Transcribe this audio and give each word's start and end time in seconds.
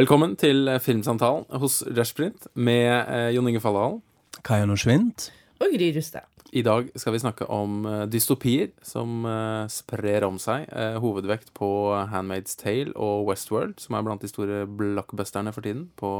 Velkommen 0.00 0.32
til 0.38 0.64
Filmsamtalen 0.80 1.42
hos 1.60 1.82
Rushprint 1.84 2.46
med 2.56 2.88
eh, 2.88 3.34
Jon 3.34 3.50
Inge 3.50 3.60
Falledal. 3.60 3.98
Kaja 4.46 4.64
Norsvint. 4.64 5.26
Og 5.60 5.74
Gry 5.74 5.90
Rustad. 5.92 6.24
I 6.56 6.62
dag 6.64 6.88
skal 6.96 7.12
vi 7.12 7.20
snakke 7.20 7.44
om 7.52 7.84
eh, 7.84 8.06
dystopier 8.08 8.70
som 8.86 9.26
eh, 9.28 9.66
sprer 9.68 10.24
om 10.24 10.38
seg. 10.40 10.64
Eh, 10.72 10.96
hovedvekt 11.04 11.52
på 11.58 11.68
Handmaid's 12.14 12.56
Tale 12.56 12.94
og 12.96 13.28
Westworld, 13.28 13.76
som 13.82 13.98
er 13.98 14.06
blant 14.06 14.24
de 14.24 14.30
store 14.30 14.62
blockbusterne 14.64 15.52
for 15.52 15.68
tiden 15.68 15.90
på 16.00 16.14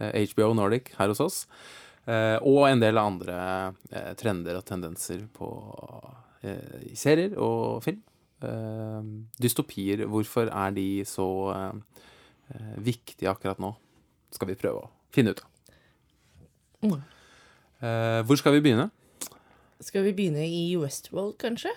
eh, 0.00 0.18
HBO 0.32 0.50
Nordic 0.58 0.90
her 0.98 1.12
hos 1.14 1.22
oss. 1.22 1.40
Eh, 2.10 2.40
og 2.42 2.64
en 2.72 2.82
del 2.82 2.98
andre 2.98 3.40
eh, 3.92 4.14
trender 4.18 4.58
og 4.58 4.66
tendenser 4.66 5.28
på 5.36 5.52
eh, 6.42 6.88
i 6.90 6.98
serier 6.98 7.38
og 7.38 7.84
film. 7.86 8.02
Eh, 8.42 9.12
dystopier, 9.38 10.08
hvorfor 10.10 10.50
er 10.50 10.74
de 10.74 10.88
så 11.06 11.28
eh, 11.54 12.08
eh, 12.54 12.74
viktige 12.78 13.30
akkurat 13.32 13.58
nå? 13.62 13.74
Skal 14.32 14.48
vi 14.48 14.54
prøve 14.56 14.84
å 14.86 14.90
finne 15.12 15.34
ut 15.34 15.42
av. 15.42 15.48
Mm. 16.82 17.00
Eh, 17.82 18.20
hvor 18.26 18.38
skal 18.40 18.54
vi 18.56 18.62
begynne? 18.64 18.88
Skal 19.82 20.04
vi 20.06 20.12
begynne 20.14 20.44
i 20.46 20.76
Westworld, 20.78 21.36
kanskje? 21.42 21.72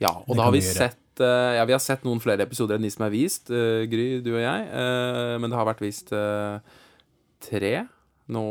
Ja, 0.00 0.14
og 0.24 0.32
Det 0.32 0.36
da 0.40 0.46
har 0.48 0.52
vi 0.54 0.60
vi 0.62 0.66
gjøre. 0.66 0.88
sett 0.88 1.20
eh, 1.20 1.56
Ja, 1.58 1.64
vi 1.68 1.74
har 1.76 1.82
sett 1.84 2.04
noen 2.08 2.20
flere 2.24 2.42
episoder 2.46 2.78
enn 2.78 2.82
de 2.86 2.90
som 2.90 3.04
er 3.04 3.12
vist, 3.12 3.50
eh, 3.52 3.84
Gry, 3.90 4.20
du 4.24 4.30
og 4.34 4.40
jeg. 4.40 4.68
eh, 4.72 5.34
men 5.38 5.50
det 5.50 5.58
har 5.58 5.66
vært 5.68 5.82
vist 5.84 6.12
eh, 6.16 6.58
tre 7.44 7.74
nå, 8.30 8.44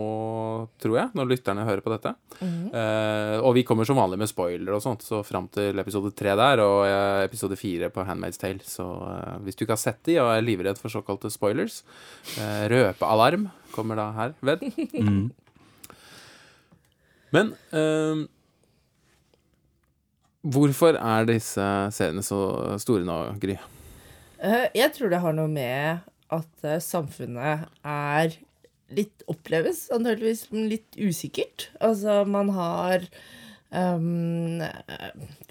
tror 0.81 0.95
jeg, 0.97 1.11
når 1.17 1.29
lytterne 1.31 1.65
hører 1.67 1.83
på 1.83 1.93
dette. 1.93 2.13
Mhm. 2.39 2.69
Eh, 2.75 3.35
og 3.39 3.53
vi 3.57 3.63
kommer 3.67 3.87
som 3.87 3.99
vanlig 3.99 4.19
med 4.21 4.31
spoiler 4.31 4.75
og 4.75 4.83
sånt, 4.83 5.05
så 5.05 5.21
fram 5.25 5.47
til 5.53 5.79
episode 5.81 6.11
tre 6.17 6.35
der, 6.39 6.63
og 6.63 6.83
eh, 6.87 7.25
episode 7.25 7.57
fire 7.59 7.91
på 7.93 8.05
Handmaid's 8.07 8.39
Tale. 8.41 8.63
Så 8.65 8.85
eh, 8.85 9.37
hvis 9.45 9.57
du 9.57 9.65
ikke 9.65 9.77
har 9.77 9.83
sett 9.83 10.01
de 10.07 10.19
og 10.21 10.31
er 10.33 10.45
livredd 10.45 10.81
for 10.81 10.91
såkalte 10.93 11.31
spoilers, 11.33 11.81
eh, 12.37 12.65
røpealarm 12.71 13.49
kommer 13.75 13.99
da 13.99 14.09
her, 14.17 14.35
ved. 14.41 14.65
Mm. 14.99 15.29
Men 17.35 17.51
eh, 17.77 18.25
hvorfor 20.41 20.97
er 20.97 21.27
disse 21.29 21.65
seriene 21.95 22.25
så 22.25 22.41
store 22.81 23.05
nå, 23.07 23.21
Gry? 23.41 23.57
Eh, 24.39 24.67
jeg 24.75 24.93
tror 24.95 25.11
det 25.13 25.23
har 25.23 25.35
noe 25.37 25.51
med 25.51 26.05
at 26.33 26.69
samfunnet 26.83 27.67
er 27.85 28.37
litt 28.95 29.25
oppleves 29.29 29.87
antakeligvis 29.93 30.47
litt 30.53 30.97
usikkert. 30.97 31.69
Altså, 31.83 32.23
man 32.27 32.51
har 32.55 33.05
um, 33.69 34.63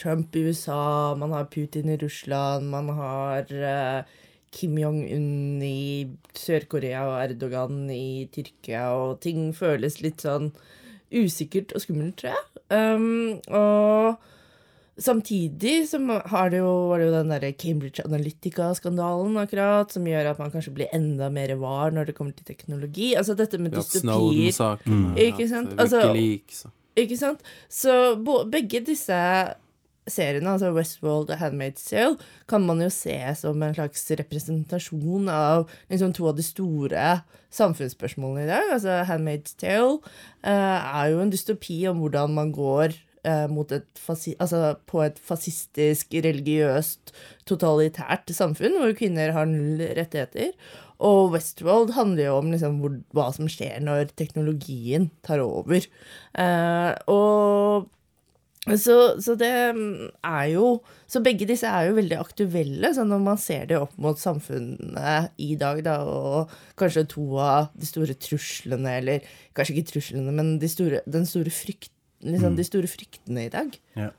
Trump 0.01 0.37
i 0.37 0.47
USA, 0.49 1.15
man 1.19 1.35
har 1.37 1.51
Putin 1.53 1.93
i 1.93 1.99
Russland, 2.01 2.71
man 2.73 2.91
har 2.99 3.53
uh, 3.53 4.17
Kim 4.55 4.79
Jong-un 4.81 5.63
i 5.63 6.09
Sør-Korea 6.39 7.05
og 7.11 7.19
Erdogan 7.27 7.85
i 7.93 8.29
Tyrkia, 8.33 8.89
og 8.97 9.21
ting 9.25 9.53
føles 9.57 10.01
litt 10.05 10.25
sånn 10.25 10.53
usikkert 11.15 11.75
og 11.77 11.85
skummelt, 11.85 12.19
tror 12.21 12.35
jeg. 12.35 12.65
Um, 12.69 13.39
og 13.49 14.19
Samtidig 14.99 15.85
så 15.87 16.01
har 16.27 16.51
det 16.51 16.59
jo, 16.59 16.71
var 16.91 16.99
det 16.99 17.07
jo 17.07 17.13
den 17.15 17.31
der 17.31 17.53
Cambridge 17.55 18.03
Analytica-skandalen 18.03 19.37
akkurat, 19.39 19.93
som 19.95 20.09
gjør 20.11 20.33
at 20.33 20.41
man 20.43 20.51
kanskje 20.51 20.75
blir 20.75 20.91
enda 20.97 21.29
mer 21.31 21.55
var 21.61 21.95
når 21.95 22.11
det 22.11 22.17
kommer 22.17 22.35
til 22.35 22.49
teknologi. 22.49 23.13
Altså 23.15 23.37
dette 23.39 23.61
med 23.63 23.77
dystopier. 23.77 24.03
Snowden-saken. 24.03 25.07
Ikke 25.29 25.49
sant? 25.51 25.79
Altså-. 25.79 26.75
Ikke 26.99 27.21
sant? 27.21 27.47
Så 27.71 27.95
bo, 28.27 28.43
begge 28.51 28.83
disse 28.83 29.23
seriene, 30.11 30.51
altså 30.51 30.73
Westworld 30.75 31.31
og 31.31 31.41
Handmaid's 31.41 31.85
Tale, 31.89 32.17
kan 32.49 32.65
man 32.67 32.83
jo 32.83 32.91
se 32.93 33.17
som 33.39 33.63
en 33.63 33.75
slags 33.77 34.07
representasjon 34.19 35.29
av 35.33 35.69
liksom 35.93 36.15
to 36.17 36.29
av 36.31 36.39
de 36.39 36.47
store 36.47 37.09
samfunnsspørsmålene 37.55 38.47
i 38.47 38.51
dag. 38.51 38.73
Altså 38.77 39.03
Handmaid's 39.09 39.55
Tale 39.61 40.01
uh, 40.01 40.79
er 41.03 41.13
jo 41.13 41.21
en 41.23 41.33
dystopi 41.33 41.83
om 41.91 42.03
hvordan 42.03 42.35
man 42.35 42.55
går 42.57 42.97
et 43.25 43.99
fasi 43.99 44.35
altså 44.39 44.77
på 44.87 45.03
et 45.05 45.19
fascistisk, 45.19 46.13
religiøst, 46.13 47.13
totalitært 47.49 48.31
samfunn, 48.35 48.79
hvor 48.81 48.95
kvinner 48.99 49.35
har 49.37 49.49
null 49.51 49.83
rettigheter. 49.99 50.55
Og 50.99 51.33
Westworld 51.35 51.95
handler 51.95 52.27
jo 52.27 52.39
om 52.41 52.51
liksom 52.51 52.81
hvor, 52.83 52.97
hva 53.15 53.29
som 53.35 53.51
skjer 53.51 53.79
når 53.85 54.11
teknologien 54.19 55.11
tar 55.27 55.43
over. 55.45 55.87
Eh, 56.35 56.93
og 57.13 57.87
så, 58.77 58.97
så 59.23 59.35
det 59.39 59.51
mm, 59.77 60.09
er 60.27 60.47
jo 60.53 60.81
Så 61.09 61.23
begge 61.25 61.47
disse 61.49 61.69
er 61.71 61.87
jo 61.89 61.97
veldig 61.97 62.19
aktuelle, 62.21 62.91
så 62.93 63.05
når 63.07 63.21
man 63.25 63.39
ser 63.41 63.69
det 63.71 63.79
opp 63.79 63.95
mot 63.97 64.19
samfunnet 64.21 65.31
i 65.41 65.55
dag, 65.57 65.81
da, 65.87 66.03
og 66.05 66.53
kanskje 66.77 67.07
to 67.09 67.39
av 67.41 67.71
de 67.79 67.89
store 67.89 68.17
truslene, 68.21 68.99
eller 68.99 69.31
kanskje 69.57 69.79
ikke 69.79 69.93
truslene, 69.95 70.35
men 70.37 70.59
de 70.61 70.69
store, 70.69 71.01
den 71.09 71.25
store 71.29 71.55
frykten, 71.55 71.95
liksom, 72.25 72.57
de 72.59 72.67
store 72.67 72.91
fryktene 72.91 73.47
i 73.47 73.53
dag. 73.53 73.75
Ja. 73.99 74.11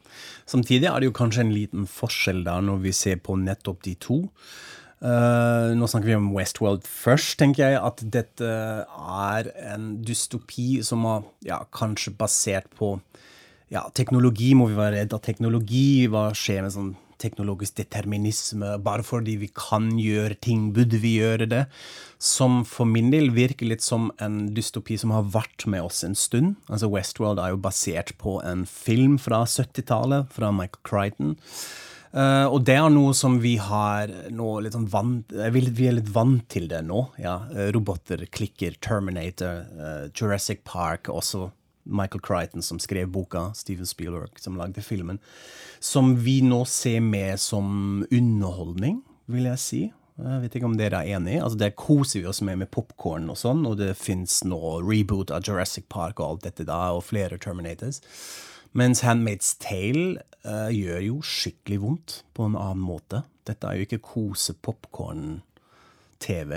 Samtidig 0.50 0.90
er 0.90 1.00
det 1.00 1.10
jo 1.10 1.16
kanskje 1.20 1.46
en 1.46 1.56
liten 1.56 1.88
forskjell 1.90 2.44
da 2.48 2.60
når 2.64 2.84
vi 2.88 2.96
ser 2.96 3.22
på 3.24 3.38
nettopp 3.40 3.84
de 3.88 3.96
to. 4.00 4.22
Uh, 5.00 5.72
nå 5.80 5.88
snakker 5.88 6.10
vi 6.10 6.18
om 6.18 6.32
Westworld 6.36 6.84
først, 6.84 7.38
tenker 7.40 7.70
jeg 7.70 7.80
at 7.80 8.02
dette 8.12 8.48
er 8.84 9.52
en 9.72 9.94
dystopi 10.04 10.82
som 10.84 11.06
er 11.08 11.28
ja, 11.48 11.62
kanskje 11.72 12.12
basert 12.20 12.68
på 12.76 12.98
ja, 13.72 13.86
teknologi. 13.96 14.52
Må 14.58 14.68
vi 14.72 14.80
være 14.80 14.98
redd 14.98 15.16
av 15.16 15.24
teknologi? 15.24 16.10
Hva 16.12 16.30
skjer 16.36 16.66
med 16.66 16.76
sånn 16.76 16.92
teknologisk 17.22 17.78
determinisme? 17.80 18.78
Bare 18.84 19.06
fordi 19.06 19.38
vi 19.42 19.50
kan 19.56 19.92
gjøre 20.00 20.38
ting, 20.42 20.70
burde 20.76 21.02
vi 21.04 21.18
gjøre 21.20 21.50
det? 21.52 21.66
Som 22.20 22.64
for 22.68 22.90
min 22.90 23.12
del 23.14 23.30
virker 23.36 23.70
litt 23.70 23.86
som 23.86 24.10
en 24.24 24.54
dystopi 24.56 24.98
som 25.00 25.14
har 25.16 25.28
vært 25.36 25.68
med 25.70 25.86
oss 25.86 26.04
en 26.08 26.18
stund. 26.18 26.58
Altså 26.68 26.90
Westworld 26.92 27.42
er 27.44 27.54
jo 27.54 27.62
basert 27.62 28.16
på 28.22 28.40
en 28.46 28.66
film 28.70 29.20
fra 29.22 29.44
70-tallet, 29.46 30.32
fra 30.36 30.52
Michael 30.56 30.84
Crichton. 30.88 31.38
Uh, 32.10 32.50
og 32.50 32.64
det 32.66 32.74
er 32.74 32.90
noe 32.90 33.14
som 33.14 33.36
vi 33.38 33.52
har 33.62 34.10
nå 34.34 34.48
litt 34.66 34.74
sånn 34.74 34.88
vant 34.90 35.30
Vi 35.30 35.86
er 35.86 35.94
litt 35.94 36.08
vant 36.10 36.42
til 36.50 36.66
det 36.72 36.80
nå. 36.88 37.04
ja. 37.22 37.36
Eh, 37.54 37.70
Roboter, 37.76 38.24
klikker, 38.34 38.80
Terminator, 38.82 39.62
uh, 39.78 40.08
Jurassic 40.10 40.64
Park, 40.66 41.12
også 41.14 41.52
Michael 41.90 42.24
Crichton 42.26 42.66
som 42.66 42.80
skrev 42.82 43.10
boka, 43.12 43.50
Steven 43.58 43.88
Spielberg 43.90 44.40
som 44.40 44.58
lagde 44.60 44.84
filmen. 44.86 45.20
Som 45.80 46.16
vi 46.24 46.40
nå 46.46 46.64
ser 46.70 47.02
med 47.04 47.40
som 47.42 48.06
underholdning, 48.12 49.02
vil 49.30 49.46
jeg 49.50 49.64
si. 49.64 49.82
Jeg 50.20 50.42
vet 50.44 50.56
ikke 50.58 50.68
om 50.68 50.80
dere 50.80 50.98
er 51.00 51.10
enig. 51.16 51.38
Altså, 51.40 51.58
det 51.62 51.80
koser 51.80 52.20
vi 52.20 52.28
oss 52.28 52.42
med 52.44 52.58
med 52.60 52.72
popkorn 52.76 53.32
og 53.32 53.38
sånn, 53.40 53.62
og 53.70 53.74
det 53.80 54.00
fins 54.00 54.34
nå 54.44 54.60
reboot 54.84 55.32
av 55.32 55.44
Jurassic 55.48 55.86
Park 55.92 56.20
og 56.20 56.28
alt 56.28 56.44
dette 56.50 56.64
da, 56.68 56.92
og 56.96 57.08
flere 57.08 57.38
Terminators. 57.40 57.98
Mens 58.78 59.02
Handmaid's 59.06 59.50
Tale 59.64 60.08
uh, 60.46 60.70
gjør 60.74 61.02
jo 61.06 61.22
skikkelig 61.26 61.80
vondt 61.82 62.24
på 62.38 62.44
en 62.50 62.56
annen 62.60 62.84
måte. 62.84 63.24
Dette 63.48 63.66
er 63.66 63.74
jo 63.80 63.86
ikke 63.88 64.06
kose-popkorn-TV. 64.12 66.52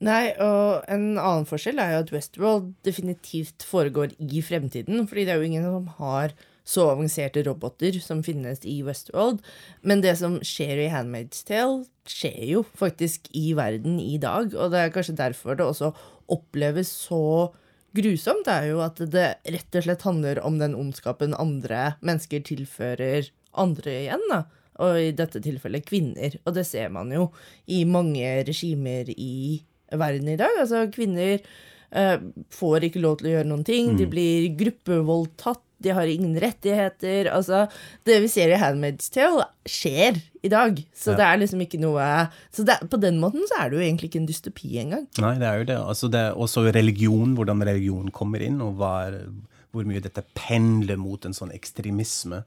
Nei, 0.00 0.30
og 0.40 0.86
en 0.88 1.18
annen 1.20 1.44
forskjell 1.44 1.80
er 1.82 1.90
jo 1.92 2.04
at 2.06 2.12
Westworld 2.14 2.70
definitivt 2.86 3.66
foregår 3.68 4.14
i 4.16 4.40
fremtiden, 4.40 5.04
fordi 5.08 5.26
det 5.26 5.34
er 5.34 5.42
jo 5.42 5.50
ingen 5.50 5.66
som 5.66 5.90
har 5.98 6.32
så 6.64 6.86
avanserte 6.94 7.42
roboter 7.44 7.98
som 8.00 8.22
finnes 8.24 8.62
i 8.64 8.78
Westworld. 8.86 9.42
Men 9.84 10.00
det 10.04 10.14
som 10.20 10.38
skjer 10.46 10.86
i 10.86 10.90
Handmaid's 10.92 11.42
Tale, 11.44 11.84
skjer 12.08 12.40
jo 12.48 12.64
faktisk 12.80 13.28
i 13.36 13.50
verden 13.58 13.98
i 14.00 14.16
dag, 14.22 14.54
og 14.54 14.72
det 14.72 14.86
er 14.86 14.94
kanskje 14.94 15.18
derfor 15.20 15.58
det 15.58 15.68
også 15.68 15.92
oppleves 16.32 16.92
så 17.08 17.50
grusomt, 17.96 18.46
det 18.46 18.54
er 18.56 18.70
jo 18.70 18.80
at 18.84 19.02
det 19.12 19.28
rett 19.52 19.76
og 19.76 19.84
slett 19.84 20.06
handler 20.06 20.40
om 20.46 20.60
den 20.62 20.76
ondskapen 20.78 21.36
andre 21.36 21.96
mennesker 22.00 22.44
tilfører 22.46 23.28
andre 23.58 23.96
igjen, 24.06 24.28
da. 24.32 24.44
Og 24.80 24.96
i 24.96 25.10
dette 25.12 25.42
tilfellet 25.44 25.84
kvinner. 25.84 26.38
Og 26.48 26.54
det 26.56 26.64
ser 26.64 26.88
man 26.94 27.10
jo 27.12 27.26
i 27.68 27.82
mange 27.84 28.24
regimer 28.46 29.10
i 29.12 29.60
verden 29.98 30.28
i 30.28 30.36
dag. 30.40 30.54
Altså, 30.60 30.84
kvinner 30.94 31.40
eh, 31.92 32.18
får 32.54 32.86
ikke 32.90 33.02
lov 33.02 33.18
til 33.20 33.30
å 33.30 33.34
gjøre 33.38 33.48
noen 33.50 33.64
ting. 33.66 33.96
De 33.98 34.06
blir 34.06 34.48
gruppevoldtatt. 34.60 35.62
De 35.80 35.88
har 35.96 36.04
ingen 36.12 36.34
rettigheter. 36.36 37.30
Altså, 37.32 37.62
det 38.04 38.18
vi 38.20 38.28
ser 38.28 38.50
i 38.52 38.58
Handmaid's 38.60 39.08
Tale, 39.14 39.46
skjer 39.64 40.18
i 40.44 40.48
dag. 40.52 40.76
Så 40.92 41.12
Ja. 41.12 41.16
det 41.16 41.24
er 41.24 41.38
liksom 41.40 41.60
ikke 41.64 41.80
noe 41.80 42.28
Så 42.52 42.66
det, 42.68 42.76
på 42.90 43.00
den 43.00 43.18
måten 43.18 43.46
så 43.48 43.62
er 43.64 43.70
det 43.70 43.78
jo 43.78 43.84
egentlig 43.86 44.10
ikke 44.10 44.20
en 44.20 44.26
dystopi 44.28 44.76
engang. 44.82 45.06
Nei, 45.18 45.38
det 45.40 45.48
er 45.48 45.58
jo 45.58 45.64
det. 45.64 45.78
Altså, 45.78 46.10
det 46.12 46.20
er 46.20 46.34
også 46.36 46.66
religion, 46.74 47.34
hvordan 47.34 47.64
religion 47.64 48.10
kommer 48.10 48.42
inn, 48.44 48.60
og 48.60 48.78
er, 48.82 49.24
hvor 49.72 49.84
mye 49.88 50.00
dette 50.04 50.22
pendler 50.34 50.98
mot 51.00 51.24
en 51.24 51.32
sånn 51.32 51.50
ekstremisme 51.56 52.42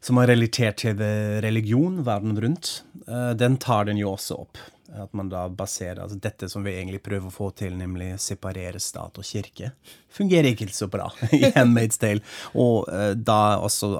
som 0.00 0.16
er 0.18 0.28
relatert 0.28 0.76
til 0.78 0.94
religion 1.42 2.04
verden 2.06 2.38
rundt. 2.40 2.82
Eh, 3.06 3.34
Den 3.34 3.56
tar 3.58 3.84
den 3.84 3.98
jo 3.98 4.12
også 4.16 4.40
opp. 4.40 4.56
At 4.94 5.12
man 5.18 5.28
da 5.30 5.46
baserer 5.50 5.98
altså 6.04 6.18
Dette 6.22 6.48
som 6.50 6.64
vi 6.66 6.74
egentlig 6.76 7.00
prøver 7.04 7.26
å 7.26 7.34
få 7.34 7.48
til, 7.58 7.74
nemlig 7.78 8.12
separere 8.22 8.78
stat 8.82 9.18
og 9.18 9.26
kirke, 9.26 9.72
fungerer 10.12 10.52
ikke 10.52 10.68
så 10.74 10.88
bra 10.90 11.08
i 11.36 11.42
Handmaid's 11.56 11.98
Tale. 12.02 12.22
Og 12.54 12.86
uh, 12.90 13.12
da 13.16 13.58
også 13.58 13.90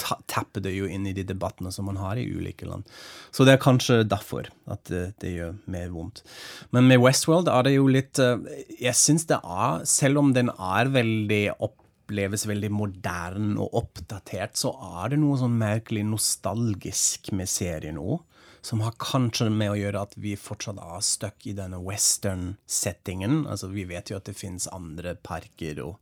ta, 0.00 0.20
tapper 0.30 0.64
det 0.64 0.76
jo 0.76 0.88
inn 0.90 1.08
i 1.10 1.16
de 1.16 1.26
debattene 1.26 1.72
som 1.74 1.88
man 1.90 1.98
har 2.00 2.20
i 2.20 2.28
ulike 2.30 2.68
land. 2.68 2.86
Så 3.34 3.46
det 3.46 3.56
er 3.56 3.64
kanskje 3.64 4.00
derfor 4.06 4.52
at 4.70 4.84
det, 4.90 5.04
det 5.22 5.34
gjør 5.34 5.58
mer 5.70 5.90
vondt. 5.94 6.22
Men 6.70 6.86
med 6.90 7.02
Westworld 7.02 7.50
er 7.50 7.66
det 7.66 7.76
jo 7.76 7.90
litt 7.90 8.22
uh, 8.22 8.38
Jeg 8.78 8.96
syns 8.98 9.26
det 9.30 9.42
er, 9.42 9.84
selv 9.88 10.22
om 10.22 10.34
den 10.36 10.54
er 10.54 10.94
veldig 10.94 11.44
oppleves 11.58 12.46
veldig 12.50 12.72
moderne 12.74 13.58
og 13.62 13.82
oppdatert, 13.84 14.56
så 14.58 14.72
er 15.02 15.12
det 15.12 15.20
noe 15.22 15.38
sånn 15.38 15.58
merkelig 15.58 16.02
nostalgisk 16.06 17.30
med 17.38 17.50
serien 17.50 17.98
òg 18.00 18.18
som 18.66 18.82
har 18.84 18.96
kanskje 19.00 19.48
med 19.52 19.72
å 19.72 19.78
gjøre 19.78 20.02
at 20.04 20.16
vi 20.20 20.34
fortsatt 20.38 20.80
er 20.82 21.04
stuck 21.04 21.46
i 21.48 21.54
denne 21.56 21.80
western-settingen. 21.84 23.44
Altså, 23.50 23.70
vi 23.72 23.86
vet 23.88 24.12
jo 24.12 24.18
at 24.18 24.28
det 24.28 24.36
finnes 24.38 24.68
andre 24.74 25.16
parker 25.16 25.80
og 25.84 25.96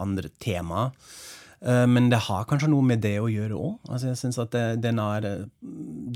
andre 0.00 0.32
tema. 0.40 0.88
Uh, 1.60 1.84
men 1.90 2.08
det 2.12 2.24
har 2.28 2.48
kanskje 2.48 2.70
noe 2.72 2.86
med 2.86 3.02
det 3.04 3.16
å 3.20 3.30
gjøre 3.32 3.58
òg. 3.58 3.78
Altså, 3.90 4.12
jeg 4.12 4.22
synes 4.22 4.40
at 4.44 4.54
det, 4.54 4.66
den 4.84 5.00
er 5.02 5.28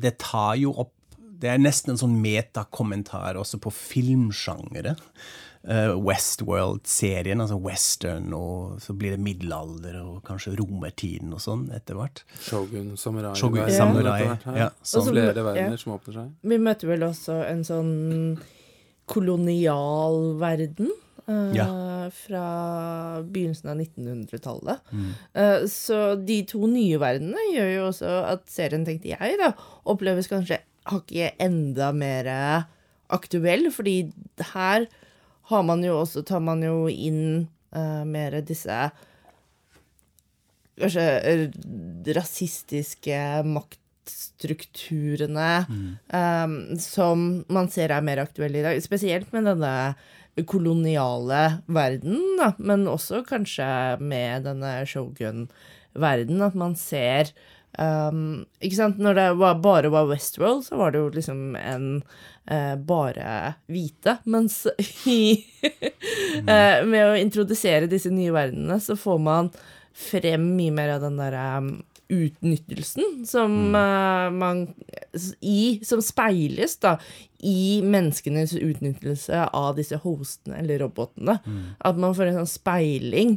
Det 0.03 0.17
tar 0.23 0.55
jo 0.61 0.71
opp 0.79 0.95
Det 1.43 1.51
er 1.51 1.59
nesten 1.59 1.93
en 1.93 1.99
sånn 1.99 2.21
metakommentar 2.23 3.35
også 3.41 3.59
på 3.59 3.73
filmsjangere 3.75 4.95
Westworld-serien, 5.63 7.41
altså 7.41 7.57
western, 7.63 8.33
og 8.35 8.81
så 8.83 8.95
blir 8.99 9.15
det 9.15 9.21
middelalder 9.23 10.01
og 10.03 10.23
kanskje 10.27 10.57
romertiden 10.59 11.33
og 11.37 11.43
sånn 11.45 11.69
etter 11.77 11.95
hvert. 11.99 12.25
Shogun, 12.43 12.97
samurai, 12.99 13.35
Shogun, 13.39 13.61
verden, 13.63 13.77
samurai 13.79 14.19
etter 14.33 14.59
ja, 14.59 14.71
Så 14.83 15.05
så- 15.05 15.13
flere 15.13 15.45
verdener 15.47 15.77
ja. 15.77 15.83
som 15.85 15.93
åpner 15.95 16.15
seg. 16.19 16.33
Vi 16.43 16.59
møter 16.59 16.89
vel 16.91 17.07
også 17.07 17.39
en 17.47 17.63
sånn 17.65 17.95
kolonial 19.07 20.35
verden. 20.41 20.91
Uh, 21.29 21.53
Ja. 21.55 21.67
Fra 22.11 23.23
begynnelsen 23.23 23.71
av 23.71 23.77
1900-tallet. 23.79 24.81
Mm. 24.91 25.11
Uh, 25.37 25.67
så 25.71 26.17
de 26.27 26.41
to 26.51 26.67
nye 26.67 26.99
verdenene 26.99 27.45
gjør 27.55 27.71
jo 27.77 27.85
også 27.93 28.11
at 28.33 28.43
serien, 28.51 28.83
tenkte 28.85 29.13
jeg, 29.15 29.37
da, 29.39 29.53
oppleves 29.87 30.27
kanskje 30.29 30.59
hakket 30.91 31.39
enda 31.39 31.93
mer 31.95 32.27
aktuell, 33.13 33.69
fordi 33.71 34.13
her 34.53 34.89
har 35.51 35.65
man 35.67 35.83
jo 35.85 35.99
også, 36.03 36.23
tar 36.27 36.43
man 36.45 36.63
jo 36.65 36.87
inn 36.91 37.49
uh, 37.75 38.03
mer 38.09 38.41
disse 38.47 38.79
kanskje 40.83 41.05
rasistiske 42.17 43.19
maktstrukturene 43.47 45.51
um, 45.69 46.57
som 46.81 47.45
man 47.53 47.69
ser 47.73 47.93
er 47.93 48.05
mer 48.05 48.23
aktuelle 48.25 48.63
i 48.63 48.67
dag. 48.67 48.81
Spesielt 48.85 49.33
med 49.35 49.49
denne 49.51 49.75
koloniale 50.49 51.43
verden, 51.69 52.17
da, 52.39 52.53
men 52.59 52.89
også 52.89 53.21
kanskje 53.29 53.99
med 54.01 54.47
denne 54.49 54.79
shogun-verden, 54.89 56.41
at 56.41 56.57
man 56.57 56.77
ser 56.81 57.35
um, 57.79 58.43
Ikke 58.63 58.79
sant, 58.79 59.01
når 59.03 59.19
det 59.19 59.27
var, 59.41 59.61
bare 59.65 59.93
var 59.93 60.11
Westworld, 60.11 60.65
så 60.67 60.79
var 60.81 60.93
det 60.93 61.03
jo 61.03 61.13
liksom 61.15 61.57
en 61.59 61.87
uh, 62.51 62.75
bare 62.77 63.55
hvite, 63.73 64.19
mens 64.25 64.65
i 65.11 65.23
uh, 66.43 66.83
Med 66.89 67.07
å 67.07 67.21
introdusere 67.21 67.91
disse 67.91 68.13
nye 68.13 68.35
verdenene, 68.35 68.81
så 68.83 68.99
får 68.99 69.23
man 69.23 69.53
frem 69.93 70.55
mye 70.57 70.73
mer 70.75 70.95
av 70.95 71.03
den 71.05 71.19
derre 71.21 71.49
um, 71.61 71.73
utnyttelsen 72.13 73.23
som 73.29 73.75
uh, 73.77 74.29
man 74.33 74.67
i, 75.41 75.81
Som 75.85 76.03
speiles 76.05 76.77
da 76.83 76.97
i 77.43 77.81
menneskenes 77.85 78.55
utnyttelse 78.55 79.49
av 79.57 79.75
disse 79.75 79.99
hostene 80.05 80.61
eller 80.61 80.79
robotene. 80.85 81.41
At 81.83 81.99
man 81.99 82.15
får 82.15 82.29
en 82.29 82.37
sånn 82.43 82.53
speiling 82.53 83.33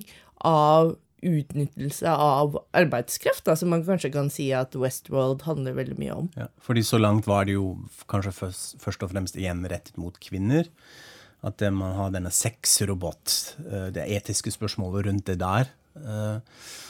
av 0.46 0.94
utnyttelse 1.26 2.12
av 2.12 2.58
arbeidskraft, 2.76 3.46
da, 3.48 3.56
som 3.58 3.72
man 3.74 3.84
kanskje 3.86 4.12
kan 4.14 4.30
si 4.34 4.50
at 4.56 4.76
Westworld 4.80 5.46
handler 5.48 5.78
veldig 5.78 5.98
mye 6.00 6.16
om. 6.16 6.30
Ja, 6.38 6.48
fordi 6.62 6.84
så 6.86 7.00
langt 7.02 7.28
var 7.30 7.48
det 7.48 7.58
jo 7.58 7.76
kanskje 8.12 8.34
først, 8.36 9.04
og 9.04 9.12
fremst 9.12 9.40
igjen 9.40 9.66
rettet 9.70 9.98
mot 10.02 10.18
kvinner. 10.22 10.70
At 11.46 11.62
eh, 11.62 11.74
man 11.74 11.96
har 11.98 12.14
denne 12.14 12.32
sexrobot, 12.34 13.36
eh, 13.66 13.88
det 13.96 14.08
etiske 14.18 14.54
spørsmålet 14.56 15.10
rundt 15.10 15.30
det 15.30 15.40
der. 15.44 15.72
Eh, 15.96 16.38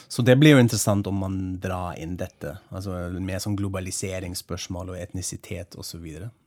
Så 0.08 0.22
det 0.22 0.36
blir 0.38 0.54
jo 0.54 0.62
interessant 0.62 1.08
om 1.10 1.16
man 1.18 1.38
drar 1.58 1.96
inn 1.98 2.14
dette. 2.16 2.52
Altså 2.70 2.94
mer 3.18 3.40
sånn 3.42 3.56
globaliseringsspørsmål 3.58 4.92
og 4.94 5.00
etnisitet 5.00 5.74
osv. 5.74 6.04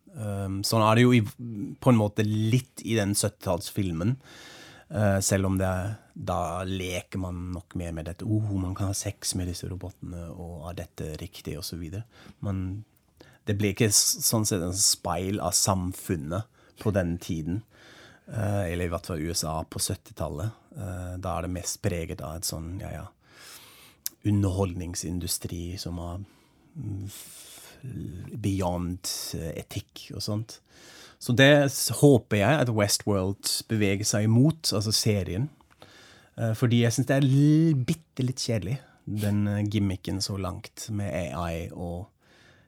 Så 0.09 0.69
sånn 0.69 0.85
er 0.85 0.95
det 0.95 1.03
jo 1.03 1.75
på 1.83 1.91
en 1.91 1.99
måte 1.99 2.23
litt 2.23 2.79
i 2.87 2.95
den 2.95 3.11
70-tallsfilmen. 3.19 4.15
Eh, 4.89 5.19
selv 5.19 5.45
om 5.45 5.57
det, 5.57 5.95
da 6.13 6.63
leker 6.65 7.21
man 7.21 7.51
nok 7.53 7.75
mer 7.77 7.93
med 7.93 8.09
dette. 8.09 8.25
Oh, 8.25 8.53
man 8.57 8.75
kan 8.75 8.89
ha 8.89 8.97
sex 8.97 9.35
med 9.37 9.49
disse 9.51 9.69
robotene, 9.69 10.29
og 10.33 10.69
er 10.71 10.79
dette 10.83 11.11
riktig, 11.21 11.59
osv. 11.59 11.83
Men 12.45 12.63
det 13.45 13.57
blir 13.59 13.75
ikke 13.75 13.91
sånn 13.93 14.47
sett 14.49 14.65
en 14.65 14.75
speil 14.75 15.41
av 15.41 15.53
samfunnet 15.57 16.49
på 16.81 16.93
den 16.95 17.17
tiden. 17.21 17.61
Eh, 18.25 18.71
eller 18.71 18.87
i 18.87 18.93
hvert 18.93 19.09
fall 19.09 19.21
USA 19.21 19.59
på 19.63 19.81
70-tallet. 19.81 20.57
Eh, 20.77 21.13
da 21.21 21.35
er 21.35 21.45
det 21.45 21.53
mest 21.53 21.81
preget 21.85 22.25
av 22.25 22.39
et 22.39 22.49
sånn, 22.49 22.75
ja 22.81 22.91
ja, 22.93 23.05
underholdningsindustri 24.29 25.77
som 25.79 25.99
er 26.03 26.23
mm, 26.75 27.05
beyond 28.41 29.11
etikk 29.53 30.09
og 30.15 30.25
sånt. 30.25 30.59
Så 31.19 31.33
det 31.35 31.51
håper 31.99 32.39
jeg 32.39 32.59
at 32.63 32.69
Westworld 32.71 33.49
beveger 33.67 34.07
seg 34.07 34.27
imot, 34.29 34.69
altså 34.75 34.93
serien. 34.95 35.49
Eh, 36.39 36.53
Fordi 36.55 36.83
jeg 36.85 36.95
syns 36.95 37.09
det 37.09 37.17
er 37.19 37.81
bitte 37.89 38.23
litt 38.23 38.39
kjedelig, 38.39 38.77
den 39.03 39.41
eh, 39.51 39.65
gimmicken 39.67 40.21
så 40.23 40.37
langt 40.39 40.87
med 40.95 41.11
AI 41.11 41.67
og 41.73 42.07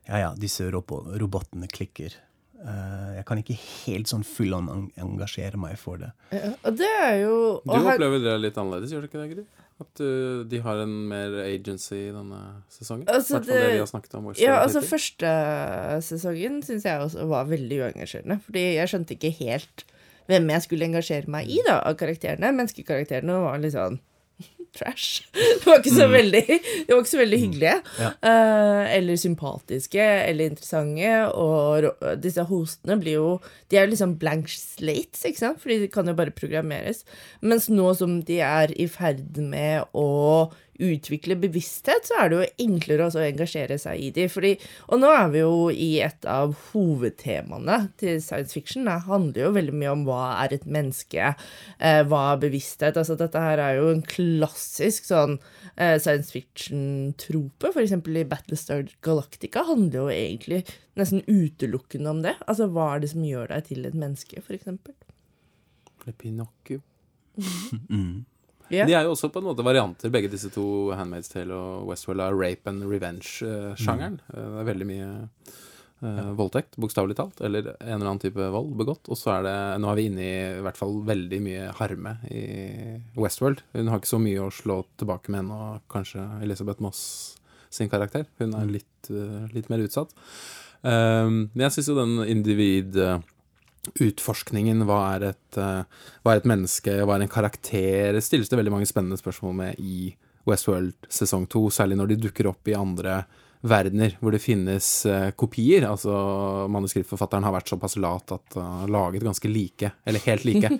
ja, 0.09 0.17
ja, 0.25 0.29
disse 0.35 0.65
robo 0.73 1.03
robotene 1.21 1.69
klikker. 1.71 2.17
Eh, 2.61 3.09
Jeg 3.21 3.25
kan 3.29 3.39
ikke 3.39 3.55
helt 3.85 4.11
sånn 4.11 4.25
full 4.27 4.51
on 4.57 4.67
engasjere 4.99 5.59
meg 5.61 5.77
for 5.79 6.01
det. 6.01 6.11
Ja, 6.35 6.51
det 6.75 6.91
er 7.05 7.15
jo 7.23 7.35
Du 7.63 7.77
opplever 7.77 8.19
det 8.25 8.35
litt 8.41 8.57
annerledes, 8.59 8.91
gjør 8.91 9.05
du 9.05 9.11
ikke 9.11 9.21
det, 9.23 9.29
Gry? 9.35 9.45
At 9.81 10.01
uh, 10.03 10.43
de 10.47 10.59
har 10.61 10.81
en 10.83 10.93
mer 11.09 11.39
agency 11.43 12.03
denne 12.13 12.41
sesongen? 12.69 13.07
Altså, 13.09 13.39
det 13.41 13.49
det- 13.49 13.71
vi 13.73 13.79
har 13.81 13.89
snakket 13.89 14.13
om. 14.19 14.29
Ja, 14.37 14.59
altså. 14.61 14.83
Første 14.85 15.31
sesongen 16.05 16.61
syns 16.65 16.85
jeg 16.85 17.01
også 17.01 17.25
var 17.31 17.49
veldig 17.49 17.81
uengasjerende. 17.87 18.39
Fordi 18.45 18.65
jeg 18.75 18.91
skjønte 18.91 19.17
ikke 19.17 19.33
helt 19.41 19.85
hvem 20.29 20.47
jeg 20.53 20.61
skulle 20.67 20.85
engasjere 20.87 21.27
meg 21.33 21.49
i 21.49 21.59
da, 21.65 21.79
av 21.81 21.97
karakterene. 21.99 22.53
Menneskekarakterene 22.55 23.41
var 23.43 23.59
litt 23.59 23.73
sånn 23.75 23.99
trash. 24.77 25.23
Det 25.33 25.67
var 25.67 25.81
ikke 25.81 25.93
så 25.93 26.07
veldig, 26.11 26.43
ikke 26.87 27.09
så 27.09 27.19
veldig 27.21 27.39
hyggelige. 27.41 27.75
Ja. 27.99 28.11
eh, 28.29 28.95
eller 28.97 29.19
sympatiske 29.19 30.01
eller 30.01 30.51
interessante. 30.51 31.11
Og 31.35 31.89
disse 32.23 32.45
hostene 32.49 32.97
blir 33.01 33.19
jo 33.19 33.29
De 33.71 33.77
er 33.77 33.85
jo 33.85 33.93
liksom 33.93 34.17
blank 34.21 34.49
slates, 34.51 35.23
ikke 35.27 35.43
sant? 35.43 35.61
Fordi 35.61 35.79
de 35.83 35.91
kan 35.91 36.07
jo 36.07 36.17
bare 36.17 36.35
programmeres. 36.35 37.05
Mens 37.41 37.69
nå 37.71 37.93
som 37.97 38.19
de 38.27 38.41
er 38.43 38.73
i 38.79 38.87
ferd 38.91 39.39
med 39.39 39.87
å 39.95 40.51
utvikle 40.81 41.37
bevissthet, 41.39 42.07
så 42.07 42.17
er 42.21 42.31
det 42.31 42.37
jo 42.37 42.65
enklere 42.65 43.05
også 43.07 43.21
å 43.21 43.25
engasjere 43.27 43.77
seg 43.81 44.01
i 44.01 44.09
de. 44.15 44.27
Fordi, 44.31 44.51
og 44.89 45.01
nå 45.01 45.11
er 45.13 45.31
vi 45.33 45.41
jo 45.43 45.55
i 45.71 45.89
et 46.03 46.27
av 46.29 46.55
hovedtemaene 46.71 47.77
til 48.01 48.21
science 48.23 48.55
fiction. 48.57 48.87
Det 48.89 48.97
handler 49.07 49.45
jo 49.45 49.53
veldig 49.57 49.75
mye 49.77 49.93
om 49.95 50.05
hva 50.07 50.21
er 50.43 50.55
et 50.57 50.67
menneske, 50.67 51.33
eh, 51.79 52.01
hva 52.07 52.23
er 52.31 52.41
bevissthet. 52.45 52.99
Altså 52.99 53.17
dette 53.19 53.43
her 53.43 53.61
er 53.63 53.79
jo 53.79 53.91
en 53.93 54.03
klassisk 54.05 55.09
sånn 55.09 55.37
eh, 55.75 55.97
science 56.01 56.33
fiction-trope. 56.33 57.73
Eksempel 57.81 58.21
i 58.21 58.27
Battlestar 58.27 58.87
Galactica 59.05 59.65
handler 59.69 60.03
jo 60.03 60.15
egentlig 60.15 60.63
nesten 60.99 61.23
utelukkende 61.27 62.11
om 62.11 62.25
det. 62.25 62.35
Altså 62.47 62.69
hva 62.71 62.95
er 62.95 63.03
det 63.03 63.13
som 63.13 63.25
gjør 63.25 63.53
deg 63.53 63.69
til 63.69 63.87
et 63.87 63.97
menneske, 63.97 64.43
eksempel. 64.51 64.95
Eller 66.01 66.17
Pinocchio. 66.17 66.81
Ja. 68.71 68.85
De 68.87 68.95
er 68.95 69.03
jo 69.05 69.15
også 69.15 69.29
på 69.31 69.41
en 69.41 69.49
måte 69.49 69.65
varianter, 69.65 70.11
begge 70.13 70.31
disse 70.31 70.51
to, 70.53 70.63
Handmaid's 70.95 71.31
Tale 71.31 71.55
og 71.55 71.89
Westworld, 71.89 72.23
av 72.23 72.37
rape 72.39 72.71
and 72.71 72.85
revenge-sjangeren. 72.87 74.21
Mm. 74.21 74.31
Eh, 74.31 74.47
Det 74.51 74.61
er 74.61 74.69
veldig 74.69 74.87
mye 74.87 75.09
uh, 76.05 76.31
voldtekt, 76.39 76.77
bokstavelig 76.81 77.17
talt, 77.19 77.41
eller 77.43 77.73
en 77.73 77.97
eller 77.97 78.07
annen 78.07 78.23
type 78.23 78.47
vold 78.55 78.71
begått. 78.79 79.11
Og 79.11 79.19
så 79.19 79.35
er 79.37 79.45
det 79.47 79.57
Nå 79.83 79.91
er 79.91 79.99
vi 79.99 80.07
inne 80.09 80.23
i 80.23 80.31
i 80.61 80.63
hvert 80.63 80.79
fall 80.79 81.01
veldig 81.07 81.41
mye 81.43 81.67
harme 81.81 82.15
i 82.31 82.45
Westworld. 83.19 83.61
Hun 83.75 83.91
har 83.91 84.01
ikke 84.01 84.13
så 84.13 84.21
mye 84.23 84.47
å 84.47 84.53
slå 84.55 84.81
tilbake 85.01 85.33
med 85.33 85.45
ennå, 85.45 85.59
kanskje 85.91 86.25
Elisabeth 86.41 86.81
Moss 86.83 87.03
sin 87.71 87.91
karakter. 87.91 88.25
Hun 88.39 88.55
er 88.59 88.71
litt, 88.79 89.11
uh, 89.11 89.45
litt 89.53 89.69
mer 89.71 89.83
utsatt. 89.83 90.15
Men 90.81 91.61
jeg 91.61 91.75
syns 91.75 91.91
jo 91.91 91.99
den 91.99 92.23
individ... 92.25 92.95
utforskningen. 93.99 94.83
Hva 94.87 94.99
er, 95.15 95.27
et, 95.31 95.57
eh, 95.57 96.09
hva 96.21 96.33
er 96.33 96.41
et 96.41 96.49
menneske, 96.49 96.97
hva 97.05 97.17
er 97.17 97.25
en 97.25 97.31
karakter? 97.31 98.13
Det 98.15 98.23
stilles 98.25 98.49
det 98.49 98.59
veldig 98.59 98.73
mange 98.73 98.89
spennende 98.89 99.19
spørsmål 99.19 99.55
med 99.57 99.79
i 99.81 100.11
Westworld 100.49 101.07
sesong 101.09 101.47
to, 101.49 101.67
særlig 101.73 101.99
når 101.99 102.11
de 102.11 102.19
dukker 102.27 102.49
opp 102.49 102.69
i 102.69 102.77
andre 102.77 103.23
verdener 103.61 104.15
hvor 104.17 104.33
det 104.33 104.41
finnes 104.41 104.87
eh, 105.05 105.29
kopier. 105.37 105.85
Altså 105.89 106.13
manuskriptforfatteren 106.73 107.45
har 107.45 107.53
vært 107.53 107.73
såpass 107.73 107.97
lat 108.01 108.33
at 108.33 108.57
han 108.57 108.85
har 108.85 108.93
laget 108.93 109.25
ganske 109.25 109.51
like, 109.51 109.93
eller 110.05 110.27
helt 110.27 110.47
like. 110.49 110.71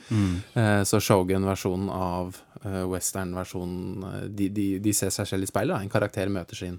Eh, 0.52 0.84
så 0.84 1.00
Shogun-versjonen 1.00 1.90
av 1.94 2.36
western-versjonen 2.62 4.28
de, 4.38 4.50
de, 4.54 4.66
de 4.84 4.92
ser 4.94 5.10
seg 5.14 5.26
selv 5.30 5.48
i 5.48 5.50
speilet. 5.50 5.82
En 5.82 5.90
karakter 5.90 6.30
møter 6.30 6.60
sin 6.60 6.76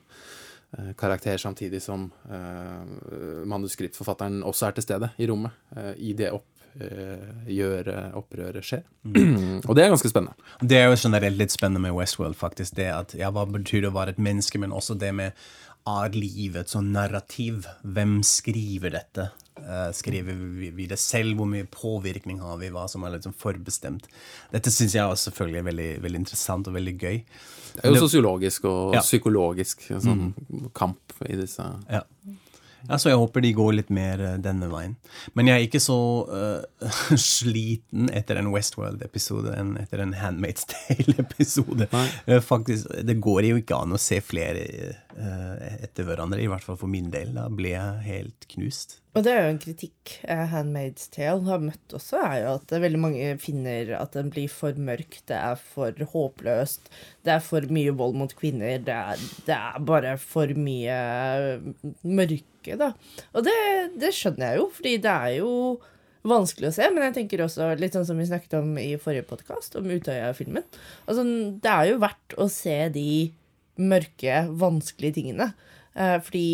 karakter 0.97 1.37
samtidig 1.37 1.83
som 1.83 2.07
eh, 2.31 3.45
manuskriptforfatteren 3.49 4.41
også 4.47 4.71
er 4.71 4.77
til 4.77 4.87
stede 4.87 5.11
i 5.21 5.29
rommet 5.29 5.53
eh, 5.77 5.93
i 6.01 6.15
det 6.17 6.31
oppgjøret, 6.33 8.15
opprøret 8.17 8.65
skjer. 8.65 8.87
Og 9.69 9.77
det 9.77 9.85
er 9.85 9.93
ganske 9.93 10.09
spennende. 10.09 10.33
Det 10.61 10.79
er 10.79 10.89
jo 10.89 10.97
generelt 11.03 11.41
litt 11.41 11.53
spennende 11.53 11.85
med 11.85 11.97
Westworld, 11.97 12.39
faktisk. 12.41 12.79
Det 12.79 12.89
at, 12.89 13.17
ja, 13.19 13.29
Hva 13.35 13.45
betyr 13.49 13.85
det 13.85 13.93
å 13.93 13.99
være 13.99 14.17
et 14.17 14.23
menneske, 14.23 14.61
men 14.63 14.73
også 14.73 14.97
det 14.97 15.13
med 15.19 15.45
er 15.89 16.17
livet 16.17 16.73
sånn 16.73 16.93
narrativ? 16.95 17.67
Hvem 17.83 18.21
skriver 18.27 18.97
dette? 18.97 19.29
Eh, 19.61 19.91
skriver 19.93 20.33
vi, 20.73 20.87
det 20.89 20.99
selv? 20.99 21.37
Hvor 21.37 21.47
mye 21.49 21.67
påvirkning 21.69 22.41
har 22.41 22.57
vi? 22.59 22.71
Hva 22.73 22.87
som 22.89 23.05
er 23.05 23.19
liksom 23.19 23.35
forbestemt? 23.37 24.07
Dette 24.53 24.73
syns 24.73 24.95
jeg 24.97 25.05
også 25.05 25.31
selvfølgelig 25.31 25.61
er 25.61 25.67
veldig, 25.69 25.91
veldig 26.07 26.21
interessant 26.23 26.71
og 26.71 26.77
veldig 26.79 26.95
gøy. 26.99 27.19
Det 27.75 27.85
er 27.85 27.93
jo 27.93 28.01
sosiologisk 28.09 28.65
og 28.69 28.95
Ja. 28.97 29.01
psykologisk 29.05 29.85
sånn 30.01 30.33
kamp 30.75 31.13
i 31.29 31.37
disse 31.37 31.63
Ja. 31.91 32.03
Ja, 32.89 32.99
så 32.99 33.13
jeg 33.13 33.21
håper 33.21 33.45
de 33.45 33.53
går 33.55 33.75
litt 33.77 33.91
mer 33.95 34.23
eh, 34.23 34.39
denne 34.43 34.69
veien. 34.73 34.97
Men 35.39 35.51
jeg 35.51 35.59
er 35.59 35.67
ikke 35.69 35.83
så 35.83 35.99
uh, 36.27 36.89
sliten 37.21 38.11
etter 38.15 38.41
en 38.41 38.51
Westworld-episode 38.55 39.55
enn 39.59 39.77
etter 39.83 40.03
en 40.03 40.17
Handmaid's 40.19 40.67
Tale-episode. 40.71 41.89
Eh, 42.27 42.41
faktisk, 42.43 42.91
det 43.07 43.21
går 43.23 43.53
jo 43.53 43.61
ikke 43.63 43.79
an 43.79 43.95
å 43.95 44.01
se 44.03 44.19
flere 44.25 44.67
uh, 45.15 45.55
etter 45.79 46.09
hverandre, 46.09 46.43
i 46.43 46.51
hvert 46.51 46.67
fall 46.67 46.81
for 46.81 46.91
min 46.91 47.13
del. 47.15 47.35
Da 47.37 47.47
ble 47.53 47.77
jeg 47.77 48.05
helt 48.09 48.51
knust. 48.57 48.99
Og 49.13 49.27
det 49.27 49.33
er 49.35 49.43
jo 49.45 49.49
en 49.53 49.61
kritikk 49.61 50.13
Handmaid's 50.25 51.11
Tale 51.13 51.45
har 51.45 51.61
møtt 51.61 51.93
også, 51.93 52.17
er 52.25 52.39
jo 52.47 52.55
at 52.57 52.71
veldig 52.81 53.01
mange 53.01 53.27
finner 53.43 53.91
at 53.99 54.15
den 54.17 54.31
blir 54.33 54.49
for 54.49 54.79
mørk, 54.81 55.19
det 55.29 55.37
er 55.37 55.59
for 55.61 56.07
håpløst, 56.15 56.89
det 57.29 57.35
er 57.35 57.43
for 57.45 57.67
mye 57.77 57.93
vold 57.99 58.17
mot 58.17 58.33
kvinner, 58.39 58.79
det 58.81 58.97
er, 58.97 59.27
det 59.45 59.59
er 59.59 59.85
bare 59.85 60.15
for 60.17 60.57
mye 60.57 60.97
mørke, 62.09 62.52
da. 62.81 62.93
Og 63.35 63.47
det, 63.47 63.57
det 64.01 64.13
skjønner 64.17 64.53
jeg 64.53 64.61
jo, 64.61 64.69
fordi 64.77 64.95
det 65.03 65.13
er 65.13 65.35
jo 65.41 65.53
vanskelig 66.29 66.71
å 66.71 66.75
se, 66.77 66.89
men 66.95 67.09
jeg 67.09 67.17
tenker 67.17 67.43
også 67.43 67.73
litt 67.81 67.97
sånn 67.97 68.07
som 68.07 68.21
vi 68.21 68.29
snakket 68.29 68.61
om 68.61 68.77
i 68.79 68.93
forrige 69.03 69.27
podkast, 69.27 69.75
om 69.79 69.91
Utøya-filmen. 69.91 70.67
Altså, 71.11 71.25
det 71.63 71.73
er 71.73 71.91
jo 71.91 72.03
verdt 72.03 72.37
å 72.39 72.47
se 72.53 72.77
de 72.95 73.09
mørke, 73.83 74.45
vanskelige 74.63 75.19
tingene. 75.19 75.51
Eh, 75.99 76.19
fordi 76.23 76.49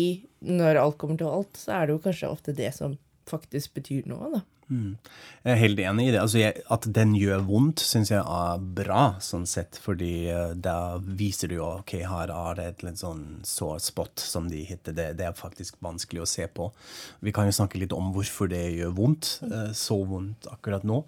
når 0.45 0.81
alt 0.81 0.97
kommer 1.01 1.19
til 1.19 1.29
alt, 1.29 1.59
så 1.59 1.77
er 1.77 1.87
det 1.87 1.97
jo 1.97 2.03
kanskje 2.07 2.31
ofte 2.31 2.55
det 2.55 2.71
som 2.75 2.97
faktisk 3.29 3.75
betyr 3.77 4.09
noe, 4.09 4.39
da. 4.39 4.41
Jeg 4.69 5.53
er 5.53 5.59
helt 5.59 5.79
enig 5.81 6.07
i 6.07 6.11
det. 6.13 6.21
Altså, 6.21 6.39
jeg, 6.41 6.63
at 6.69 6.87
den 6.93 7.15
gjør 7.17 7.43
vondt, 7.47 7.81
syns 7.83 8.11
jeg 8.13 8.21
er 8.21 8.65
bra, 8.79 9.03
sånn 9.23 9.47
sett. 9.49 9.79
Fordi 9.81 10.13
uh, 10.29 10.51
da 10.53 10.99
viser 11.01 11.49
du 11.51 11.57
jo 11.57 11.67
ok, 11.79 11.95
her 12.09 12.33
er 12.33 12.59
det 12.59 12.67
et 12.69 12.83
litt 12.85 13.01
sånn 13.01 13.23
sår 13.47 13.79
spot, 13.89 14.21
som 14.21 14.49
de 14.51 14.61
heter. 14.69 14.95
Det, 14.97 15.07
det 15.19 15.29
er 15.29 15.37
faktisk 15.37 15.79
vanskelig 15.85 16.23
å 16.23 16.29
se 16.29 16.45
på. 16.53 16.69
Vi 17.25 17.33
kan 17.35 17.49
jo 17.49 17.55
snakke 17.55 17.81
litt 17.81 17.95
om 17.95 18.13
hvorfor 18.15 18.51
det 18.51 18.67
gjør 18.77 18.93
vondt. 18.99 19.37
Uh, 19.45 19.71
så 19.77 20.01
vondt 20.09 20.49
akkurat 20.53 20.85
nå. 20.87 21.03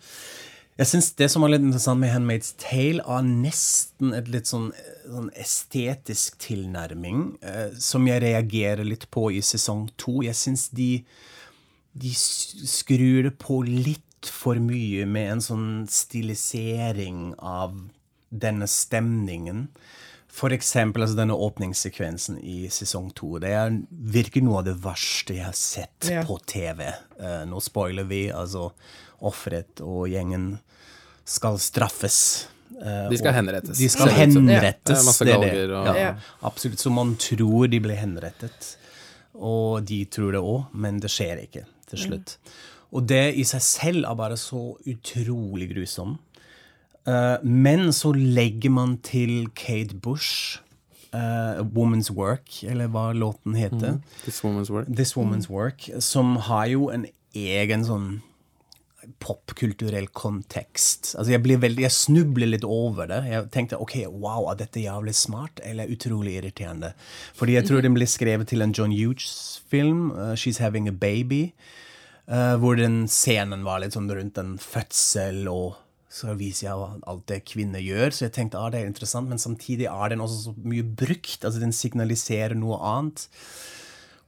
Jeg 0.80 0.88
synes 0.88 1.12
Det 1.20 1.27
som 1.30 1.44
er 1.44 1.51
litt 1.53 1.65
interessant 1.65 2.00
med 2.01 2.10
Handmaid's 2.10 2.56
Tale, 2.58 3.03
er 3.03 3.25
nesten 3.27 4.15
et 4.18 4.32
litt 4.32 4.50
sånn, 4.50 4.72
sånn 5.06 5.27
estetisk 5.38 6.39
tilnærming, 6.41 7.36
uh, 7.46 7.68
som 7.77 8.08
jeg 8.10 8.24
reagerer 8.24 8.88
litt 8.88 9.06
på 9.13 9.30
i 9.36 9.44
sesong 9.46 9.91
to. 10.01 10.24
Jeg 10.25 10.39
syns 10.39 10.72
de 10.74 11.03
de 11.93 12.12
skrur 12.15 13.24
det 13.24 13.38
på 13.41 13.62
litt 13.67 14.29
for 14.29 14.55
mye 14.62 15.05
med 15.10 15.31
en 15.31 15.41
sånn 15.41 15.88
stilisering 15.89 17.33
av 17.39 17.74
denne 18.31 18.67
stemningen. 18.69 19.67
For 20.31 20.53
eksempel 20.55 21.03
altså 21.03 21.17
denne 21.17 21.36
åpningssekvensen 21.36 22.38
i 22.39 22.69
sesong 22.71 23.10
to. 23.17 23.33
Det 23.43 23.50
er 23.51 23.74
virker 23.91 24.45
noe 24.45 24.62
av 24.62 24.69
det 24.69 24.77
verste 24.79 25.36
jeg 25.36 25.43
har 25.43 25.57
sett 25.57 26.07
Ja. 26.10 26.24
på 26.24 26.38
TV. 26.48 26.88
Uh, 27.19 27.43
nå 27.50 27.60
spoiler 27.62 28.07
vi. 28.07 28.29
Altså, 28.31 28.71
offeret 29.21 29.81
og 29.83 30.07
gjengen 30.07 30.60
skal 31.25 31.57
straffes. 31.60 32.48
Uh, 32.79 33.10
De 33.12 33.17
skal 33.19 33.33
henrettes. 33.33 33.77
De 33.77 33.89
skal 33.89 34.07
henrettes. 34.15 35.03
Ja, 35.19 35.25
det 35.25 35.33
er 35.36 35.67
det. 35.67 35.75
og- 35.75 35.86
ja, 35.91 35.95
Ja. 35.98 36.15
Absolutt. 36.41 36.79
Så 36.79 36.89
man 36.89 37.15
tror 37.17 37.67
de 37.69 37.79
blir 37.79 37.98
henrettet. 37.98 38.77
Og 39.36 39.83
de 39.86 40.05
tror 40.05 40.31
det 40.31 40.39
òg, 40.41 40.67
men 40.74 41.00
det 41.00 41.10
skjer 41.10 41.43
ikke 41.43 41.65
til 41.91 42.05
slutt. 42.07 42.36
Og 42.91 43.07
det 43.07 43.36
i 43.39 43.45
seg 43.48 43.63
selv 43.63 44.10
er 44.10 44.17
bare 44.19 44.39
så 44.39 44.74
utrolig 44.89 45.69
grusom. 45.71 46.17
Eh, 47.07 47.38
men 47.43 47.91
så 47.95 48.12
legger 48.15 48.74
man 48.74 48.98
til 49.05 49.48
Kate 49.55 49.95
Bush, 49.95 50.60
Uh, 51.13 51.60
'Woman's 51.60 52.10
Work', 52.10 52.63
eller 52.63 52.88
hva 52.88 53.12
låten 53.12 53.53
heter. 53.53 54.00
This 54.24 54.45
Woman's 54.45 54.69
Work. 54.71 54.88
This 54.88 55.17
Woman's 55.17 55.50
Work, 55.50 55.89
som 56.00 56.36
har 56.36 56.65
jo 56.71 56.88
en 56.89 57.05
egen 57.36 57.83
sånn 57.83 58.21
popkulturell 59.22 60.08
kontekst. 60.13 61.13
Altså 61.17 61.34
jeg, 61.34 61.41
blir 61.46 61.62
veldig, 61.62 61.84
jeg 61.86 61.96
snubler 61.96 62.50
litt 62.51 62.65
over 62.67 63.10
det. 63.10 63.22
Jeg 63.31 63.50
tenkte 63.53 63.79
ok, 63.81 63.96
wow, 64.13 64.50
er 64.51 64.60
dette 64.62 64.84
jævlig 64.84 65.15
smart 65.17 65.62
eller 65.65 65.91
utrolig 65.91 66.38
irriterende? 66.39 66.93
Fordi 67.38 67.58
jeg 67.58 67.67
tror 67.70 67.86
den 67.86 67.98
ble 67.98 68.08
skrevet 68.10 68.51
til 68.51 68.65
en 68.65 68.75
John 68.77 68.93
Hughes-film, 68.93 70.12
uh, 70.13 70.34
'She's 70.36 70.62
Having 70.62 70.89
a 70.91 70.96
Baby', 70.96 71.53
uh, 72.29 72.58
hvor 72.62 72.77
den 72.77 73.08
scenen 73.08 73.65
var 73.65 73.81
litt 73.81 73.98
sånn 73.98 74.12
rundt 74.12 74.38
en 74.38 74.58
fødsel 74.62 75.48
og 75.51 75.79
så 76.12 76.34
viser 76.36 76.67
jeg 76.67 77.01
alt 77.08 77.27
det 77.31 77.43
kvinner 77.48 77.79
gjør, 77.79 78.12
så 78.12 78.25
jeg 78.25 78.34
tenkte 78.36 78.60
ah, 78.60 78.67
det 78.67 78.81
er 78.81 78.89
interessant, 78.89 79.29
men 79.31 79.39
samtidig 79.39 79.88
er 79.88 80.12
den 80.12 80.20
også 80.20 80.50
så 80.50 80.53
mye 80.60 80.84
brukt. 80.84 81.46
altså 81.46 81.62
Den 81.62 81.72
signaliserer 81.72 82.58
noe 82.60 82.75
annet. 82.84 83.29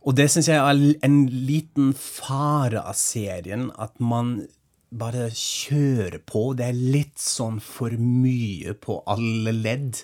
Og 0.03 0.15
det 0.15 0.29
syns 0.31 0.47
jeg 0.47 0.59
er 0.59 1.03
en 1.03 1.17
liten 1.27 1.91
fare 1.95 2.81
av 2.83 2.95
serien, 2.99 3.69
at 3.75 3.99
man 3.99 4.45
bare 4.99 5.29
kjøre 5.33 6.21
på. 6.27 6.51
Det 6.57 6.69
er 6.69 6.79
litt 6.95 7.19
sånn 7.21 7.59
for 7.63 7.93
mye 7.97 8.75
på 8.77 9.01
alle 9.09 9.53
ledd. 9.55 10.01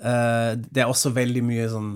Eh, 0.00 0.52
det 0.60 0.82
er 0.82 0.90
også 0.90 1.14
veldig 1.16 1.44
mye 1.46 1.70
sånn 1.72 1.90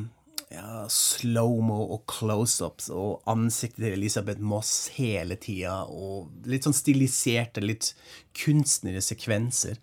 ja, 0.51 0.85
slow-mo 0.91 1.79
og 1.95 2.07
close-ups 2.11 2.89
og 2.91 3.21
ansiktet 3.31 3.85
til 3.85 3.95
Elisabeth 3.95 4.43
Moss 4.43 4.91
hele 4.97 5.37
tida, 5.39 5.85
og 5.87 6.49
litt 6.51 6.67
sånn 6.67 6.77
stiliserte, 6.77 7.63
litt 7.63 7.93
kunstnere 8.37 9.03
sekvenser. 9.05 9.79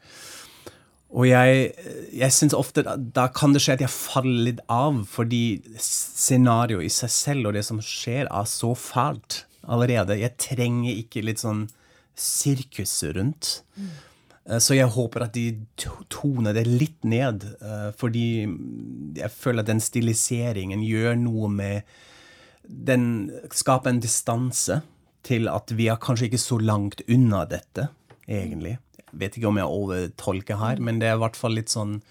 Og 1.08 1.24
jeg, 1.30 1.70
jeg 2.12 2.36
syns 2.36 2.56
ofte 2.58 2.84
da, 2.84 2.98
da 3.00 3.30
kan 3.32 3.54
det 3.56 3.62
skje 3.64 3.78
at 3.78 3.84
jeg 3.86 3.94
faller 3.94 4.42
litt 4.50 4.64
av, 4.68 5.06
fordi 5.08 5.62
scenarioet 5.80 6.90
i 6.90 6.92
seg 6.92 7.14
selv 7.16 7.48
og 7.48 7.56
det 7.56 7.64
som 7.64 7.80
skjer, 7.80 8.28
er 8.28 8.50
så 8.52 8.74
fælt 8.76 9.46
allerede. 9.64 10.20
Jeg 10.20 10.36
trenger 10.42 11.00
ikke 11.00 11.24
litt 11.24 11.44
sånn 11.44 11.70
sirkus 12.22 13.00
rundt. 13.16 13.62
Mm. 13.78 13.96
Så 14.64 14.78
jeg 14.78 14.88
håper 14.96 15.26
at 15.26 15.36
de 15.36 15.58
toner 16.08 16.56
det 16.56 16.64
litt 16.70 17.04
ned, 17.04 17.44
eh, 17.60 17.90
fordi 18.00 18.48
jeg 19.18 19.32
føler 19.34 19.64
at 19.64 19.72
den 19.74 19.84
stiliseringen 19.84 20.86
gjør 20.88 21.18
noe 21.20 21.50
med 21.52 21.98
Den 22.68 23.32
skaper 23.56 23.94
en 23.94 24.02
distanse 24.04 24.82
til 25.24 25.48
at 25.48 25.72
vi 25.72 25.86
er 25.88 26.00
kanskje 26.04 26.28
ikke 26.28 26.42
så 26.42 26.58
langt 26.60 27.00
unna 27.08 27.46
dette, 27.48 27.86
egentlig. 28.28 28.74
Jeg 29.08 29.20
vet 29.22 29.38
ikke 29.38 29.48
om 29.48 29.60
jeg 29.60 29.78
overtolker 29.78 30.60
her, 30.60 30.82
men 30.84 31.00
det 31.00 31.08
er 31.08 31.16
i 31.16 31.22
hvert 31.22 31.40
fall 31.40 31.56
litt 31.56 31.72
sånn 31.72 32.02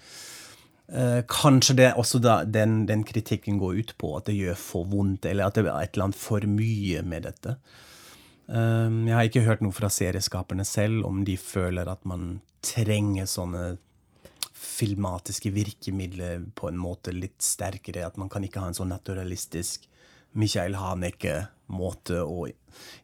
eh, 0.89 1.21
Kanskje 1.29 1.77
det 1.77 1.91
også 1.93 2.21
da 2.23 2.39
den, 2.45 2.87
den 2.89 3.05
kritikken 3.05 3.59
går 3.61 3.83
ut 3.83 3.93
på, 4.01 4.15
at 4.17 4.25
det 4.29 4.37
gjør 4.37 4.57
for 4.57 4.89
vondt, 4.89 5.29
eller 5.29 5.45
at 5.45 5.59
det 5.59 5.67
er 5.67 5.75
et 5.75 5.93
eller 5.93 6.09
annet 6.09 6.21
for 6.21 6.49
mye 6.49 7.05
med 7.05 7.29
dette. 7.29 7.57
Um, 8.47 9.03
jeg 9.09 9.15
har 9.15 9.27
ikke 9.27 9.43
hørt 9.43 9.63
noe 9.63 9.75
fra 9.75 9.89
serieskaperne 9.91 10.63
selv 10.67 11.03
om 11.07 11.25
de 11.27 11.35
føler 11.39 11.89
at 11.91 12.05
man 12.07 12.37
trenger 12.63 13.27
sånne 13.27 13.75
filmatiske 14.57 15.51
virkemidler 15.51 16.45
på 16.55 16.69
en 16.69 16.79
måte 16.79 17.13
litt 17.15 17.41
sterkere. 17.43 18.05
At 18.07 18.17
man 18.19 18.31
kan 18.31 18.45
ikke 18.47 18.63
ha 18.63 18.71
en 18.71 18.77
sånn 18.77 18.93
naturalistisk 18.93 19.87
Michael 20.37 20.77
Haneke-måte 20.77 22.21
å 22.23 22.47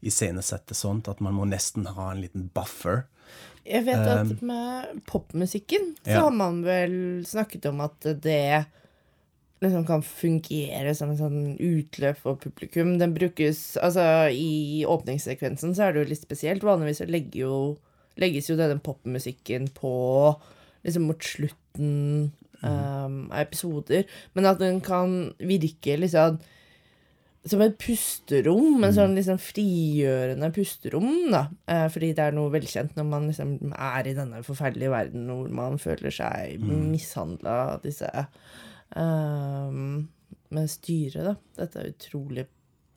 iscenesette 0.05 0.77
sånt. 0.77 1.09
At 1.12 1.23
man 1.23 1.35
må 1.38 1.47
nesten 1.50 1.88
ha 1.91 2.12
en 2.12 2.23
liten 2.23 2.47
buffer. 2.53 3.05
Jeg 3.63 3.85
vet 3.88 4.07
at 4.12 4.41
med 4.43 5.03
popmusikken 5.07 5.93
så 6.03 6.17
ja. 6.17 6.23
har 6.25 6.33
man 6.35 6.62
vel 6.65 6.95
snakket 7.27 7.69
om 7.69 7.79
at 7.85 8.09
det 8.23 8.65
liksom 9.63 9.86
kan 9.88 10.03
fungere 10.05 10.93
som 10.98 11.13
en 11.13 11.20
sånn 11.20 11.41
utløp 11.58 12.20
for 12.22 12.39
publikum. 12.41 12.98
Den 13.01 13.15
brukes 13.15 13.74
Altså, 13.82 14.29
i 14.29 14.84
åpningssekvensen 14.88 15.75
så 15.75 15.88
er 15.88 15.93
det 15.93 16.03
jo 16.03 16.12
litt 16.12 16.24
spesielt. 16.25 16.65
Vanligvis 16.67 17.03
legger 17.10 17.39
jo, 17.46 17.58
legges 18.22 18.51
jo 18.51 18.60
denne 18.60 18.82
popmusikken 18.84 19.70
på 19.77 19.93
liksom 20.84 21.08
mot 21.08 21.24
slutten 21.24 22.34
um, 22.60 23.20
av 23.32 23.46
episoder, 23.46 24.03
men 24.36 24.50
at 24.50 24.60
den 24.60 24.82
kan 24.84 25.32
virke 25.39 25.96
liksom 26.00 26.41
som 27.43 27.60
et 27.60 27.75
pusterom, 27.75 28.77
en 28.86 28.93
sånn 28.96 29.17
liksom 29.17 29.39
frigjørende 29.41 30.48
pusterom, 30.55 31.10
da. 31.34 31.41
Eh, 31.67 31.88
fordi 31.91 32.13
det 32.15 32.27
er 32.29 32.36
noe 32.38 32.53
velkjent 32.53 32.96
når 32.96 33.08
man 33.10 33.25
liksom 33.27 33.74
er 33.74 34.08
i 34.08 34.15
denne 34.15 34.39
forferdelige 34.48 34.93
verden 34.93 35.27
hvor 35.27 35.50
man 35.51 35.75
føler 35.82 36.13
seg 36.15 36.63
mm. 36.63 36.86
mishandla 36.93 37.58
av 37.74 37.84
disse 37.84 38.08
Med 38.93 40.69
styret, 40.69 41.23
da. 41.25 41.33
Dette 41.57 41.81
er 41.81 41.93
utrolig 41.93 42.45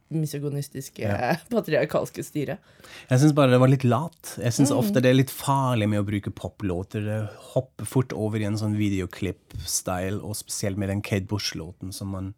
misogonistiske, 0.09 1.03
ja. 1.03 1.35
patriarkalske 1.51 2.23
styret. 2.23 2.63
Jeg 3.11 3.23
syns 3.23 3.35
bare 3.35 3.55
det 3.55 3.61
var 3.63 3.73
litt 3.73 3.87
lat. 3.87 4.37
Jeg 4.39 4.55
syns 4.55 4.71
mm. 4.71 4.79
ofte 4.79 5.03
det 5.03 5.11
er 5.11 5.19
litt 5.19 5.33
farlig 5.35 5.89
med 5.91 6.03
å 6.03 6.07
bruke 6.07 6.33
poplåter. 6.35 7.03
Det 7.07 7.19
hopper 7.55 7.89
fort 7.91 8.15
over 8.15 8.43
i 8.43 8.47
en 8.49 8.59
sånn 8.61 8.77
videoklipp-style, 8.79 10.21
og 10.23 10.39
spesielt 10.39 10.79
med 10.79 10.93
den 10.93 11.03
Kate 11.07 11.27
Bush-låten 11.31 11.95
som 11.97 12.15
man 12.15 12.33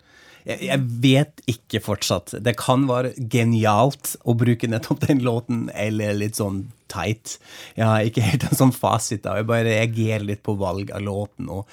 jeg, 0.49 0.63
jeg, 0.65 0.85
vet 1.05 1.43
ikke 1.51 1.83
fortsatt. 1.85 2.39
Det 2.41 2.55
kan 2.57 2.87
være 2.89 3.13
genialt 3.21 4.15
å 4.25 4.33
bruke 4.39 4.71
nettopp 4.71 5.05
den 5.05 5.21
låten, 5.27 5.67
eller 5.77 6.17
litt 6.17 6.39
sånn 6.41 6.69
teit. 6.91 7.39
Jeg 7.77 7.87
har 7.89 8.05
ikke 8.09 8.27
helt 8.27 8.49
en 8.49 8.61
sånn 8.63 8.75
fasit 8.75 9.25
da. 9.25 9.39
Jeg 9.39 9.49
bare 9.49 9.69
reagerer 9.69 10.27
litt 10.27 10.45
på 10.47 10.57
valg 10.61 10.93
av 10.95 11.05
låten. 11.05 11.51
og 11.53 11.69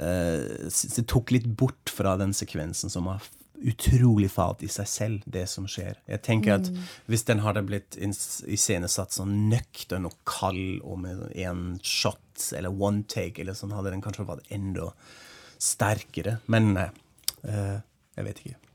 uh, 0.00 0.68
det 0.68 1.06
tok 1.08 1.34
litt 1.36 1.48
bort 1.48 1.92
fra 1.92 2.16
den 2.20 2.34
sekvensen 2.36 2.92
som 2.92 3.10
var 3.10 3.24
utrolig 3.66 4.28
falt 4.30 4.62
i 4.62 4.68
seg 4.68 4.88
selv, 4.90 5.22
det 5.24 5.46
som 5.48 5.66
skjer. 5.70 5.96
Jeg 6.10 6.22
tenker 6.26 6.58
at 6.58 6.68
mm. 6.68 6.82
Hvis 7.08 7.24
den 7.28 7.40
hadde 7.44 7.64
blitt 7.66 7.96
iscenesatt 7.96 9.16
sånn 9.16 9.46
nøktern 9.50 10.08
og 10.10 10.18
kald 10.28 10.82
og 10.84 11.00
med 11.06 11.24
én 11.32 11.78
shot 11.80 12.50
eller 12.56 12.68
one 12.68 13.06
take, 13.08 13.40
eller 13.40 13.56
sånn, 13.56 13.74
hadde 13.76 13.94
den 13.94 14.04
kanskje 14.04 14.28
vært 14.28 14.52
enda 14.52 14.90
sterkere. 15.56 16.38
Men 16.52 16.74
nei, 16.76 16.90
uh, 17.48 17.80
jeg 18.18 18.28
vet 18.28 18.44
ikke. 18.44 18.65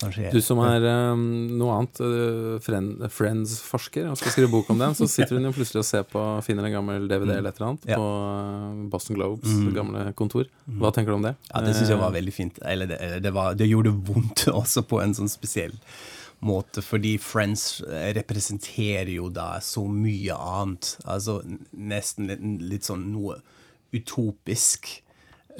Kanskje 0.00 0.30
Du 0.32 0.40
som 0.44 0.60
er 0.64 0.84
um, 1.12 1.22
noe 1.60 1.76
annet, 1.76 2.00
uh, 2.00 3.08
Friends-forsker, 3.12 4.08
og 4.08 4.16
skal 4.20 4.34
skrive 4.34 4.52
bok 4.52 4.70
om 4.72 4.80
den, 4.80 4.96
så 4.96 5.08
sitter 5.14 5.36
hun 5.36 5.48
jo 5.48 5.52
plutselig 5.56 5.82
og 5.82 5.88
ser 5.88 6.06
på, 6.08 6.22
finner 6.46 6.68
en 6.68 6.76
gammel 6.78 7.08
DVD 7.10 7.34
mm. 7.34 7.34
eller 7.36 7.50
et 7.50 7.60
eller 7.60 7.68
annet 7.72 7.90
ja. 7.90 7.98
på 8.00 8.06
uh, 8.06 8.86
Boston 8.92 9.18
Globes 9.18 9.50
mm. 9.50 9.66
gamle 9.76 10.06
kontor. 10.18 10.48
Hva 10.64 10.88
mm. 10.88 10.94
tenker 10.96 11.12
du 11.12 11.18
om 11.18 11.28
det? 11.28 11.34
Ja, 11.50 11.64
Det 11.66 11.74
syns 11.76 11.92
jeg 11.92 12.00
var 12.00 12.16
veldig 12.16 12.34
fint. 12.36 12.62
Eller 12.64 12.90
det, 12.90 13.00
det, 13.26 13.34
var, 13.36 13.58
det 13.58 13.68
gjorde 13.68 13.92
vondt 14.08 14.46
også 14.62 14.86
på 14.88 15.02
en 15.04 15.14
sånn 15.16 15.30
spesiell 15.32 15.76
måte, 16.40 16.80
fordi 16.80 17.18
Friends 17.20 17.82
representerer 18.16 19.12
jo 19.12 19.28
da 19.28 19.58
så 19.60 19.84
mye 19.84 20.32
annet. 20.32 20.94
Altså 21.04 21.42
nesten 21.76 22.30
litt, 22.30 22.46
litt 22.72 22.88
sånn 22.88 23.10
noe 23.12 23.42
utopisk 23.92 25.02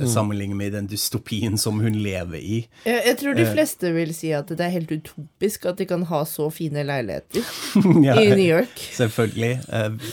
mm. 0.07 0.12
sammenlignet 0.12 0.57
med 0.57 0.73
den 0.76 0.88
dystopien 0.90 1.59
som 1.59 1.80
hun 1.80 1.97
lever 2.02 2.38
i. 2.38 2.61
Jeg, 2.85 3.02
jeg, 3.07 3.16
tror 3.21 3.37
de 3.38 3.45
eh. 3.45 3.52
fleste 3.54 3.92
vil 3.95 4.12
si 4.16 4.33
at 4.37 4.50
det 4.50 4.64
er 4.66 4.75
helt 4.75 4.92
utopisk 4.92 5.66
at 5.71 5.80
de 5.80 5.87
kan 5.90 6.04
ha 6.11 6.23
så 6.28 6.49
fine 6.54 6.85
leiligheter 6.87 7.45
ja, 8.07 8.16
i 8.21 8.30
New 8.33 8.47
York. 8.47 8.83
Selvfølgelig. 8.97 9.61
Eh, 9.69 10.11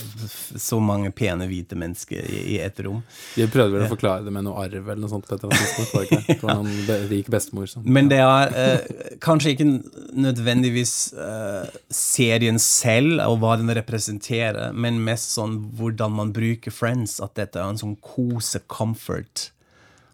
så 0.57 0.79
mange 0.83 1.11
pene 1.15 1.47
hvite 1.49 1.77
mennesker 1.79 2.27
i, 2.27 2.43
i 2.55 2.59
et 2.63 2.79
rom. 2.85 3.01
De 3.35 3.47
prøvde 3.51 3.77
vel 3.77 3.87
å 3.87 3.91
forklare 3.91 4.25
det 4.25 4.33
med 4.33 4.47
noe 4.47 4.65
arv 4.65 4.81
eller 4.81 5.01
noe 5.03 5.11
sånt 5.11 5.27
Det. 5.37 6.37
Var 6.41 6.55
noen 6.55 7.07
rik 7.09 7.27
bestemor 7.31 7.67
som 7.69 7.83
Men 7.83 8.09
det 8.11 8.19
er 8.23 8.53
eh, 8.57 9.01
kanskje 9.23 9.53
ikke 9.55 9.67
nødvendigvis 10.17 10.93
eh, 11.13 11.77
serien 11.93 12.59
selv 12.61 13.21
og 13.25 13.39
hva 13.41 13.55
den 13.59 13.71
representerer, 13.77 14.73
men 14.73 15.01
mest 15.05 15.33
sånn 15.35 15.57
hvordan 15.77 16.15
man 16.17 16.33
bruker 16.35 16.73
Friends. 16.73 17.19
At 17.23 17.37
dette 17.39 17.59
er 17.59 17.71
en 17.71 17.81
sånn 17.81 17.97
kose-comfort 18.03 19.51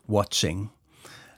watching. 0.08 0.70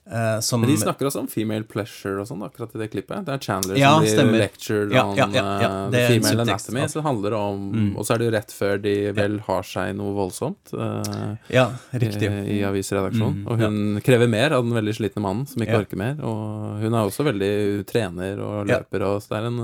Uh, 0.05 0.39
som, 0.39 0.61
Men 0.61 0.69
de 0.69 0.77
snakker 0.77 1.07
også 1.09 1.23
om 1.23 1.27
female 1.27 1.65
pleasure 1.65 2.19
og 2.21 2.27
sånn 2.29 2.43
akkurat 2.45 2.75
i 2.77 2.81
det 2.83 2.87
klippet. 2.93 3.23
Det 3.25 3.33
er 3.33 3.41
Chandler 3.41 3.79
ja, 3.81 3.89
som 4.05 4.29
blir 4.29 4.43
lectured 4.43 4.93
ja, 4.93 5.01
on 5.01 5.17
ja, 5.17 5.41
uh, 5.41 5.77
the 5.89 6.03
female 6.11 6.45
anatomy. 6.45 6.83
Så 6.93 7.01
handler 7.01 7.33
det 7.33 7.39
om 7.39 7.63
mm. 7.73 7.87
Og 7.97 8.05
så 8.05 8.13
er 8.13 8.21
det 8.21 8.27
jo 8.27 8.33
rett 8.35 8.53
før 8.53 8.83
de 8.83 8.93
vel 9.17 9.39
har 9.47 9.65
seg 9.65 9.95
noe 9.97 10.13
voldsomt 10.13 10.75
uh, 10.77 11.33
ja, 11.49 11.71
riktig. 11.89 12.29
i, 12.29 12.59
i 12.59 12.61
avisredaksjonen. 12.69 13.39
Mm, 13.41 13.47
og 13.49 13.63
hun 13.63 14.03
krever 14.05 14.29
mer 14.29 14.53
av 14.53 14.67
den 14.67 14.77
veldig 14.77 14.93
slitne 14.99 15.25
mannen 15.25 15.49
som 15.49 15.65
ikke 15.65 15.81
orker 15.81 16.01
mer. 16.03 16.21
Og 16.21 16.83
hun 16.83 16.91
er 16.91 17.01
også 17.01 17.25
veldig 17.25 17.55
trener 17.89 18.45
og 18.45 18.69
løper, 18.69 19.07
og 19.09 19.23
så 19.25 19.33
det 19.33 19.41
er 19.41 19.49
en. 19.49 19.63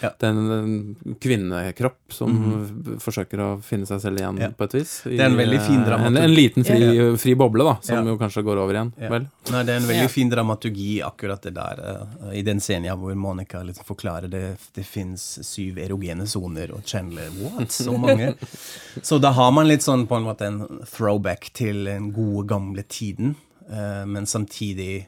Det 0.00 0.24
er 0.24 0.30
en 0.32 1.16
kvinnekropp 1.20 2.14
som 2.16 2.32
mm. 2.32 3.00
forsøker 3.04 3.40
å 3.44 3.48
finne 3.64 3.84
seg 3.88 4.00
selv 4.00 4.20
igjen, 4.22 4.38
på 4.56 4.68
et 4.68 4.76
vis. 4.78 4.94
I, 5.04 5.18
det 5.18 5.26
er 5.26 5.28
en 5.28 5.36
veldig 5.36 5.58
fin 5.60 5.82
dramaturgi. 5.84 6.16
En, 6.16 6.24
en 6.24 6.36
liten 6.36 6.64
fri, 6.64 6.86
fri, 7.20 7.34
boble, 7.36 7.66
da, 7.68 7.74
som 7.84 8.08
jo 8.08 8.16
kanskje 8.20 8.44
går 8.46 8.62
over 8.62 8.78
igjen. 8.78 8.94
Vel? 9.12 9.26
Nei, 9.52 9.60
det 9.70 9.76
er 9.76 9.80
en 9.80 9.88
veldig 9.88 10.10
fin 10.10 10.32
dramaturgi, 10.32 10.88
akkurat 11.06 11.46
det 11.46 11.54
der. 11.56 11.80
Uh, 11.80 12.26
I 12.34 12.42
den 12.46 12.60
scenen 12.60 12.98
hvor 12.98 13.14
Monica 13.14 13.62
liksom 13.64 13.86
forklarer 13.86 14.30
det 14.30 14.44
Det 14.74 14.84
fins 14.86 15.24
syv 15.46 15.78
erogene 15.78 16.26
soner, 16.28 16.74
og 16.74 16.82
Chandler 16.84 17.30
What? 17.38 17.70
Så 17.72 17.94
mange? 17.94 18.34
Så 19.06 19.20
da 19.22 19.30
har 19.38 19.54
man 19.54 19.70
litt 19.70 19.86
sånn 19.86 20.08
på 20.10 20.18
en 20.18 20.26
måte 20.26 20.50
en 20.50 20.82
throwback 20.90 21.52
til 21.54 21.86
den 21.86 22.10
gode, 22.16 22.48
gamle 22.50 22.84
tiden, 22.90 23.36
uh, 23.70 24.02
men 24.10 24.26
samtidig 24.26 25.06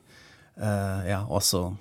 uh, 0.62 1.03
ja, 1.09 1.25
også 1.29 1.72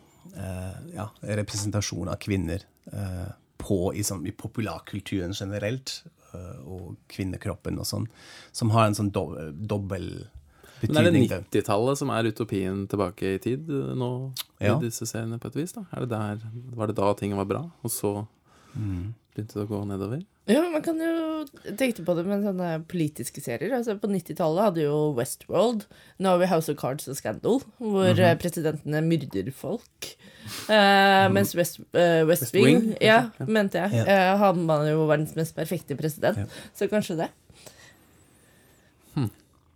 ja, 0.95 1.09
representasjon 1.27 2.07
av 2.07 2.15
kvinner 2.23 2.61
Eh, 2.85 3.29
på 3.61 3.91
i, 3.93 4.01
sånn, 4.03 4.23
i 4.25 4.33
populærkulturen 4.33 5.35
generelt, 5.37 5.99
eh, 6.33 6.61
og 6.65 6.95
kvinnekroppen 7.13 7.77
og 7.77 7.85
sånn, 7.85 8.07
som 8.51 8.71
har 8.73 8.87
en 8.87 8.97
sånn 8.97 9.11
do, 9.13 9.27
dobbel. 9.53 10.07
Men 10.81 10.97
er 10.97 11.09
det 11.09 11.23
90-tallet 11.53 12.01
som 12.01 12.11
er 12.13 12.29
utopien 12.31 12.85
tilbake 12.91 13.35
i 13.35 13.39
tid 13.43 13.69
eh, 13.69 13.93
nå, 13.97 14.11
ja. 14.57 14.75
i 14.75 14.77
disse 14.85 15.07
seriene, 15.09 15.39
på 15.41 15.51
et 15.51 15.57
vis? 15.61 15.75
da? 15.77 15.85
Det 15.93 16.11
der, 16.11 16.45
var 16.77 16.91
det 16.91 16.97
da 16.99 17.13
ting 17.17 17.35
var 17.37 17.49
bra, 17.49 17.63
og 17.81 17.93
så 17.93 18.13
mm. 18.73 19.11
begynte 19.35 19.59
det 19.59 19.65
å 19.67 19.71
gå 19.71 19.81
nedover? 19.89 20.23
Ja, 20.49 20.63
man 20.73 20.81
kan 20.83 20.97
jo 20.97 21.43
tenke 21.77 22.03
på 22.03 22.15
det 22.17 22.23
med 22.25 22.41
sånne 22.43 22.69
politiske 22.89 23.43
serier. 23.43 23.75
Altså 23.77 23.93
På 24.01 24.09
90-tallet 24.09 24.65
hadde 24.65 24.85
jo 24.87 25.11
Westworld, 25.17 25.85
nå 26.17 26.33
har 26.33 26.41
vi 26.41 26.49
House 26.49 26.71
of 26.71 26.79
Cards 26.79 27.07
og 27.11 27.17
Scandal, 27.19 27.61
hvor 27.77 28.09
mm 28.09 28.17
-hmm. 28.17 28.39
presidentene 28.41 29.01
myrder 29.05 29.51
folk. 29.51 30.15
Uh, 30.67 31.29
mens 31.31 31.55
West, 31.55 31.79
uh, 31.79 32.25
West, 32.27 32.41
West 32.41 32.55
Wing, 32.55 32.65
Wing 32.65 32.97
ja, 33.01 33.29
mente 33.47 33.77
jeg. 33.77 33.91
Ja. 33.93 34.33
Uh, 34.33 34.39
hadde 34.39 34.59
man 34.59 34.87
jo 34.89 35.05
verdens 35.05 35.35
mest 35.35 35.55
perfekte 35.55 35.95
president. 35.95 36.37
Ja. 36.37 36.45
Så 36.73 36.87
kanskje 36.87 37.15
det. 37.15 37.27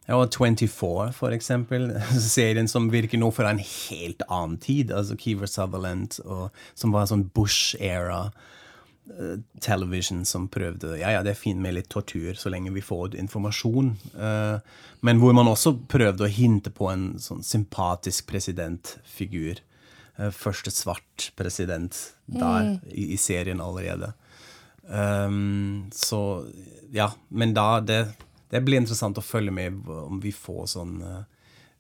Ja, 0.06 0.20
og 0.20 0.34
24, 0.34 1.12
for 1.18 1.34
eksempel. 1.34 1.90
Serien 2.38 2.70
som 2.70 2.92
virker 2.94 3.22
nå 3.22 3.32
fra 3.34 3.52
en 3.54 3.62
helt 3.62 4.26
annen 4.28 4.60
tid. 4.62 4.94
Altså 4.94 5.18
Keever 5.20 5.50
Sutherland, 5.50 6.20
og, 6.26 6.52
som 6.78 6.94
var 6.96 7.10
sånn 7.10 7.30
Bush-era. 7.36 8.28
Uh, 9.06 9.38
television 9.62 10.24
som 10.26 10.48
prøvde 10.50 10.96
Ja, 10.98 11.12
ja, 11.14 11.20
det 11.22 11.36
er 11.36 11.38
fint 11.38 11.62
med 11.62 11.76
litt 11.76 11.92
tortur 11.94 12.34
så 12.34 12.50
lenge 12.50 12.72
vi 12.74 12.82
får 12.82 13.14
informasjon. 13.22 13.92
Uh, 14.18 14.58
men 15.06 15.22
hvor 15.22 15.36
man 15.38 15.52
også 15.52 15.76
prøvde 15.92 16.26
å 16.26 16.32
hinte 16.32 16.74
på 16.74 16.90
en 16.90 17.12
sånn 17.22 17.46
sympatisk 17.46 18.26
presidentfigur. 18.32 19.62
Eh, 20.16 20.32
første 20.32 20.72
svart 20.72 21.32
president 21.36 21.98
der 22.26 22.70
mm. 22.70 22.76
i, 22.92 23.10
i, 23.16 23.18
serien 23.20 23.62
allerede. 23.62 24.14
Um, 24.86 25.90
så 25.94 26.46
ja, 26.94 27.10
men 27.30 27.56
da 27.58 27.82
det, 27.82 28.00
det, 28.56 28.64
blir 28.66 28.82
interessant 28.82 29.20
å 29.20 29.24
følge 29.24 29.54
med 29.54 29.86
om 29.90 30.22
vi 30.24 30.32
får 30.36 30.72
sånn 30.76 30.96
uh, 31.04 31.22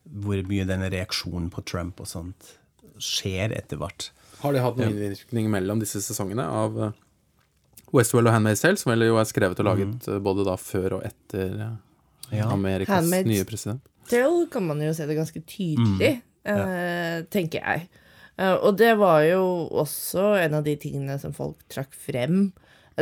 Hvor 0.03 0.43
mye 0.49 0.67
denne 0.67 0.91
reaksjonen 0.93 1.49
på 1.53 1.63
Trump 1.65 2.03
og 2.03 2.09
sånt 2.09 2.53
skjer 3.01 3.51
etter 3.51 3.79
hvert. 3.81 4.11
Har 4.39 4.53
de 4.55 4.61
hatt 4.63 4.77
noen 4.79 4.93
innvirkning 4.93 5.49
mellom 5.51 5.81
disse 5.81 5.99
sesongene 6.03 6.45
av 6.45 6.77
Westwell 6.77 7.01
Westworld 7.95 8.29
og 8.29 8.35
Handmaid's 8.35 8.63
Tale, 8.63 8.79
som 8.79 8.91
vel 8.93 9.07
jo 9.07 9.17
er 9.19 9.27
skrevet 9.27 9.59
og 9.61 9.67
laget 9.67 10.07
mm. 10.07 10.13
uh, 10.13 10.21
både 10.23 10.45
da 10.47 10.55
før 10.59 10.99
og 10.99 11.05
etter 11.07 11.57
ja. 12.31 12.47
Amerikas 12.47 12.93
Handmaid's 12.93 13.31
nye 13.31 13.47
president? 13.47 13.83
Tale 14.11 14.47
kan 14.53 14.67
man 14.69 14.83
jo 14.83 14.93
se 14.93 15.07
det 15.09 15.17
ganske 15.17 15.41
tydelig, 15.49 16.11
mm. 16.21 16.45
ja. 16.45 17.21
tenker 17.33 17.63
jeg. 17.63 17.87
Uh, 18.35 18.55
og 18.67 18.75
det 18.79 18.91
var 18.99 19.23
jo 19.23 19.43
også 19.71 20.33
en 20.43 20.57
av 20.59 20.65
de 20.65 20.75
tingene 20.79 21.15
som 21.21 21.33
folk 21.35 21.61
trakk 21.71 21.95
frem 21.95 22.49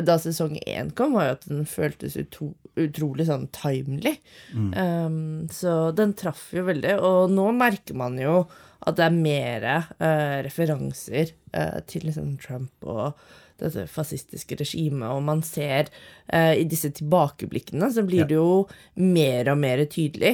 da 0.02 0.18
sesong 0.18 0.58
én 0.66 0.90
kom, 0.98 1.14
var 1.14 1.28
jo 1.28 1.36
at 1.36 1.48
den 1.50 1.66
føltes 1.70 2.16
utro, 2.18 2.54
utrolig 2.80 3.28
sånn 3.28 3.46
timely. 3.54 4.16
Mm. 4.54 4.72
Um, 4.74 5.18
så 5.54 5.92
den 5.96 6.16
traff 6.18 6.48
jo 6.56 6.66
veldig. 6.66 6.98
Og 7.06 7.34
nå 7.34 7.48
merker 7.58 7.98
man 7.98 8.18
jo 8.22 8.44
at 8.84 8.98
det 8.98 9.06
er 9.06 9.16
mer 9.16 9.68
uh, 9.70 10.40
referanser 10.44 11.36
uh, 11.54 11.80
til 11.88 12.08
liksom 12.10 12.36
Trump 12.42 12.88
og 12.90 13.20
dette 13.62 13.86
fascistiske 13.88 14.58
regimet, 14.60 15.06
og 15.14 15.22
man 15.24 15.44
ser 15.46 15.92
uh, 16.34 16.52
i 16.58 16.66
disse 16.68 16.90
tilbakeblikkene 16.98 17.92
så 17.94 18.04
blir 18.04 18.26
det 18.28 18.36
jo 18.40 18.64
mer 18.98 19.52
og 19.54 19.62
mer 19.62 19.86
tydelig. 19.86 20.34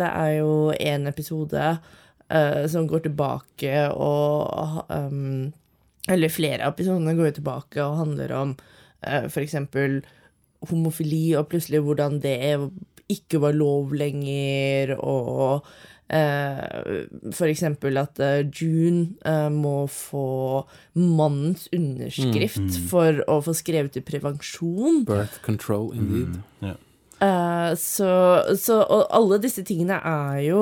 det 0.00 0.08
er 0.08 0.30
jo 0.40 0.72
en 0.72 1.06
episode 1.10 1.74
som 2.72 2.86
går 2.88 3.02
tilbake 3.04 3.82
og 3.92 4.88
um, 4.88 5.52
Eller 6.08 6.32
flere 6.32 6.64
av 6.64 6.72
episodene 6.72 7.12
går 7.14 7.28
jo 7.28 7.34
tilbake 7.36 7.84
og 7.84 7.98
handler 8.00 8.32
om 8.32 8.54
f.eks. 9.28 9.56
homofili, 10.70 11.34
og 11.38 11.48
plutselig 11.52 11.82
hvordan 11.84 12.20
det 12.24 12.38
ikke 13.12 13.40
var 13.42 13.56
lov 13.56 13.94
lenger, 13.94 14.96
og 14.98 15.66
Uh, 16.04 17.08
for 17.32 17.48
eksempel 17.48 17.96
at 17.96 18.18
eh, 18.20 18.44
June 18.52 19.16
uh, 19.24 19.48
må 19.48 19.86
få 19.88 20.66
mannens 21.00 21.64
underskrift 21.72 22.76
for 22.90 23.22
å 23.24 23.38
få 23.40 23.54
skrevet 23.56 23.96
ut 23.96 24.04
prevensjon. 24.04 25.00
Birth 25.08 25.40
control, 25.42 25.94
indeed. 25.96 26.36
Mm, 26.60 26.68
yeah. 26.68 26.76
uh, 27.24 27.72
så, 27.80 28.12
så 28.52 28.82
Og 28.84 29.08
alle 29.16 29.40
disse 29.46 29.64
tingene 29.64 29.96
er 29.96 30.42
jo 30.44 30.60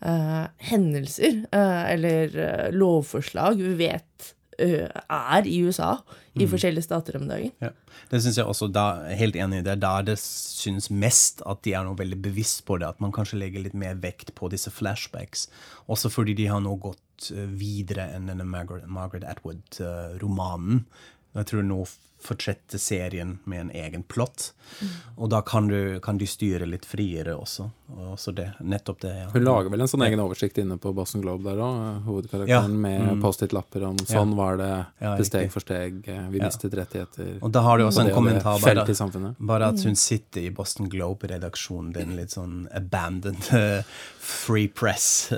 eh, 0.00 0.44
hendelser, 0.70 1.44
eh, 1.52 1.92
eller 1.92 2.38
eh, 2.38 2.66
lovforslag, 2.74 3.62
vi 3.62 3.74
vet 3.78 4.28
eh, 4.30 4.37
er 4.58 5.46
i 5.46 5.58
USA, 5.62 5.98
i 6.38 6.46
forskjellige 6.50 6.86
stater 6.86 7.18
om 7.18 7.28
dagen. 7.30 7.52
Ja. 7.62 7.70
Det 8.10 8.20
syns 8.22 8.38
jeg 8.38 8.46
også, 8.46 8.68
da, 8.72 9.08
helt 9.18 9.36
enig, 9.38 9.60
i 9.62 9.66
det 9.66 9.74
er 9.76 9.82
da 9.82 9.92
det 10.06 10.18
syns 10.22 10.90
mest 10.90 11.42
at 11.48 11.62
de 11.66 11.74
er 11.76 11.86
noe 11.86 11.98
veldig 11.98 12.20
bevisst 12.24 12.64
på 12.66 12.78
det, 12.80 12.88
at 12.88 13.02
man 13.02 13.14
kanskje 13.14 13.40
legger 13.40 13.64
litt 13.64 13.76
mer 13.78 13.98
vekt 14.02 14.34
på 14.38 14.50
disse 14.52 14.72
flashbacks. 14.74 15.46
Også 15.90 16.10
fordi 16.12 16.36
de 16.38 16.48
har 16.50 16.62
nå 16.64 16.74
gått 16.82 17.30
videre 17.58 18.08
enn 18.14 18.30
denne 18.30 18.46
Margaret, 18.46 18.86
Margaret 18.86 19.26
Atwood-romanen. 19.26 20.84
jeg 21.34 21.50
tror 21.50 21.66
nå 21.66 21.82
fortsetter 22.20 22.78
serien 22.78 23.38
med 23.44 23.60
en 23.60 23.70
egen 23.70 24.02
plott, 24.02 24.52
og 25.16 25.30
da 25.30 25.40
kan, 25.40 25.68
du, 25.68 25.98
kan 26.04 26.18
de 26.18 26.26
styre 26.28 26.66
litt 26.68 26.84
friere 26.84 27.32
også. 27.38 27.70
Og 27.88 28.10
også 28.18 28.34
det, 28.36 28.50
nettopp 28.60 28.98
det, 29.00 29.12
ja. 29.16 29.28
Hun 29.32 29.44
lager 29.46 29.70
vel 29.72 29.80
en 29.80 29.88
sånn 29.88 30.02
egen 30.04 30.20
oversikt 30.20 30.58
inne 30.60 30.76
på 30.82 30.92
Boston 30.92 31.22
Globe 31.24 31.46
der 31.48 31.62
òg, 31.64 32.02
hovedkarakteren, 32.04 32.48
Ja. 32.48 32.66
med 32.68 33.00
Mm. 33.08 33.22
Post-It-lapper 33.22 33.84
om 33.88 33.96
sånn 33.96 34.34
var 34.36 34.56
det, 34.58 34.86
Ja, 35.00 35.16
det 35.16 35.24
steg 35.26 35.50
for 35.50 35.60
steg, 35.60 36.02
eh, 36.08 36.28
vi 36.28 36.38
Ja. 36.38 36.44
mistet 36.50 36.74
rettigheter. 36.74 37.38
Og 37.40 37.50
da 37.52 37.62
har 37.62 37.78
du 37.78 37.84
også 37.84 38.04
en 38.06 38.14
kommentar 38.14 38.60
bare, 38.60 39.34
bare 39.40 39.68
at 39.68 39.80
hun 39.84 39.94
sitter 39.96 40.42
i 40.42 40.50
Boston 40.50 40.88
Globe-redaksjonen, 40.90 41.92
den 41.94 42.16
litt 42.16 42.30
sånn 42.30 42.68
abandoned 42.74 43.52
eh, 43.54 43.82
Free 44.28 44.68
press 44.68 45.32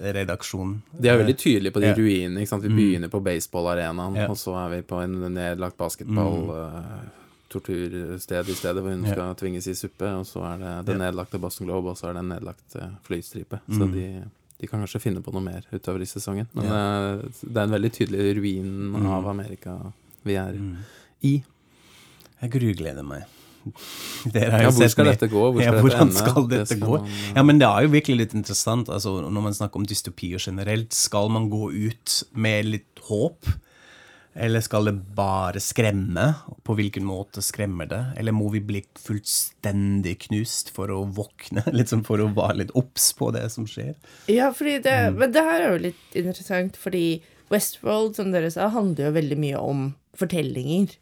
redaksjonen. 0.00 0.80
De 0.98 1.08
er 1.10 1.18
veldig 1.20 1.36
tydelige 1.36 1.72
på 1.74 1.80
de 1.80 1.86
Ja. 1.88 1.94
Mm. 1.94 1.98
ruinene. 2.00 2.60
Vi 2.62 2.68
begynner 2.68 3.08
på 3.10 3.20
baseballarenaen, 3.22 4.16
Ja. 4.16 4.26
og 4.28 4.36
så 4.36 4.54
er 4.56 4.70
vi 4.76 4.82
på 4.82 5.02
en 5.02 5.34
nedlagt 5.34 5.76
basketball. 5.76 5.95
Eh, 6.02 7.08
Tortursted 7.48 8.48
i 8.50 8.54
stedet 8.58 8.82
hvor 8.82 8.90
hun 8.90 9.04
Ja. 9.06 9.12
skal 9.12 9.34
tvinges 9.38 9.66
i 9.70 9.74
suppe. 9.74 10.08
Og 10.18 10.26
så 10.26 10.42
er 10.44 10.58
det 10.58 10.86
den 10.86 11.00
Ja. 11.00 11.10
nedlagte 11.10 11.38
Boston 11.40 11.66
Globe, 11.68 11.88
og 11.90 11.96
så 11.96 12.08
er 12.08 12.12
det 12.14 12.22
en 12.24 12.28
nedlagt 12.28 12.76
eh, 12.76 12.88
flystripe. 13.06 13.60
Mm. 13.68 13.78
Så 13.78 13.92
de, 13.92 14.24
de 14.60 14.66
kan 14.66 14.80
kanskje 14.80 15.00
finne 15.00 15.22
på 15.22 15.32
noe 15.32 15.42
mer 15.42 15.62
utover 15.72 16.00
i 16.02 16.04
sesongen. 16.10 16.48
Men 16.54 16.64
eh, 16.66 17.22
det 17.46 17.56
er 17.56 17.62
en 17.64 17.70
veldig 17.78 17.92
tydelig 17.92 18.36
ruin 18.36 18.92
Mm. 18.96 19.06
av 19.06 19.26
Amerika 19.28 19.92
vi 20.24 20.34
er 20.34 20.54
i. 21.22 21.42
Jeg 22.42 22.50
grugleder 22.50 23.04
meg. 23.06 23.24
Ja, 24.34 24.70
hvor 24.70 24.88
skal 24.88 25.06
dette 25.10 25.26
gå? 25.28 25.40
Hvor 25.52 25.60
ja, 25.62 25.72
skal 25.72 25.74
dette 25.74 25.82
hvordan 25.82 26.08
ende? 26.08 26.14
skal 26.20 26.42
Det 26.46 26.58
dette 26.58 26.66
skal 26.76 26.86
gå? 26.86 26.98
man, 27.00 27.06
eh, 27.10 27.32
Ja, 27.34 27.42
men 27.42 27.58
det 27.58 27.66
er 27.66 27.82
jo 27.82 27.88
virkelig 27.88 28.16
litt 28.18 28.34
interessant. 28.34 28.88
Altså, 28.88 29.20
når 29.30 29.42
man 29.42 29.52
snakker 29.54 29.76
om 29.76 29.86
dystopier 29.86 30.38
generelt, 30.38 30.92
skal 30.94 31.28
man 31.28 31.48
gå 31.50 31.72
ut 31.88 32.22
med 32.34 32.64
litt 32.66 33.00
håp? 33.08 33.44
Eller 34.36 34.60
skal 34.60 34.90
det 34.90 34.94
bare 35.16 35.60
skremme? 35.62 36.26
På 36.66 36.76
hvilken 36.76 37.06
måte 37.08 37.42
skremmer 37.44 37.88
det? 37.88 38.02
Eller 38.20 38.36
må 38.36 38.50
vi 38.52 38.60
bli 38.60 38.82
fullstendig 39.00 40.18
knust 40.26 40.72
for 40.76 40.92
å 40.92 41.02
våkne? 41.16 41.64
Sånn 41.86 42.04
for 42.08 42.20
å 42.20 42.28
være 42.36 42.60
litt 42.64 42.74
obs 42.76 43.12
på 43.16 43.30
det 43.36 43.46
som 43.54 43.68
skjer? 43.70 43.94
Ja, 44.30 44.52
det, 44.52 44.98
men 45.16 45.32
det 45.32 45.46
her 45.46 45.62
er 45.62 45.72
jo 45.72 45.86
litt 45.88 46.18
interessant, 46.18 46.76
fordi 46.80 47.22
Westworld, 47.52 48.16
som 48.18 48.32
dere 48.34 48.50
sa, 48.52 48.68
handler 48.74 49.08
jo 49.08 49.16
veldig 49.16 49.40
mye 49.40 49.66
om 49.72 49.90
fortellinger. 50.18 50.96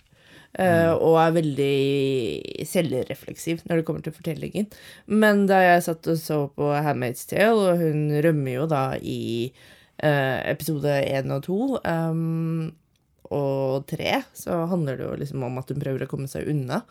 Mm. 0.54 1.00
og 1.02 1.16
er 1.18 1.32
veldig 1.34 2.66
selvrefleksiv 2.70 3.64
når 3.66 3.80
det 3.80 3.84
kommer 3.88 4.04
til 4.06 4.14
fortellingen. 4.14 4.68
Men 5.10 5.48
da 5.50 5.58
jeg 5.64 5.82
satt 5.88 6.06
og 6.12 6.20
så 6.20 6.36
på 6.54 6.68
Handmaid's 6.70 7.26
Tale, 7.26 7.72
og 7.72 7.82
hun 7.82 8.12
rømmer 8.22 8.60
jo 8.60 8.68
da 8.70 8.84
i 9.02 9.50
uh, 9.50 10.38
episode 10.46 10.94
én 11.10 11.34
og 11.34 11.42
to 11.48 11.58
um, 11.82 12.70
og 13.34 13.84
tre, 13.90 14.22
så 14.36 14.64
handler 14.70 14.98
det 14.98 15.06
jo 15.08 15.18
liksom 15.20 15.44
om 15.46 15.60
at 15.60 15.70
hun 15.72 15.82
prøver 15.82 16.06
å 16.06 16.10
komme 16.10 16.30
seg 16.30 16.48
unna. 16.50 16.82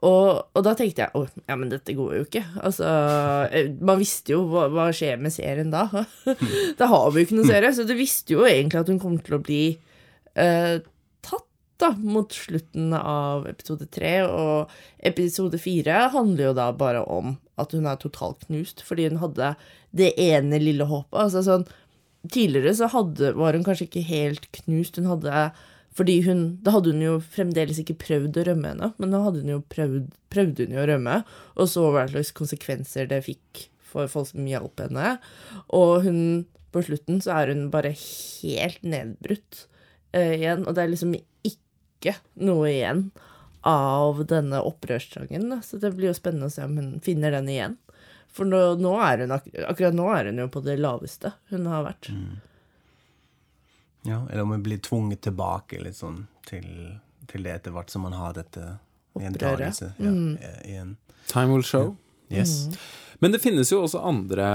Og, 0.00 0.28
og 0.56 0.62
da 0.64 0.72
tenkte 0.76 1.04
jeg 1.04 1.12
å, 1.16 1.26
ja, 1.44 1.56
men 1.60 1.68
dette 1.72 1.92
går 1.96 2.14
jo 2.16 2.22
ikke. 2.24 2.44
Altså, 2.64 2.88
eh, 3.52 3.68
Man 3.84 4.00
visste 4.00 4.32
jo 4.32 4.46
hva, 4.48 4.64
hva 4.72 4.86
skjer 4.96 5.20
med 5.20 5.34
serien 5.34 5.72
da. 5.72 5.86
da 6.80 6.88
har 6.88 7.10
vi 7.12 7.20
jo 7.20 7.28
ikke 7.28 7.36
noen 7.36 7.50
serie. 7.50 7.72
Så 7.76 7.84
du 7.88 7.92
visste 7.98 8.36
jo 8.36 8.46
egentlig 8.48 8.80
at 8.80 8.92
hun 8.92 9.00
kom 9.02 9.18
til 9.20 9.36
å 9.36 9.42
bli 9.44 9.64
eh, 10.40 10.80
tatt 11.26 11.46
da, 11.80 11.92
mot 12.00 12.32
slutten 12.32 12.94
av 12.96 13.44
episode 13.50 13.90
tre. 13.92 14.14
Og 14.24 14.72
episode 15.12 15.60
fire 15.60 16.06
handler 16.16 16.48
jo 16.48 16.56
da 16.56 16.70
bare 16.72 17.04
om 17.04 17.36
at 17.60 17.76
hun 17.76 17.84
er 17.90 18.00
totalt 18.00 18.48
knust, 18.48 18.80
fordi 18.86 19.10
hun 19.10 19.20
hadde 19.20 19.52
det 19.96 20.14
ene 20.16 20.62
lille 20.62 20.88
håpet. 20.88 21.16
Altså 21.26 21.44
sånn 21.46 21.68
Tidligere 22.20 22.74
så 22.76 22.84
hadde, 22.92 23.30
var 23.32 23.56
hun 23.56 23.62
kanskje 23.64 23.86
ikke 23.86 24.02
helt 24.04 24.44
knust. 24.52 24.98
Hun 25.00 25.06
hadde 25.08 25.44
fordi 25.96 26.20
hun, 26.22 26.60
Da 26.62 26.76
hadde 26.76 26.92
hun 26.94 27.02
jo 27.02 27.16
fremdeles 27.34 27.80
ikke 27.82 27.98
prøvd 27.98 28.38
å 28.38 28.44
rømme 28.46 28.74
ennå, 28.74 28.92
men 29.02 29.10
nå 29.12 29.22
hadde 29.24 29.42
hun 29.42 29.54
jo 29.56 29.62
prøvd, 29.72 30.12
prøvde 30.32 30.66
hun 30.66 30.76
jo 30.76 30.84
å 30.84 30.88
rømme, 30.92 31.16
og 31.56 31.70
så 31.70 31.88
hva 31.90 32.06
slags 32.10 32.30
konsekvenser 32.36 33.10
det 33.10 33.24
fikk 33.26 33.66
for 33.90 34.10
folk 34.10 34.30
som 34.30 34.46
hjalp 34.46 34.80
henne. 34.84 35.16
Og 35.74 36.06
hun, 36.06 36.20
på 36.70 36.84
slutten 36.86 37.18
så 37.24 37.40
er 37.40 37.54
hun 37.54 37.66
bare 37.72 37.90
helt 37.96 38.86
nedbrutt 38.86 39.64
uh, 40.14 40.30
igjen, 40.36 40.62
og 40.66 40.76
det 40.76 40.84
er 40.84 40.94
liksom 40.94 41.16
ikke 41.18 42.14
noe 42.38 42.70
igjen 42.70 43.08
av 43.66 44.22
denne 44.30 44.62
opprørstrangen. 44.64 45.50
Så 45.66 45.80
det 45.82 45.92
blir 45.96 46.12
jo 46.12 46.16
spennende 46.16 46.48
å 46.48 46.54
se 46.54 46.64
om 46.64 46.78
hun 46.78 46.92
finner 47.04 47.34
den 47.34 47.50
igjen. 47.50 47.74
For 48.30 48.46
nå, 48.46 48.60
nå 48.78 48.94
er 49.02 49.24
hun, 49.24 49.34
ak 49.34 49.50
akkurat 49.72 49.96
nå 49.96 50.06
er 50.14 50.30
hun 50.30 50.38
jo 50.44 50.46
på 50.54 50.62
det 50.64 50.78
laveste 50.78 51.34
hun 51.50 51.66
har 51.68 51.82
vært. 51.88 52.12
Ja, 54.08 54.22
eller 54.30 54.42
om 54.42 54.54
vi 54.54 54.58
blir 54.70 54.78
tvunget 54.84 55.20
tilbake 55.26 55.80
litt 55.82 55.98
sånn 55.98 56.22
til, 56.48 56.66
til 57.28 57.44
det 57.44 57.58
etter 57.58 57.74
hvert 57.74 57.92
som 57.92 58.06
man 58.06 58.16
har 58.16 58.36
dette 58.38 58.62
Opprøret. 59.12 59.26
gjentagelse. 59.26 59.92
Ja, 59.98 60.10
mm. 60.14 60.96
Time 61.30 61.52
will 61.52 61.66
show. 61.66 61.96
Yes. 62.30 62.68
Men 63.20 63.34
det 63.34 63.42
finnes 63.42 63.68
jo 63.72 63.82
også 63.84 64.00
andre 64.06 64.46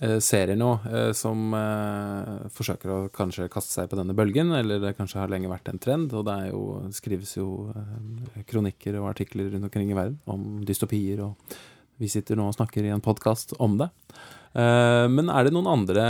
eh, 0.00 0.16
serier 0.24 0.56
nå 0.58 0.70
eh, 0.88 1.10
som 1.14 1.52
eh, 1.54 2.48
forsøker 2.56 2.90
å 2.90 2.98
kanskje 3.14 3.46
kaste 3.52 3.76
seg 3.76 3.90
på 3.92 3.98
denne 4.00 4.16
bølgen, 4.18 4.50
eller 4.56 4.80
det 4.82 4.96
kanskje 4.98 5.20
har 5.20 5.30
lenge 5.30 5.50
vært 5.52 5.68
en 5.70 5.78
trend, 5.78 6.14
og 6.16 6.24
det 6.26 6.34
er 6.34 6.48
jo, 6.50 6.62
skrives 6.96 7.36
jo 7.36 7.68
eh, 7.76 8.40
kronikker 8.50 8.98
og 8.98 9.12
artikler 9.12 9.52
rundt 9.52 9.68
omkring 9.68 9.92
i 9.92 9.98
verden 9.98 10.18
om 10.32 10.64
dystopier, 10.66 11.22
og 11.28 11.54
vi 12.00 12.08
sitter 12.10 12.40
nå 12.40 12.48
og 12.48 12.56
snakker 12.56 12.88
i 12.88 12.90
en 12.90 13.04
podkast 13.04 13.54
om 13.60 13.76
det. 13.78 13.90
Eh, 14.58 15.06
men 15.12 15.30
er 15.30 15.46
det 15.46 15.54
noen 15.54 15.70
andre 15.70 16.08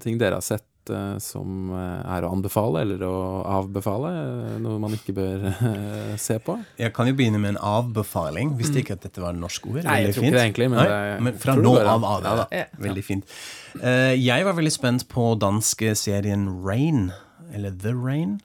ting 0.00 0.16
dere 0.22 0.38
har 0.38 0.46
sett 0.46 0.64
eh, 0.64 0.75
som 1.22 1.70
eh, 1.74 2.16
er 2.16 2.22
å 2.26 2.30
anbefale, 2.34 2.82
eller 2.86 3.02
å 3.06 3.14
avbefale? 3.58 4.10
eh, 4.12 4.56
Noe 4.62 4.78
man 4.82 4.92
ikke 4.96 5.14
bør 5.16 5.46
eh, 5.50 6.16
se 6.20 6.38
på? 6.42 6.58
Jeg 6.78 6.92
kan 6.96 7.06
jo 7.10 7.14
begynne 7.18 7.40
med 7.42 7.54
en 7.56 7.60
avbefaling. 7.62 8.54
Visste 8.60 8.80
ikke 8.82 8.96
at 8.98 9.02
dette 9.08 9.20
var 9.24 9.34
et 9.34 9.40
norsk 9.42 9.66
ord. 9.70 9.80
Mm. 9.82 9.88
Nei, 9.90 9.98
jeg 10.04 10.14
tror 10.14 10.22
tror 10.22 10.28
ikke 10.30 10.38
det 10.38 10.44
egentlig, 10.46 10.70
men 10.70 10.78
Nei, 10.82 10.88
det- 10.88 11.20
men 11.26 11.38
fra 11.42 11.54
nå 11.56 11.74
av 11.82 12.04
av. 12.04 12.24
Ja, 12.24 12.34
da. 12.44 12.64
Veldig 12.86 13.04
fint. 13.04 13.36
Eh, 13.82 14.14
jeg 14.16 14.44
var 14.44 14.52
veldig 14.56 14.72
spent 14.72 15.08
på 15.12 15.28
danske 15.38 15.94
serien 15.96 16.48
Rain, 16.64 17.12
eller 17.52 17.70
The 17.70 17.92
Rain, 17.94 18.40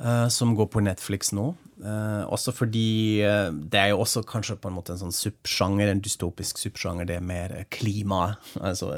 eh, 0.00 0.28
som 0.28 0.56
går 0.56 0.68
på 0.74 0.82
Netflix 0.82 1.32
nå. 1.32 1.54
Eh, 1.78 2.24
også 2.26 2.50
fordi 2.50 3.22
uh, 3.22 3.52
det 3.54 3.78
er 3.78 3.92
jo 3.92 4.00
også 4.02 4.24
kanskje 4.26 4.56
på 4.58 4.70
en 4.70 4.74
måte 4.74 4.96
en 4.96 5.02
sånn 5.04 5.14
subsjanger, 5.14 5.92
en 5.92 6.02
dystopisk 6.02 6.58
subsjanger, 6.58 7.06
det 7.06 7.18
er 7.18 7.28
mer 7.28 7.54
klima. 7.74 8.32
Altså 8.58 8.90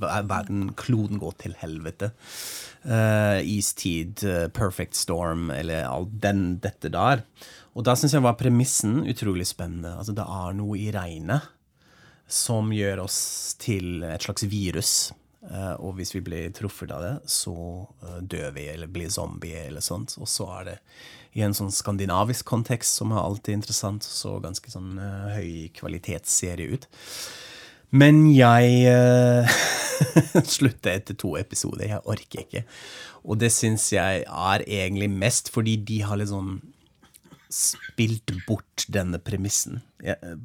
verden, 0.00 0.70
kloden 0.78 1.20
går 1.20 1.36
til 1.44 1.56
helvete. 1.60 2.14
Uh, 2.88 3.44
istid, 3.44 4.24
perfect 4.56 4.96
storm, 4.96 5.50
eller 5.52 5.84
all 5.84 6.08
den, 6.08 6.56
dette 6.64 6.92
der. 6.94 7.26
Og 7.76 7.84
da 7.84 7.94
syns 7.98 8.16
jeg 8.16 8.24
var 8.24 8.38
premissen 8.40 9.02
utrolig 9.04 9.46
spennende. 9.50 9.92
Altså 10.00 10.16
det 10.16 10.24
er 10.24 10.56
noe 10.56 10.80
i 10.80 10.88
regnet 10.94 11.52
som 12.28 12.72
gjør 12.72 13.04
oss 13.04 13.20
til 13.60 14.02
et 14.04 14.24
slags 14.24 14.44
virus. 14.48 14.94
Og 15.80 15.94
hvis 15.96 16.10
vi 16.12 16.20
blir 16.26 16.50
truffet 16.52 16.90
av 16.92 17.04
det, 17.04 17.12
så 17.30 17.54
dør 18.20 18.50
vi 18.56 18.66
eller 18.68 18.90
blir 18.92 19.08
zombier 19.12 19.68
eller 19.70 19.84
sånt. 19.84 20.16
Og 20.20 20.28
så 20.28 20.48
er 20.58 20.66
det 20.66 20.74
i 21.36 21.40
en 21.44 21.54
sånn 21.56 21.72
skandinavisk 21.74 22.46
kontekst, 22.48 22.92
som 23.00 23.12
er 23.12 23.22
alltid 23.22 23.54
interessant, 23.58 24.02
så 24.06 24.38
ganske 24.42 24.68
sånn 24.72 24.98
uh, 25.00 25.34
høy 25.36 25.68
kvalitetsserie 25.76 26.76
ut. 26.76 26.84
Men 27.90 28.14
jeg 28.32 28.86
uh, 28.92 29.46
slutta 30.56 30.90
etter 30.94 31.14
to 31.18 31.36
episoder. 31.40 31.86
Jeg 31.88 32.04
orker 32.04 32.40
ikke. 32.44 32.62
Og 33.28 33.34
det 33.42 33.50
syns 33.54 33.92
jeg 33.92 34.24
er 34.24 34.58
egentlig 34.64 35.10
mest 35.12 35.50
fordi 35.52 35.76
de 35.88 35.98
har 36.06 36.26
sånn 36.28 36.60
spilt 37.48 38.30
bort 38.46 38.84
denne 38.92 39.18
premissen 39.24 39.80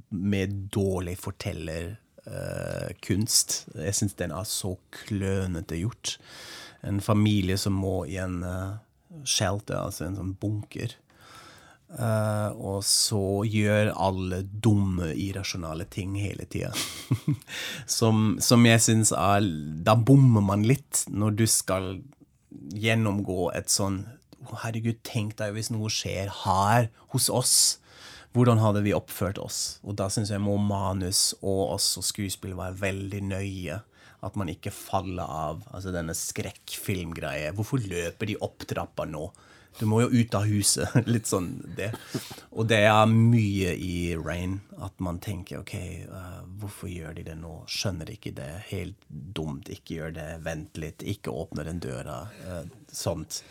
med 0.09 0.49
dårlig 0.71 1.17
fortellerkunst. 1.19 3.67
jeg 3.75 3.95
syns 3.95 4.13
den 4.19 4.31
er 4.31 4.43
så 4.47 4.77
klønete 5.03 5.75
gjort. 5.81 6.17
En 6.83 7.01
familie 7.03 7.57
som 7.59 7.73
må 7.75 8.05
i 8.07 8.17
en 8.19 8.43
eh, 8.43 8.75
shelter, 9.23 9.79
altså 9.79 10.07
en 10.07 10.19
sånn 10.19 10.35
bunker. 10.39 10.97
Uh, 11.93 12.49
og 12.57 12.79
så 12.87 13.43
gjør 13.45 13.91
alle 14.01 14.39
dumme, 14.41 15.11
irrasjonale 15.13 15.85
ting 15.93 16.15
hele 16.17 16.47
tida. 16.49 16.71
som, 17.99 18.39
som 18.41 18.65
jeg 18.65 18.81
syns 18.81 19.11
er 19.13 19.45
Da 19.85 19.93
bommer 19.93 20.41
man 20.41 20.65
litt 20.65 21.03
når 21.13 21.37
du 21.37 21.45
skal 21.45 21.91
gjennomgå 22.73 23.51
et 23.53 23.69
sånn 23.69 24.05
Herregud, 24.63 25.03
tenk 25.05 25.37
deg 25.39 25.53
hvis 25.55 25.69
noe 25.71 25.87
skjer 25.93 26.27
her 26.43 26.89
hos 27.13 27.29
oss. 27.31 27.55
Hvordan 28.35 28.59
hadde 28.59 28.81
vi 28.83 28.91
oppført 28.97 29.37
oss? 29.39 29.77
Og 29.85 29.95
da 30.01 30.09
syns 30.11 30.33
jeg 30.33 30.41
må 30.43 30.57
manus 30.59 31.29
og 31.39 31.77
også 31.77 32.03
skuespill 32.03 32.57
være 32.57 32.75
veldig 32.81 33.21
nøye. 33.29 33.77
At 34.23 34.37
man 34.39 34.51
ikke 34.51 34.71
faller 34.73 35.27
av. 35.27 35.65
Altså 35.75 35.91
denne 35.95 36.15
skrekkfilmgreia. 36.17 37.51
Hvorfor 37.57 37.83
løper 37.83 38.31
de 38.31 38.37
opp 38.43 38.67
trappa 38.69 39.07
nå? 39.09 39.27
Du 39.79 39.85
må 39.89 40.03
jo 40.03 40.09
ut 40.13 40.35
av 40.37 40.45
huset. 40.45 40.89
Litt 41.13 41.29
sånn 41.29 41.49
det. 41.77 41.89
Og 42.53 42.67
det 42.69 42.83
er 42.85 43.09
mye 43.09 43.73
i 43.73 44.13
Rain 44.19 44.59
at 44.83 44.99
man 45.03 45.19
tenker 45.23 45.63
OK, 45.63 45.73
uh, 46.09 46.43
hvorfor 46.61 46.91
gjør 46.91 47.17
de 47.17 47.25
det 47.31 47.37
nå? 47.39 47.55
Skjønner 47.71 48.13
ikke 48.13 48.35
det. 48.37 48.51
Helt 48.69 49.09
dumt. 49.09 49.71
Ikke 49.73 49.99
gjør 49.99 50.15
det. 50.19 50.29
Vent 50.45 50.79
litt. 50.81 51.05
Ikke 51.15 51.33
åpne 51.33 51.65
den 51.67 51.81
døra. 51.83 52.21
Uh, 52.45 52.63
sånt. 52.93 53.41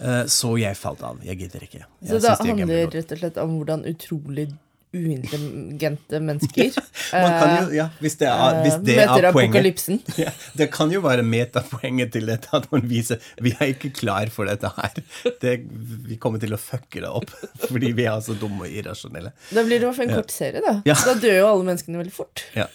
Uh, 0.00 0.24
så 0.30 0.56
jeg 0.60 0.78
falt 0.80 1.04
av. 1.06 1.20
Jeg 1.26 1.44
gidder 1.44 1.68
ikke. 1.68 1.84
Jeg 2.00 2.14
Så 2.14 2.22
det 2.22 2.32
er 2.32 2.44
handler 2.48 2.86
rett 2.96 3.16
og 3.16 3.24
slett 3.24 3.42
om 3.42 3.56
hvordan 3.58 3.84
utrolig 3.92 4.48
uintelligente 4.92 6.20
mennesker 6.20 6.70
Man 7.12 7.34
kan 7.36 7.52
jo, 7.56 7.74
ja, 7.76 7.86
hvis 8.00 8.16
det 8.20 8.28
er, 8.28 8.58
hvis 8.64 8.78
det 8.84 8.96
eh, 8.96 9.00
møter 9.00 9.26
er 9.28 9.34
poenget 9.34 9.56
apokalypsen. 9.56 10.00
ja, 10.24 10.32
Det 10.58 10.68
kan 10.72 10.92
jo 10.92 11.02
være 11.04 11.24
metapoenget 11.26 12.12
til 12.16 12.28
dette, 12.28 12.48
at 12.56 12.68
man 12.72 12.86
viser 12.88 13.20
vi 13.42 13.54
er 13.58 13.72
ikke 13.72 13.92
klar 13.96 14.32
for 14.32 14.48
dette 14.48 14.70
her. 14.76 15.02
Det, 15.42 15.58
vi 16.08 16.18
kommer 16.20 16.42
til 16.42 16.56
å 16.56 16.60
fucke 16.60 17.02
det 17.04 17.10
opp 17.10 17.32
fordi 17.70 17.92
vi 17.96 18.08
er 18.08 18.20
så 18.24 18.36
dumme 18.38 18.66
og 18.66 18.80
irrasjonelle. 18.80 19.34
Da 19.50 19.64
blir 19.66 19.78
det 19.78 19.86
i 19.86 19.90
hvert 19.90 20.00
fall 20.00 20.10
en 20.10 20.20
kort 20.22 20.34
serie, 20.34 20.64
da. 20.64 20.78
Ja. 20.88 20.96
Da 21.06 21.16
dør 21.20 21.38
jo 21.38 21.48
alle 21.50 21.70
menneskene 21.72 22.02
veldig 22.02 22.16
fort. 22.16 22.46
Ja. 22.56 22.68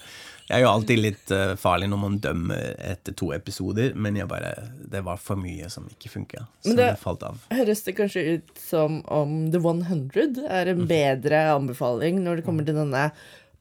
Jeg 0.48 0.62
er 0.62 0.64
jo 0.64 0.70
alltid 0.72 1.00
litt 1.04 1.32
eh, 1.36 1.56
farlig 1.60 1.90
når 1.92 2.00
man 2.00 2.18
dømmer 2.24 2.78
etter 2.80 3.16
to 3.20 3.34
episoder, 3.36 3.92
men 4.00 4.16
bare, 4.32 4.54
det 4.80 5.02
var 5.04 5.20
for 5.20 5.36
mye 5.40 5.68
som 5.72 5.90
ikke 5.92 6.12
funka, 6.14 6.46
så 6.64 6.72
det, 6.72 6.78
det- 6.86 7.02
falt 7.02 7.26
av. 7.28 7.42
Høres 7.52 7.84
det 7.84 7.98
kanskje 7.98 8.24
ut 8.38 8.54
som 8.62 9.02
om 9.12 9.52
The 9.52 9.60
100 9.60 10.46
er 10.48 10.72
en 10.72 10.86
bedre 10.88 11.42
anbefaling 11.52 12.24
når 12.24 12.40
det 12.40 12.48
kommer 12.48 12.68
til 12.68 12.80
denne 12.80 13.10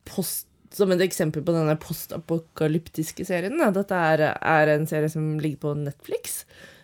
post 0.07 0.45
som 0.77 0.91
et 0.91 1.01
eksempel 1.03 1.43
på 1.43 1.53
denne 1.55 1.75
postapokalyptiske 1.79 3.25
serien. 3.27 3.59
Dette 3.75 3.95
er, 3.95 4.23
er 4.35 4.71
en 4.73 4.87
serie 4.89 5.09
som 5.11 5.37
ligger 5.41 5.61
på 5.63 5.75
Netflix, 5.79 6.41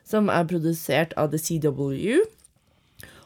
som 0.08 0.30
er 0.32 0.48
produsert 0.50 1.14
av 1.20 1.32
The 1.34 1.40
CW. 1.40 2.24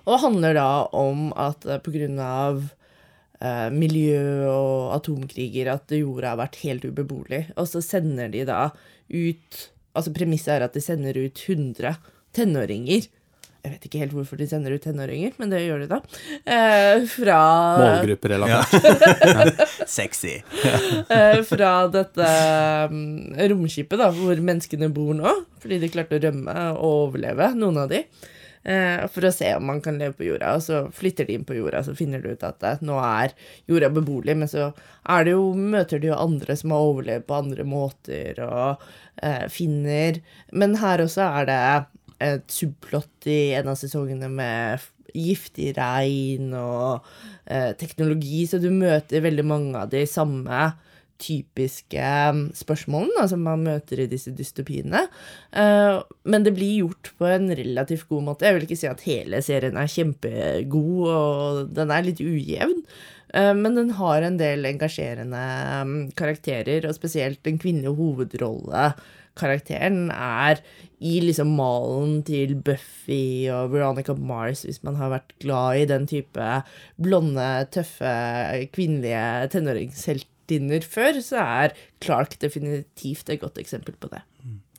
Og 0.07 0.21
handler 0.23 0.55
da 0.57 0.69
om 0.95 1.29
at 1.35 1.61
pga. 1.65 1.79
på 1.83 1.93
grunn 1.93 2.19
av 2.23 2.67
eh, 3.41 3.67
miljø 3.73 4.47
og 4.51 4.95
atomkriger 4.97 5.71
at 5.73 5.93
jorda 5.97 6.33
har 6.33 6.41
vært 6.41 6.61
helt 6.63 6.87
ubeboelig. 6.87 7.43
Og 7.57 7.69
så 7.69 7.83
sender 7.85 8.31
de 8.33 8.45
da 8.49 8.67
ut 9.07 9.65
Altså 9.97 10.11
premisset 10.13 10.51
er 10.53 10.61
at 10.67 10.75
de 10.77 10.81
sender 10.83 11.17
ut 11.17 11.39
100 11.41 11.95
tenåringer. 12.37 13.07
Jeg 13.65 13.71
vet 13.73 13.87
ikke 13.89 13.99
helt 14.03 14.13
hvorfor 14.13 14.37
de 14.37 14.45
sender 14.47 14.75
ut 14.77 14.83
tenåringer, 14.85 15.33
men 15.41 15.49
det 15.49 15.63
gjør 15.63 15.81
de 15.81 15.87
da. 15.89 15.97
Eh, 16.45 17.01
fra 17.09 17.39
Målgrupperelatert. 17.81 19.63
Sexy. 19.97 20.37
eh, 21.09 21.41
fra 21.49 21.71
dette 21.91 22.29
mm, 22.93 23.33
romskipet, 23.51 23.97
da, 23.99 24.11
hvor 24.13 24.37
menneskene 24.37 24.91
bor 24.93 25.17
nå. 25.17 25.33
Fordi 25.63 25.81
de 25.81 25.89
klarte 25.91 26.19
å 26.19 26.23
rømme 26.29 26.55
og 26.77 26.87
overleve, 27.09 27.49
noen 27.57 27.81
av 27.83 27.91
de. 27.91 28.05
Eh, 28.67 29.05
for 29.07 29.23
å 29.23 29.31
se 29.31 29.47
om 29.55 29.63
man 29.69 29.77
kan 29.83 29.95
leve 29.99 30.17
på 30.17 30.25
jorda. 30.27 30.55
Og 30.57 30.63
så 30.65 30.81
flytter 30.91 31.27
de 31.27 31.37
inn 31.37 31.45
på 31.47 31.55
jorda, 31.55 31.85
så 31.87 31.95
finner 31.95 32.19
du 32.23 32.33
ut 32.33 32.43
at 32.43 32.65
eh, 32.67 32.81
nå 32.83 32.97
er 32.99 33.35
jorda 33.69 33.89
beboelig. 33.95 34.35
Men 34.41 34.51
så 34.51 34.71
jo, 35.29 35.43
møter 35.55 36.03
de 36.03 36.11
jo 36.11 36.17
andre 36.19 36.57
som 36.59 36.75
har 36.75 36.89
overlevd 36.89 37.27
på 37.29 37.37
andre 37.37 37.67
måter, 37.67 38.41
og 38.43 38.83
eh, 39.23 39.47
finner 39.53 40.19
Men 40.51 40.75
her 40.81 41.05
også 41.05 41.29
er 41.29 41.47
det 41.47 41.61
et 42.27 42.51
subplott 42.51 43.29
i 43.29 43.53
en 43.55 43.71
av 43.71 43.77
sesongene 43.79 44.27
med 44.33 44.83
giftig 45.15 45.71
regn 45.77 46.51
og 46.57 47.05
eh, 47.45 47.71
teknologi, 47.79 48.43
så 48.49 48.59
du 48.59 48.67
møter 48.73 49.23
veldig 49.23 49.45
mange 49.47 49.79
av 49.79 49.93
de 49.93 50.03
samme 50.09 50.65
typiske 51.21 52.01
mm, 52.33 52.41
spørsmålene 52.57 53.27
som 53.31 53.41
man 53.45 53.63
møter 53.65 53.99
i 54.03 54.09
disse 54.11 54.31
dystopiene. 54.37 55.01
Eh, 55.51 55.95
men 56.29 56.43
det 56.45 56.53
blir 56.57 56.81
gjort 56.83 57.05
på 57.19 57.25
en 57.29 57.45
relativt 57.57 58.07
god 58.11 58.23
måte. 58.29 58.45
Jeg 58.47 58.55
vil 58.57 58.65
ikke 58.67 58.81
si 58.83 58.89
at 58.89 59.05
hele 59.07 59.37
serien 59.45 59.77
er 59.79 59.91
kjempegod, 59.91 61.05
og 61.09 61.49
den 61.77 61.89
er 61.93 62.07
litt 62.07 62.21
ujevn. 62.23 62.79
eh, 63.33 63.53
Men 63.53 63.75
den 63.75 63.89
har 63.97 64.19
en 64.21 64.37
del 64.39 64.65
engasjerende 64.69 65.43
mm, 65.89 66.01
karakterer, 66.15 66.87
og 66.87 66.95
spesielt 66.97 67.43
den 67.43 67.57
kvinnelige 67.61 67.95
hovedrollekarakteren 67.97 70.11
er 70.13 70.55
i 70.97 71.19
liksom 71.21 71.47
malen 71.53 72.23
til 72.25 72.55
Buffy 72.55 73.45
og 73.53 73.69
Veronica 73.75 74.13
Mars, 74.17 74.63
hvis 74.65 74.81
man 74.83 74.95
har 74.97 75.09
vært 75.13 75.33
glad 75.43 75.77
i 75.77 75.85
den 75.85 76.07
type 76.09 76.63
blonde, 76.97 77.67
tøffe, 77.69 78.09
kvinnelige 78.73 79.45
tenåringsheltinner 80.47 80.85
før, 80.87 81.21
så 81.21 81.41
er 81.41 81.75
Clark 82.01 82.39
definitivt 82.39 83.29
et 83.29 83.41
godt 83.41 83.57
eksempel 83.57 83.95
på 83.99 84.09
det. 84.09 84.21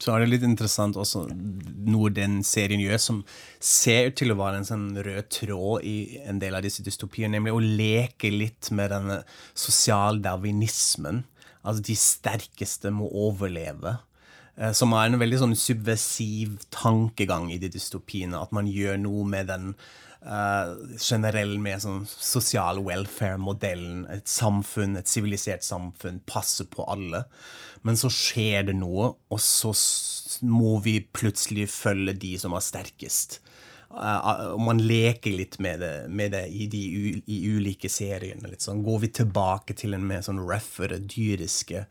Så 0.01 0.15
er 0.15 0.21
det 0.21 0.31
litt 0.31 0.45
interessant 0.47 0.97
også 0.97 1.27
noe 1.29 2.11
den 2.15 2.43
serien 2.45 2.81
gjør 2.81 2.99
som 2.99 3.25
ser 3.61 4.09
ut 4.09 4.17
til 4.17 4.31
å 4.31 4.39
være 4.39 4.59
en 4.61 4.69
sånn 4.69 4.97
rød 4.97 5.29
tråd 5.29 5.83
i 5.85 6.21
en 6.25 6.39
del 6.39 6.55
av 6.55 6.63
disse 6.63 6.85
dystopiene, 6.87 7.35
nemlig 7.35 7.53
å 7.53 7.63
leke 7.63 8.31
litt 8.31 8.71
med 8.71 8.93
denne 8.95 9.23
sosialdarwinismen. 9.55 11.25
Altså 11.65 11.83
de 11.83 11.97
sterkeste 11.99 12.93
må 12.95 13.11
overleve. 13.11 13.99
Eh, 14.57 14.73
Som 14.73 14.93
er 14.95 15.09
en 15.11 15.19
veldig 15.19 15.39
sånn 15.43 15.57
subversiv 15.59 16.61
tankegang 16.71 17.51
i 17.53 17.59
de 17.59 17.69
dystopiene. 17.69 18.39
At 18.41 18.53
man 18.53 18.71
gjør 18.71 18.97
noe 19.03 19.27
med 19.27 19.51
den 19.51 19.75
uh, 20.27 20.75
generell 20.99 21.57
med 21.63 21.83
sånn 21.85 22.05
sosial 22.09 22.81
welfare-modellen. 22.87 24.07
Et 24.15 24.29
samfunn, 24.29 24.99
et 24.99 25.11
sivilisert 25.11 25.67
samfunn, 25.67 26.23
passer 26.29 26.69
på 26.71 26.87
alle. 26.91 27.25
Men 27.87 27.99
så 27.99 28.11
skjer 28.13 28.69
det 28.71 28.79
noe, 28.79 29.13
og 29.31 29.43
så 29.43 29.75
må 30.47 30.79
vi 30.85 30.99
plutselig 31.03 31.69
følge 31.73 32.17
de 32.25 32.35
som 32.41 32.57
er 32.57 32.65
sterkest. 32.65 33.41
Uh, 33.89 34.53
og 34.53 34.61
man 34.61 34.83
leker 34.85 35.33
litt 35.33 35.57
med 35.65 35.81
det, 35.81 35.93
med 36.13 36.35
det 36.37 36.45
i 36.53 36.67
de 36.69 36.83
u, 36.93 37.05
i 37.25 37.39
ulike 37.49 37.91
seriene. 37.93 38.51
Litt 38.51 38.67
sånn. 38.67 38.83
Går 38.87 39.05
vi 39.07 39.13
tilbake 39.23 39.77
til 39.79 39.97
en 39.97 40.05
mer 40.07 40.25
sånn 40.27 40.43
røffere, 40.45 41.01
dyriske 41.01 41.87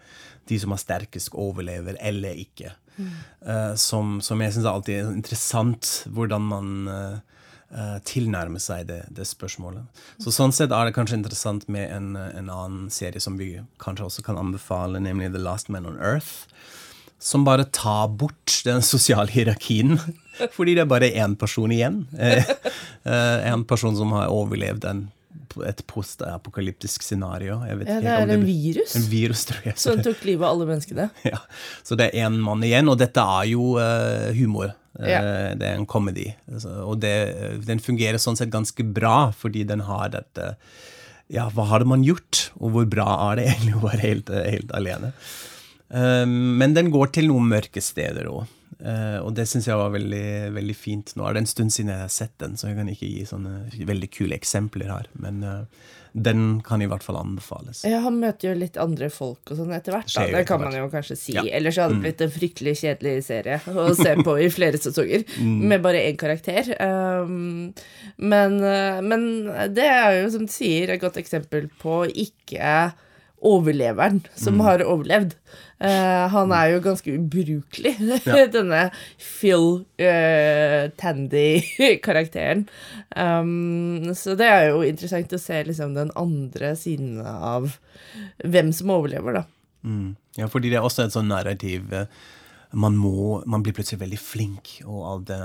De 0.47 0.59
som 0.61 0.71
er 0.71 0.79
sterkest, 0.79 1.33
overlever 1.35 1.97
eller 1.99 2.37
ikke. 2.39 2.75
Uh, 2.97 3.73
som, 3.77 4.17
som 4.25 4.41
jeg 4.41 4.55
syns 4.55 4.69
alltid 4.69 4.99
er 4.99 5.09
interessant, 5.11 5.89
hvordan 6.13 6.45
man 6.49 6.69
uh, 6.89 7.36
uh, 7.73 7.97
tilnærmer 8.07 8.61
seg 8.63 8.87
det, 8.89 9.01
det 9.13 9.27
spørsmålet. 9.27 9.85
Så 10.23 10.33
Sånn 10.35 10.55
sett 10.55 10.71
er 10.71 10.87
det 10.87 10.95
kanskje 10.95 11.19
interessant 11.19 11.67
med 11.71 11.89
en, 11.91 12.13
en 12.15 12.49
annen 12.49 12.89
serie 12.93 13.21
som 13.23 13.39
vi 13.39 13.55
kanskje 13.83 14.07
også 14.09 14.25
kan 14.27 14.39
anbefale, 14.39 15.01
nemlig 15.03 15.33
The 15.33 15.43
Last 15.43 15.71
Man 15.73 15.89
on 15.89 15.99
Earth 15.99 16.47
som 17.19 17.45
bare 17.45 17.65
tar 17.73 18.07
bort 18.07 18.61
den 18.65 18.81
sosiale 18.85 19.31
hierarkien. 19.31 19.97
Fordi 20.55 20.75
det 20.77 20.85
er 20.85 20.89
bare 20.89 21.09
én 21.09 21.35
person 21.39 21.71
igjen. 21.73 22.03
Eh, 22.13 22.45
eh, 23.09 23.47
en 23.51 23.65
person 23.65 23.95
som 23.97 24.13
har 24.13 24.33
overlevd 24.33 24.85
en, 24.85 25.07
et 25.67 25.81
postapokalyptisk 25.89 27.03
scenario. 27.05 27.59
Ja, 27.67 27.75
det 27.79 27.87
er 27.93 28.23
en 28.25 28.43
blir- 28.43 28.73
virus 28.73 28.95
En 28.99 29.05
virus, 29.11 29.45
tror 29.49 29.63
jeg. 29.69 29.77
Som 29.81 30.01
tok 30.05 30.23
livet 30.27 30.43
av 30.45 30.55
alle 30.55 30.67
menneskene. 30.69 31.09
ja. 31.31 31.39
så 31.83 31.97
det 31.99 32.09
er 32.11 32.25
én 32.27 32.37
mann 32.43 32.63
igjen, 32.65 32.89
og 32.91 32.97
dette 33.01 33.23
er 33.23 33.47
jo 33.51 33.75
uh, 33.79 34.29
humor. 34.37 34.73
Ja. 34.97 35.21
Uh, 35.21 35.55
Det 35.59 35.67
er 35.67 35.75
en 35.77 35.85
comedy. 35.89 36.31
Altså, 36.51 36.73
og 36.85 36.99
det, 37.03 37.13
den 37.67 37.79
fungerer 37.83 38.17
sånn 38.21 38.37
sett 38.39 38.49
ganske 38.53 38.83
bra, 38.83 39.31
fordi 39.37 39.63
den 39.69 39.85
har 39.87 40.09
dette 40.15 40.55
Ja, 41.29 41.49
hva 41.51 41.65
hadde 41.73 41.89
man 41.89 42.05
gjort, 42.07 42.49
og 42.59 42.71
hvor 42.75 42.85
bra 42.87 43.07
er 43.31 43.41
det 43.41 43.47
egentlig 43.51 43.75
å 43.75 43.83
være 43.83 44.03
helt, 44.05 44.29
helt 44.31 44.71
alene? 44.77 45.13
Um, 45.89 46.57
men 46.59 46.73
den 46.75 46.91
går 46.91 47.11
til 47.15 47.29
noen 47.31 47.47
mørke 47.51 47.83
steder 47.83 48.27
òg. 48.31 48.45
Og 48.79 49.31
det 49.33 49.47
syns 49.49 49.65
jeg 49.67 49.77
var 49.79 49.89
veldig, 49.95 50.53
veldig 50.53 50.75
fint. 50.77 51.13
Nå 51.17 51.25
er 51.25 51.33
det 51.37 51.45
en 51.45 51.49
stund 51.49 51.73
siden 51.73 51.89
jeg 51.93 52.03
har 52.05 52.11
sett 52.13 52.35
den, 52.41 52.57
så 52.59 52.69
jeg 52.69 52.77
kan 52.77 52.89
ikke 52.91 53.07
gi 53.09 53.23
sånne 53.25 53.53
veldig 53.89 54.09
kule 54.13 54.35
eksempler 54.37 54.91
her. 54.93 55.07
Men 55.17 55.39
uh, 55.41 55.63
den 56.17 56.59
kan 56.65 56.81
i 56.81 56.87
hvert 56.89 57.03
fall 57.05 57.17
anbefales. 57.19 57.81
Ja, 57.85 57.99
han 58.05 58.19
møter 58.21 58.51
jo 58.51 58.53
litt 58.57 58.77
andre 58.81 59.09
folk 59.13 59.49
og 59.53 59.59
sånn 59.59 59.73
etter 59.75 59.93
hvert. 59.97 60.09
Da. 60.13 60.27
Det 60.33 60.43
kan 60.49 60.61
man 60.61 60.77
jo 60.77 60.87
kanskje 60.93 61.17
si. 61.17 61.33
Ja. 61.35 61.43
Mm. 61.45 61.49
Ellers 61.59 61.77
hadde 61.81 61.97
det 61.97 62.03
blitt 62.05 62.23
en 62.25 62.33
fryktelig 62.37 62.75
kjedelig 62.83 63.15
serie 63.27 63.59
å 63.73 63.87
se 63.97 64.13
på 64.25 64.37
i 64.45 64.47
flere 64.53 64.81
sesonger 64.81 65.25
Mm. 65.37 65.67
med 65.69 65.81
bare 65.83 65.99
én 66.07 66.17
karakter. 66.17 66.69
Um, 66.81 67.73
men, 68.17 68.55
uh, 68.63 69.01
men 69.05 69.27
det 69.73 69.85
er 69.89 70.21
jo, 70.21 70.31
som 70.33 70.45
du 70.47 70.53
sier, 70.53 70.89
et 70.93 71.01
godt 71.01 71.19
eksempel 71.21 71.67
på 71.81 72.03
ikke 72.09 72.71
overleveren 73.45 74.21
som 74.35 74.61
har 74.65 74.83
overlevd. 74.85 75.35
Uh, 75.77 76.25
han 76.33 76.51
er 76.57 76.71
jo 76.71 76.79
ganske 76.81 77.11
ubrukelig, 77.13 77.93
denne 78.55 78.87
Phil 79.21 79.67
uh, 80.01 80.87
Tandy-karakteren. 80.97 82.65
Um, 83.13 84.09
så 84.17 84.33
det 84.39 84.47
er 84.49 84.71
jo 84.71 84.81
interessant 84.87 85.35
å 85.37 85.41
se 85.41 85.61
liksom 85.67 85.93
den 85.97 86.09
andre 86.17 86.73
siden 86.79 87.21
av 87.21 87.77
hvem 88.41 88.73
som 88.73 88.95
overlever, 88.97 89.41
da. 89.41 89.45
Mm. 89.85 90.15
Ja, 90.37 90.49
fordi 90.49 90.71
det 90.73 90.79
er 90.79 90.87
også 90.87 91.05
et 91.05 91.13
sånn 91.13 91.29
narrativ 91.31 91.93
eh, 91.95 92.09
man 92.71 92.97
må 92.99 93.43
Man 93.47 93.63
blir 93.63 93.75
plutselig 93.75 94.01
veldig 94.01 94.19
flink, 94.19 94.71
og 94.85 95.03
all 95.07 95.21
det 95.27 95.37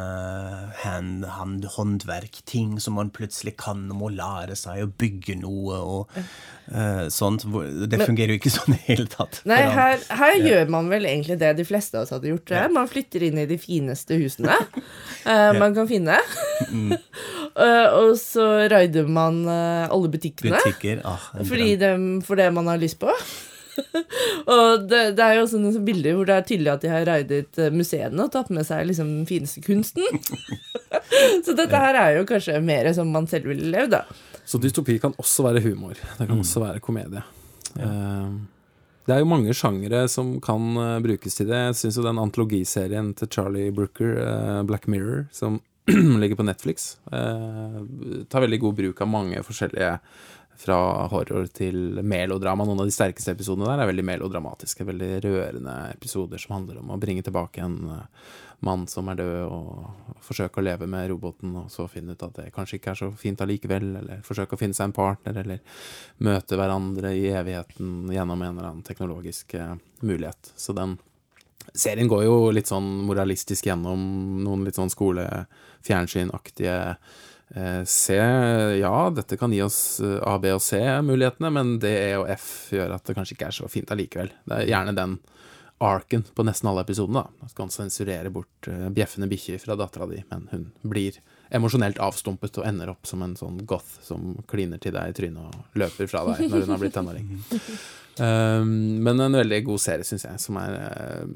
hand, 0.83 1.27
hand, 1.37 1.67
håndverk, 1.77 2.41
ting 2.49 2.79
som 2.83 2.97
man 2.99 3.13
plutselig 3.15 3.55
kan 3.61 3.85
og 3.93 3.99
må 4.01 4.11
lære 4.13 4.57
seg, 4.59 4.83
å 4.83 4.91
bygge 4.91 5.37
noe 5.43 5.79
og 5.79 6.17
uh, 6.17 7.07
sånt. 7.13 7.47
Det 7.47 7.99
Men- 7.99 8.07
fungerer 8.07 8.35
jo 8.35 8.41
ikke 8.41 8.55
sånn 8.59 8.75
i 8.75 8.81
det 8.81 8.89
hele 8.89 9.07
tatt. 9.13 9.43
Nei, 9.49 9.61
her, 9.71 10.03
her, 10.11 10.35
ja. 10.35 10.49
gjør 10.49 10.75
man 10.75 10.91
vel 10.91 11.07
egentlig 11.11 11.39
det 11.43 11.53
de 11.61 11.69
fleste 11.69 11.99
av 11.99 12.09
oss 12.09 12.15
hadde 12.15 12.33
gjort. 12.33 12.55
Ja. 12.55 12.67
Man 12.73 12.91
flytter 12.91 13.29
inn 13.29 13.39
i 13.39 13.47
de 13.51 13.61
fineste 13.61 14.19
husene 14.19 14.59
uh, 15.31 15.53
man 15.61 15.79
kan 15.79 15.87
finne. 15.91 16.19
uh, 16.75 17.89
og 18.03 18.17
så 18.19 18.51
raider 18.73 19.07
man 19.07 19.45
alle 19.47 20.11
butikkene 20.11 20.57
Butikker 20.57 21.01
ah, 21.07 21.25
fordi 21.47 21.75
de, 21.79 21.95
for 22.27 22.41
det 22.41 22.51
man 22.55 22.71
har 22.71 22.81
lyst 22.83 22.99
på. 23.03 23.13
og 24.55 24.85
det, 24.89 25.01
det 25.17 25.25
er 25.25 25.37
jo 25.37 25.45
også 25.47 25.61
noen 25.61 25.75
sånne 25.75 25.87
bilder 25.87 26.17
hvor 26.17 26.29
det 26.29 26.37
er 26.37 26.47
tydelig 26.49 26.73
at 26.73 26.85
de 26.85 26.93
har 26.93 27.07
raidet 27.09 27.61
eh, 27.61 27.73
museene 27.75 28.25
og 28.25 28.33
tatt 28.35 28.53
med 28.55 28.67
seg 28.69 28.87
liksom 28.89 29.11
den 29.11 29.27
fineste 29.29 29.63
kunsten. 29.65 30.05
så 31.45 31.57
dette 31.59 31.83
her 31.85 31.99
er 32.01 32.17
jo 32.19 32.29
kanskje 32.29 32.61
mer 32.65 32.91
som 32.97 33.13
man 33.15 33.29
selv 33.31 33.51
ville 33.53 33.73
levd, 33.73 33.97
da. 33.97 34.05
Så 34.45 34.61
dystopi 34.61 34.99
kan 35.03 35.15
også 35.23 35.47
være 35.47 35.63
humor. 35.65 35.97
Det 36.19 36.27
kan 36.27 36.39
også 36.39 36.65
være 36.65 36.83
komedie. 36.85 37.23
Ja. 37.73 37.89
det 39.07 39.15
er 39.15 39.23
jo 39.23 39.29
mange 39.31 39.55
sjangere 39.57 40.03
som 40.13 40.35
kan 40.45 40.75
eh, 40.77 40.99
brukes 41.05 41.39
til 41.39 41.49
det. 41.49 41.61
Jeg 41.71 41.79
syns 41.81 42.01
jo 42.01 42.07
den 42.07 42.21
antologiserien 42.21 43.13
til 43.17 43.31
Charlie 43.33 43.73
Brooker, 43.75 44.17
eh, 44.21 44.63
Black 44.69 44.89
Mirror, 44.91 45.27
som 45.33 45.61
ligger 46.21 46.37
på 46.37 46.47
Netflix, 46.47 46.97
eh, 47.13 47.81
tar 48.31 48.45
veldig 48.45 48.61
god 48.63 48.77
bruk 48.79 49.01
av 49.03 49.11
mange 49.11 49.43
forskjellige 49.47 49.97
fra 50.63 50.79
horror 51.11 51.49
til 51.55 51.99
melodrama. 52.07 52.67
Noen 52.67 52.85
av 52.85 52.89
de 52.89 52.95
sterkeste 52.95 53.35
episodene 53.35 53.69
der 53.69 53.83
er 53.83 53.91
veldig 53.91 54.07
melodramatiske. 54.07 54.87
Veldig 54.87 55.11
rørende 55.25 55.77
episoder 55.93 56.43
som 56.43 56.57
handler 56.59 56.81
om 56.81 56.95
å 56.95 57.01
bringe 57.03 57.25
tilbake 57.27 57.65
en 57.65 57.79
eh, 57.91 58.07
mann 58.63 58.87
som 58.87 59.09
er 59.11 59.19
død, 59.19 59.39
og 59.51 60.21
forsøke 60.23 60.61
å 60.61 60.65
leve 60.65 60.87
med 60.87 61.09
roboten, 61.11 61.55
og 61.59 61.71
så 61.73 61.89
finne 61.91 62.15
ut 62.15 62.23
at 62.23 62.37
det 62.39 62.53
kanskje 62.55 62.79
ikke 62.79 62.93
er 62.93 63.01
så 63.01 63.09
fint 63.19 63.43
allikevel, 63.43 63.89
eller 63.99 64.23
forsøke 64.27 64.55
å 64.55 64.61
finne 64.61 64.77
seg 64.79 64.87
en 64.89 64.95
partner, 64.95 65.41
eller 65.43 65.59
møte 66.23 66.59
hverandre 66.59 67.11
i 67.19 67.27
evigheten 67.35 68.13
gjennom 68.15 68.39
en 68.39 68.53
eller 68.53 68.69
annen 68.69 68.87
teknologisk 68.87 69.57
eh, 69.59 69.75
mulighet. 70.07 70.53
Så 70.55 70.77
den 70.79 70.95
serien 71.75 72.11
går 72.11 72.25
jo 72.27 72.37
litt 72.55 72.71
sånn 72.71 72.89
moralistisk 73.09 73.67
gjennom 73.67 74.01
noen 74.45 74.65
litt 74.67 74.79
sånn 74.79 74.91
skole-fjernsynaktige 74.95 76.77
C. 77.85 78.17
Ja, 78.81 79.11
dette 79.13 79.37
kan 79.37 79.53
gi 79.53 79.61
oss 79.65 80.01
eh, 80.01 80.19
A, 80.25 80.39
B 80.41 80.55
og 80.55 80.63
C-mulighetene, 80.65 81.51
men 81.53 81.77
D, 81.83 81.91
E 81.91 82.15
og 82.21 82.31
F 82.33 82.73
gjør 82.73 82.97
at 82.97 83.05
det 83.09 83.17
kanskje 83.19 83.37
ikke 83.37 83.51
er 83.51 83.59
så 83.59 83.69
fint 83.73 83.93
allikevel. 83.93 84.33
Det 84.49 84.59
er 84.63 84.71
gjerne 84.71 84.97
den 84.97 85.19
arken 85.83 86.23
på 86.35 86.45
nesten 86.47 86.69
alle 86.71 86.85
episodene. 86.87 87.25
da. 87.25 87.47
Du 87.51 87.55
kan 87.59 87.71
sensurere 87.71 88.31
bort 88.31 88.69
eh, 88.71 88.89
bjeffende 88.95 89.29
bikkjer 89.31 89.59
fra 89.63 89.77
dattera 89.77 90.07
di, 90.07 90.23
men 90.31 90.47
hun 90.53 90.69
blir 90.87 91.19
emosjonelt 91.53 91.99
avstumpet 92.01 92.61
og 92.61 92.69
ender 92.69 92.93
opp 92.93 93.09
som 93.09 93.25
en 93.25 93.35
sånn 93.37 93.59
goth 93.69 93.99
som 94.07 94.37
kliner 94.49 94.81
til 94.81 94.95
deg 94.95 95.11
i 95.11 95.17
trynet 95.17 95.43
og 95.43 95.83
løper 95.83 96.09
fra 96.09 96.25
deg 96.31 96.47
når 96.47 96.65
hun 96.65 96.73
har 96.73 96.81
blitt 96.81 96.97
tenåring. 96.97 97.29
Um, 98.17 98.73
men 99.05 99.21
en 99.21 99.41
veldig 99.43 99.61
god 99.67 99.83
serie, 99.83 100.07
syns 100.07 100.25
jeg, 100.29 100.41
som 100.41 100.61
er 100.63 100.79
eh, 100.79 101.27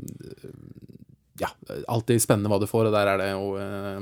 ja, 1.40 1.51
alltid 1.88 2.22
spennende 2.22 2.51
hva 2.53 2.61
du 2.61 2.68
får, 2.70 2.88
og 2.88 2.94
der 2.94 3.11
er 3.12 3.20
det 3.20 3.31
jo 3.33 3.51
eh, 3.61 3.99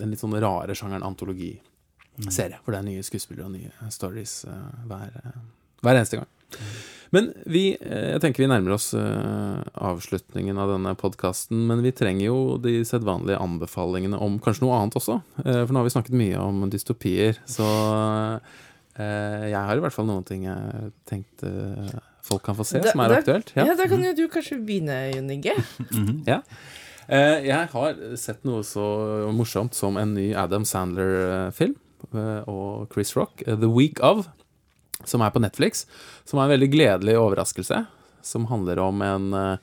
den 0.00 0.12
litt 0.12 0.22
sånn 0.22 0.36
rare 0.40 0.76
sjangeren 0.76 1.06
antologiserie, 1.06 2.60
for 2.64 2.74
det 2.74 2.80
er 2.80 2.88
nye 2.88 3.06
skuespillere 3.06 3.48
og 3.48 3.54
nye 3.56 3.90
stories 3.92 4.40
eh, 4.50 4.86
hver, 4.90 5.12
eh, 5.20 5.42
hver 5.84 6.00
eneste 6.00 6.20
gang. 6.20 6.30
Men 7.10 7.32
vi, 7.50 7.72
jeg 7.74 8.20
tenker 8.22 8.44
vi 8.44 8.46
nærmer 8.46 8.76
oss 8.76 8.92
avslutningen 8.94 10.58
av 10.62 10.70
denne 10.70 10.92
podkasten, 10.98 11.64
men 11.66 11.82
vi 11.82 11.90
trenger 11.90 12.28
jo 12.28 12.36
de 12.62 12.84
sedvanlige 12.86 13.40
anbefalingene 13.42 14.18
om 14.22 14.36
kanskje 14.42 14.62
noe 14.62 14.76
annet 14.76 14.98
også. 15.00 15.16
For 15.42 15.72
nå 15.74 15.80
har 15.80 15.88
vi 15.88 15.94
snakket 15.96 16.14
mye 16.20 16.38
om 16.38 16.62
dystopier, 16.70 17.40
så 17.50 17.66
jeg 18.94 19.58
har 19.58 19.74
i 19.74 19.82
hvert 19.82 19.96
fall 19.96 20.06
noen 20.06 20.28
ting 20.28 20.46
jeg 20.46 20.92
tenkte 21.10 21.50
folk 22.30 22.42
kan 22.46 22.56
få 22.58 22.64
se, 22.66 22.80
Da- 22.80 22.92
som 22.94 23.00
er 23.04 23.08
da- 23.14 23.20
aktuelt. 23.20 23.52
Ja, 23.58 23.74
Da 23.74 23.86
kan 23.90 24.02
jo 24.06 24.12
du 24.14 24.28
kanskje 24.32 24.60
begynne, 24.64 24.98
Jon 25.14 25.30
Inge. 25.30 25.54
Ja. 26.30 26.40
Eh, 27.10 27.40
jeg 27.48 27.68
har 27.72 27.94
sett 28.16 28.44
noe 28.46 28.62
så 28.62 28.84
morsomt 29.34 29.74
som 29.74 29.96
en 29.98 30.12
ny 30.14 30.28
Adam 30.38 30.62
Sandler-film 30.64 31.74
eh, 32.14 32.42
og 32.46 32.92
Chris 32.94 33.16
Rock, 33.18 33.42
eh, 33.46 33.56
The 33.58 33.66
Week 33.66 33.98
of, 34.06 34.28
som 35.04 35.20
er 35.26 35.32
på 35.34 35.40
Netflix. 35.42 35.86
Som 36.24 36.38
er 36.38 36.44
en 36.46 36.52
veldig 36.60 36.70
gledelig 36.70 37.16
overraskelse. 37.18 37.80
Som 38.22 38.46
handler 38.46 38.78
om 38.84 39.02
en 39.02 39.26
eh, 39.34 39.56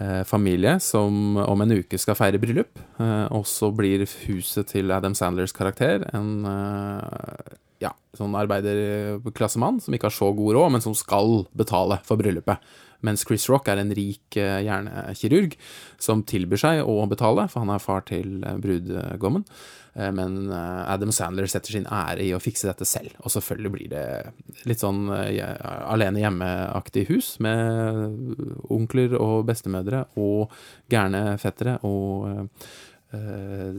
eh, 0.00 0.22
familie 0.24 0.80
som 0.82 1.36
om 1.36 1.60
en 1.62 1.76
uke 1.78 1.98
skal 2.00 2.16
feire 2.18 2.40
bryllup. 2.42 2.80
Eh, 2.98 3.26
og 3.30 3.44
så 3.46 3.70
blir 3.76 4.02
huset 4.26 4.66
til 4.74 4.90
Adam 4.90 5.14
Sandlers 5.14 5.52
karakter 5.54 6.08
en 6.16 6.32
eh, 6.48 7.58
ja, 7.80 7.94
sånn 8.16 8.34
arbeiderklassemann 8.36 9.80
som 9.80 9.94
ikke 9.96 10.10
har 10.10 10.16
så 10.16 10.30
god 10.36 10.54
råd, 10.58 10.72
men 10.76 10.84
som 10.84 10.94
skal 10.96 11.44
betale 11.56 12.00
for 12.06 12.20
bryllupet. 12.20 12.60
Mens 13.00 13.22
Chris 13.24 13.46
Rock 13.48 13.70
er 13.72 13.80
en 13.80 13.94
rik 13.96 14.36
eh, 14.36 14.58
hjernekirurg 14.66 15.54
som 15.96 16.20
tilbyr 16.28 16.60
seg 16.60 16.80
å 16.84 16.98
betale, 17.08 17.46
for 17.48 17.64
han 17.64 17.72
er 17.72 17.80
far 17.80 18.02
til 18.04 18.42
eh, 18.44 18.58
brudgommen. 18.60 19.46
Eh, 19.96 20.10
Men 20.12 20.52
Adam 20.52 21.08
Sandler 21.08 21.48
setter 21.48 21.72
sin 21.78 21.88
ære 21.88 22.26
i 22.26 22.34
å 22.36 22.42
fikse 22.44 22.68
dette 22.68 22.84
selv. 22.84 23.16
Og 23.24 23.32
selvfølgelig 23.32 23.72
blir 23.72 23.88
det 23.94 24.04
litt 24.68 24.84
sånn 24.84 25.08
alene 25.08 26.20
hjemme-aktig 26.20 27.06
hus 27.08 27.32
med 27.40 28.36
onkler 28.68 29.16
og 29.16 29.48
bestemødre 29.48 30.04
og 30.20 30.52
gærne 30.92 31.38
fettere 31.40 31.78
og 31.88 32.28
eh, 33.16 33.72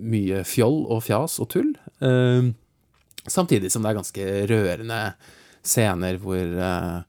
mye 0.00 0.42
fjoll 0.48 0.86
og 0.88 1.04
fjas 1.04 1.36
og 1.44 1.52
tull. 1.52 1.74
Eh, 2.00 2.54
Samtidig 3.26 3.70
som 3.72 3.84
det 3.84 3.92
er 3.92 3.98
ganske 4.00 4.28
rørende 4.50 5.00
scener 5.62 6.18
hvor 6.22 6.42
eh, 6.42 7.02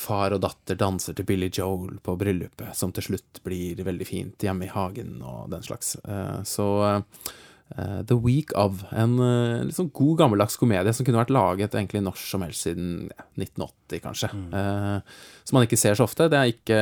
far 0.00 0.34
og 0.34 0.42
datter 0.44 0.78
danser 0.78 1.16
til 1.16 1.26
Billy 1.28 1.50
Joel 1.52 2.00
på 2.04 2.16
bryllupet, 2.20 2.74
som 2.76 2.92
til 2.94 3.10
slutt 3.10 3.40
blir 3.46 3.80
veldig 3.86 4.08
fint 4.08 4.44
hjemme 4.44 4.66
i 4.66 4.72
hagen 4.72 5.20
og 5.22 5.50
den 5.52 5.64
slags. 5.64 5.94
Eh, 6.04 6.42
så 6.48 6.68
eh, 6.90 8.00
The 8.08 8.18
Week 8.20 8.52
of, 8.58 8.84
en 8.92 9.16
sånn 9.72 9.92
god 9.96 10.24
gammeldags 10.24 10.58
komedie 10.60 10.92
som 10.96 11.08
kunne 11.08 11.22
vært 11.22 11.34
laget 11.34 11.76
egentlig 11.76 12.04
når 12.04 12.20
som 12.20 12.44
helst 12.44 12.66
siden 12.66 13.08
ja, 13.08 13.26
1980, 13.38 14.04
kanskje. 14.04 14.32
Eh, 14.60 15.16
som 15.46 15.58
man 15.58 15.68
ikke 15.68 15.80
ser 15.80 15.96
så 15.98 16.08
ofte. 16.08 16.28
Det 16.32 16.40
er 16.40 16.52
ikke 16.52 16.80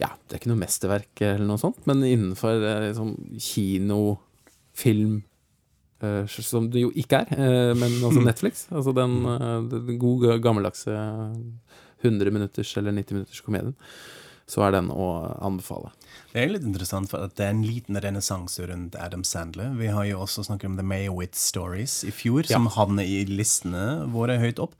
ja, 0.00 0.08
det 0.10 0.32
er 0.32 0.40
ikke 0.40 0.50
noe 0.50 0.64
mesterverk 0.64 1.20
eller 1.22 1.46
noe 1.46 1.60
sånt, 1.60 1.84
men 1.90 2.02
innenfor 2.02 2.56
liksom, 2.88 3.14
kino, 3.38 4.00
film 4.74 5.20
Som 6.30 6.70
det 6.72 6.84
jo 6.84 6.92
ikke 6.94 7.22
er, 7.24 7.32
eh, 7.36 7.72
men 7.78 7.98
altså 8.04 8.24
Netflix. 8.28 8.66
Altså 8.72 8.94
den, 8.96 9.20
eh, 9.34 9.60
den 9.70 9.98
gode, 10.02 10.38
gammeldagse 10.42 10.94
100 12.04 12.30
minutters 12.30 12.76
eller 12.76 12.92
90 12.92 13.18
minutters 13.18 13.40
komedien. 13.44 13.74
Så 14.46 14.60
er 14.66 14.74
den 14.76 14.90
å 14.92 15.06
anbefale. 15.40 15.90
Det 16.34 16.42
er 16.42 16.50
litt 16.50 16.66
interessant, 16.66 17.08
for 17.08 17.22
at 17.24 17.34
det 17.38 17.46
er 17.46 17.54
en 17.54 17.62
liten 17.64 17.96
renessanse 17.96 18.66
rundt 18.68 18.96
Adam 19.00 19.22
Sandler. 19.24 19.70
Vi 19.78 19.86
har 19.88 20.04
jo 20.04 20.18
også 20.26 20.44
snakket 20.44 20.68
om 20.72 20.76
The 20.76 20.82
Mayowitz 20.84 21.38
Stories 21.52 22.02
i 22.04 22.10
fjor, 22.12 22.44
som 22.50 22.66
havner 22.74 23.06
i 23.08 23.24
listene 23.30 24.04
våre 24.12 24.36
høyt 24.42 24.58
opp. 24.60 24.74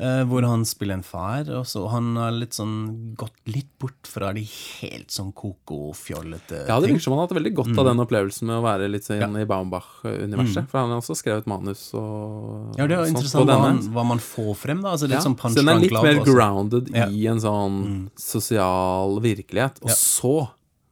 eh, 0.00 0.22
hvor 0.30 0.44
han 0.46 0.62
spiller 0.62 0.94
en 0.94 1.02
far, 1.02 1.48
og 1.50 1.64
så 1.66 1.80
han 1.90 2.12
har 2.14 2.30
litt 2.30 2.54
sånn 2.54 3.16
gått 3.18 3.34
litt 3.50 3.66
bort 3.82 4.06
fra 4.06 4.28
de 4.32 4.44
helt 4.46 5.10
sånn 5.10 5.32
koko-fjollete 5.34 6.52
ting. 6.52 6.68
Ja, 6.68 6.76
det 6.78 6.92
virker 6.92 7.02
som 7.02 7.14
han 7.16 7.18
har 7.18 7.26
hatt 7.26 7.34
veldig 7.34 7.52
godt 7.58 7.72
av 7.82 7.88
den 7.88 8.02
opplevelsen 8.04 8.46
med 8.46 8.60
å 8.60 8.62
være 8.62 8.86
litt 8.92 9.08
sånn 9.08 9.34
i 9.40 9.46
Baumbach-universet. 9.50 10.68
For 10.70 10.78
han 10.84 10.92
har 10.94 11.02
også 11.02 11.16
skrevet 11.18 11.48
manus 11.50 11.82
og 11.98 12.78
Ja, 12.78 12.86
det 12.86 12.94
er 12.94 13.10
interessant 13.10 13.50
hva, 13.50 13.72
hva 13.96 14.04
man 14.06 14.22
får 14.22 14.52
frem, 14.62 14.82
da. 14.86 14.94
Altså, 14.94 15.10
litt 15.10 15.18
Ja, 15.18 15.24
sånn 15.26 15.34
så 15.34 15.42
punch 15.42 15.58
den 15.58 15.68
er 15.72 15.82
litt 15.82 15.98
mer 15.98 16.22
grounded 16.22 16.94
Ja. 16.94 17.06
Mm. 17.08 17.18
i 17.18 17.26
en 17.34 17.42
sånn 17.42 18.10
sosial 18.14 18.97
virkelighet. 19.24 19.82
Og 19.82 19.90
Ja. 19.92 19.94
så 19.94 20.48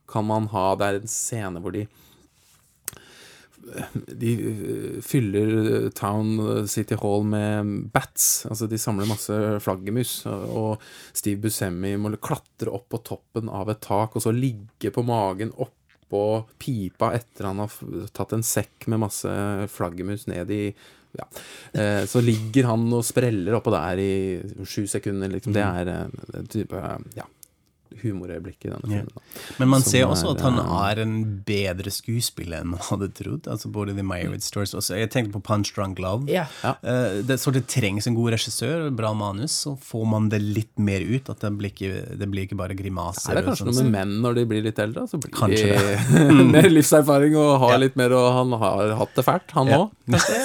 kan 0.08 0.24
man 0.24 0.46
ha 0.52 0.74
Det 0.78 0.86
er 0.86 1.00
en 1.00 1.08
scene 1.10 1.60
hvor 1.60 1.72
de 1.74 1.86
De 4.06 4.32
øh, 4.46 4.98
fyller 5.02 5.88
Town 5.96 6.68
City 6.70 6.94
Hall 7.02 7.24
med 7.26 7.88
bats. 7.92 8.44
Altså 8.46 8.68
de 8.70 8.78
samler 8.78 9.08
masse 9.10 9.34
flaggermus. 9.64 10.20
Og 10.26 10.78
Steve 11.16 11.40
Buscemi 11.42 11.96
må 11.98 12.12
klatre 12.22 12.70
opp 12.70 12.86
på 12.94 13.00
toppen 13.02 13.50
av 13.50 13.72
et 13.74 13.80
tak 13.82 14.14
og 14.16 14.22
så 14.22 14.30
ligge 14.34 14.92
på 14.94 15.02
magen 15.06 15.50
oppå 15.58 16.22
pipa 16.62 17.10
etter 17.18 17.48
han 17.50 17.58
har 17.64 17.72
tatt 18.14 18.36
en 18.36 18.46
sekk 18.46 18.86
med 18.92 19.02
masse 19.02 19.32
flaggermus 19.74 20.28
ned 20.30 20.52
i 20.54 20.62
ja. 21.16 21.24
Eh, 21.72 22.04
så 22.06 22.20
ligger 22.20 22.66
han 22.68 22.82
og 22.92 23.02
spreller 23.08 23.56
oppå 23.56 23.72
der 23.72 23.98
i 23.98 24.10
sju 24.68 24.82
sekunder, 24.86 25.30
liksom. 25.32 25.54
Det 25.56 25.64
Mm. 25.64 25.76
er 25.80 25.88
eh, 25.88 26.40
en 26.42 26.46
type 26.52 26.82
ja, 27.16 27.24
humorøyeblikk 28.02 28.66
i 28.66 28.70
denne 28.72 28.86
filmen. 28.90 29.10
da. 29.14 29.22
Men 29.58 29.68
man 29.72 29.82
Som 29.82 29.92
ser 29.92 30.04
også 30.06 30.30
er, 30.30 30.36
at 30.36 30.44
han 30.46 30.58
eh, 30.58 30.90
er 30.90 31.00
en 31.04 31.14
bedre 31.46 31.90
skuespiller 31.94 32.60
enn 32.62 32.70
man 32.74 32.80
hadde 32.88 33.08
trodd. 33.16 33.46
Altså 33.52 33.70
både 33.72 33.94
The 33.96 34.02
Meyerowitz 34.06 34.46
Stories 34.50 34.74
også. 34.74 34.96
Jeg 35.00 35.10
tenkte 35.14 35.32
på 35.36 35.42
Punch 35.46 35.72
Drunk 35.76 35.98
Love. 36.02 36.28
Ja. 36.30 36.46
Eh, 36.64 37.22
det, 37.26 37.38
så 37.42 37.52
det 37.54 37.66
trengs 37.72 38.06
en 38.10 38.14
god 38.18 38.32
regissør, 38.36 38.90
bra 38.96 39.12
manus, 39.16 39.52
så 39.66 39.76
får 39.80 40.06
man 40.12 40.28
det 40.32 40.40
litt 40.42 40.72
mer 40.78 41.00
ut. 41.00 41.30
At 41.32 41.40
det 41.44 41.52
blir 41.58 41.72
ikke, 41.74 42.16
det 42.18 42.28
blir 42.32 42.46
ikke 42.48 42.58
bare 42.58 42.76
grimaser. 42.78 43.32
Er 43.32 43.40
det 43.40 43.46
kanskje 43.50 43.66
sånn. 43.66 43.74
noe 43.74 43.86
med 43.88 43.94
menn 43.98 44.16
når 44.24 44.40
de 44.40 44.46
blir 44.52 44.62
litt 44.66 44.78
eldre? 44.82 45.06
Så 45.10 45.20
blir 45.22 45.32
Kanskje 45.36 45.76
de 45.76 46.44
mer 46.56 46.68
livserfaring 46.70 47.36
og 47.36 47.58
har 47.64 47.76
Ja. 47.76 47.82
litt 47.86 47.96
mer 47.98 48.12
Og 48.16 48.26
han 48.32 48.52
har 48.60 48.94
hatt 49.02 49.14
det 49.16 49.24
fælt, 49.26 49.50
han 49.56 49.66
Ja. 49.72 49.82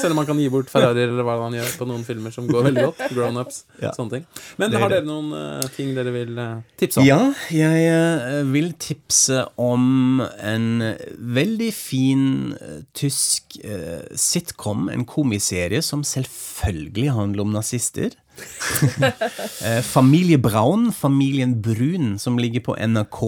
Selv 0.02 0.12
om 0.16 0.18
han 0.18 0.26
kan 0.26 0.39
gi 0.41 0.47
bort 0.49 0.70
Ferrari 0.72 1.04
eller 1.06 1.24
hva 1.24 1.36
han 1.43 1.54
gjør 1.54 1.70
på 1.78 1.86
noen 1.88 2.04
filmer 2.04 2.32
som 2.34 2.47
går 2.49 2.64
veldig 2.72 2.84
godt. 2.89 3.02
Grown-ups, 3.16 3.64
Ja. 3.82 3.91
sånne 3.93 4.10
ting. 4.18 4.26
Men 4.58 4.74
har 4.74 4.89
dere 4.89 5.06
noen 5.06 5.30
uh, 5.34 5.68
ting 5.76 5.93
dere 5.95 6.12
vil 6.16 6.38
uh, 6.39 6.62
tipse 6.82 6.99
om? 6.99 7.06
Ja, 7.06 7.20
jeg 7.50 7.86
eh, 7.89 8.42
vil 8.52 8.74
tipse 8.82 9.42
om 9.62 10.22
en 10.22 10.66
veldig 11.18 11.70
fin 11.74 12.26
eh, 12.58 12.82
tysk 12.98 13.58
eh, 13.64 14.04
sitcom, 14.20 14.89
en 14.92 15.06
komiserie, 15.10 15.82
som 15.86 16.04
selvfølgelig 16.06 17.16
handler 17.16 17.46
om 17.46 17.56
nazister. 17.56 18.14
Familie 19.96 20.39
Braun, 20.42 20.92
Familien 20.96 21.58
Brun, 21.62 22.16
som 22.20 22.39
ligger 22.42 22.64
på 22.66 22.78
NRK 22.80 23.20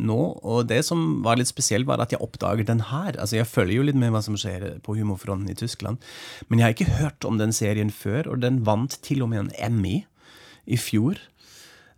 nå. 0.00 0.18
Og 0.40 0.68
det 0.70 0.78
som 0.86 1.22
var 1.24 1.36
litt 1.40 1.50
spesielt, 1.50 1.88
var 1.88 2.00
at 2.00 2.12
jeg 2.14 2.22
oppdager 2.22 2.64
den 2.68 2.84
her. 2.88 3.16
Altså, 3.16 3.40
jeg 3.40 3.48
følger 3.50 3.80
jo 3.80 3.86
litt 3.88 3.98
med 3.98 4.12
hva 4.14 4.22
som 4.24 4.36
skjer 4.38 4.78
på 4.86 4.94
humorfronten 4.96 5.50
i 5.52 5.56
Tyskland. 5.58 5.98
Men 6.48 6.60
jeg 6.60 6.66
har 6.66 6.76
ikke 6.76 7.00
hørt 7.00 7.26
om 7.28 7.40
den 7.40 7.52
serien 7.56 7.90
før, 7.90 8.30
og 8.32 8.44
den 8.44 8.62
vant 8.68 9.00
til 9.04 9.24
og 9.26 9.32
med 9.32 9.46
en 9.46 9.52
Emmy 9.68 10.04
i 10.66 10.78
fjor. 10.80 11.18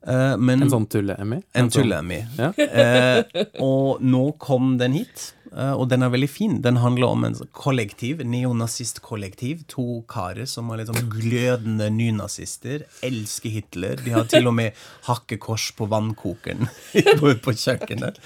Eh, 0.07 0.37
men, 0.37 0.63
En 0.63 0.71
sånn 0.71 0.87
tulle-Emmy? 0.91 1.41
en 1.53 1.67
en 1.67 1.73
tulle-Emmy. 1.73 2.21
Ja. 2.39 2.53
Uh, 2.55 3.43
og 3.65 4.05
nå 4.05 4.23
kom 4.41 4.77
den 4.79 4.95
hit, 4.95 5.33
uh, 5.51 5.75
og 5.75 5.89
den 5.91 6.07
er 6.07 6.13
veldig 6.15 6.31
fin. 6.31 6.61
Den 6.63 6.79
handler 6.83 7.11
om 7.11 7.27
en 7.27 7.35
sånn 7.39 7.51
kollektiv, 7.57 8.23
neonazistkollektiv. 8.23 9.67
To 9.75 10.05
karer 10.11 10.47
som 10.47 10.71
er 10.71 10.83
litt 10.83 10.93
sånn 10.93 11.11
glødende 11.13 11.91
nynazister, 11.95 12.87
elsker 13.03 13.59
Hitler. 13.59 13.99
De 14.05 14.15
har 14.15 14.31
til 14.31 14.49
og 14.49 14.57
med 14.61 14.79
hakkekors 15.09 15.73
på 15.79 15.91
vannkokeren 15.91 16.71
på, 17.21 17.35
på 17.35 17.57
kjøkkenet. 17.67 18.23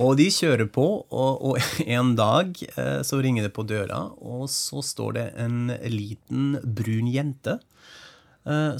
Og 0.00 0.16
de 0.18 0.26
kjører 0.32 0.66
på, 0.74 0.88
og, 1.04 1.44
og 1.46 1.60
en 1.98 2.16
dag 2.18 2.56
så 3.06 3.20
ringer 3.22 3.46
det 3.46 3.52
på 3.54 3.62
døra, 3.68 4.08
og 4.18 4.48
så 4.50 4.82
står 4.82 5.14
det 5.20 5.28
en 5.44 5.68
liten 5.86 6.56
brun 6.64 7.12
jente 7.12 7.60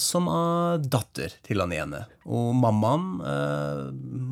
som 0.00 0.26
er 0.28 0.82
datter 0.92 1.32
til 1.46 1.62
han 1.62 1.72
ene. 1.72 2.02
Og 2.24 2.54
mammaen 2.56 3.20
eh, 3.24 3.84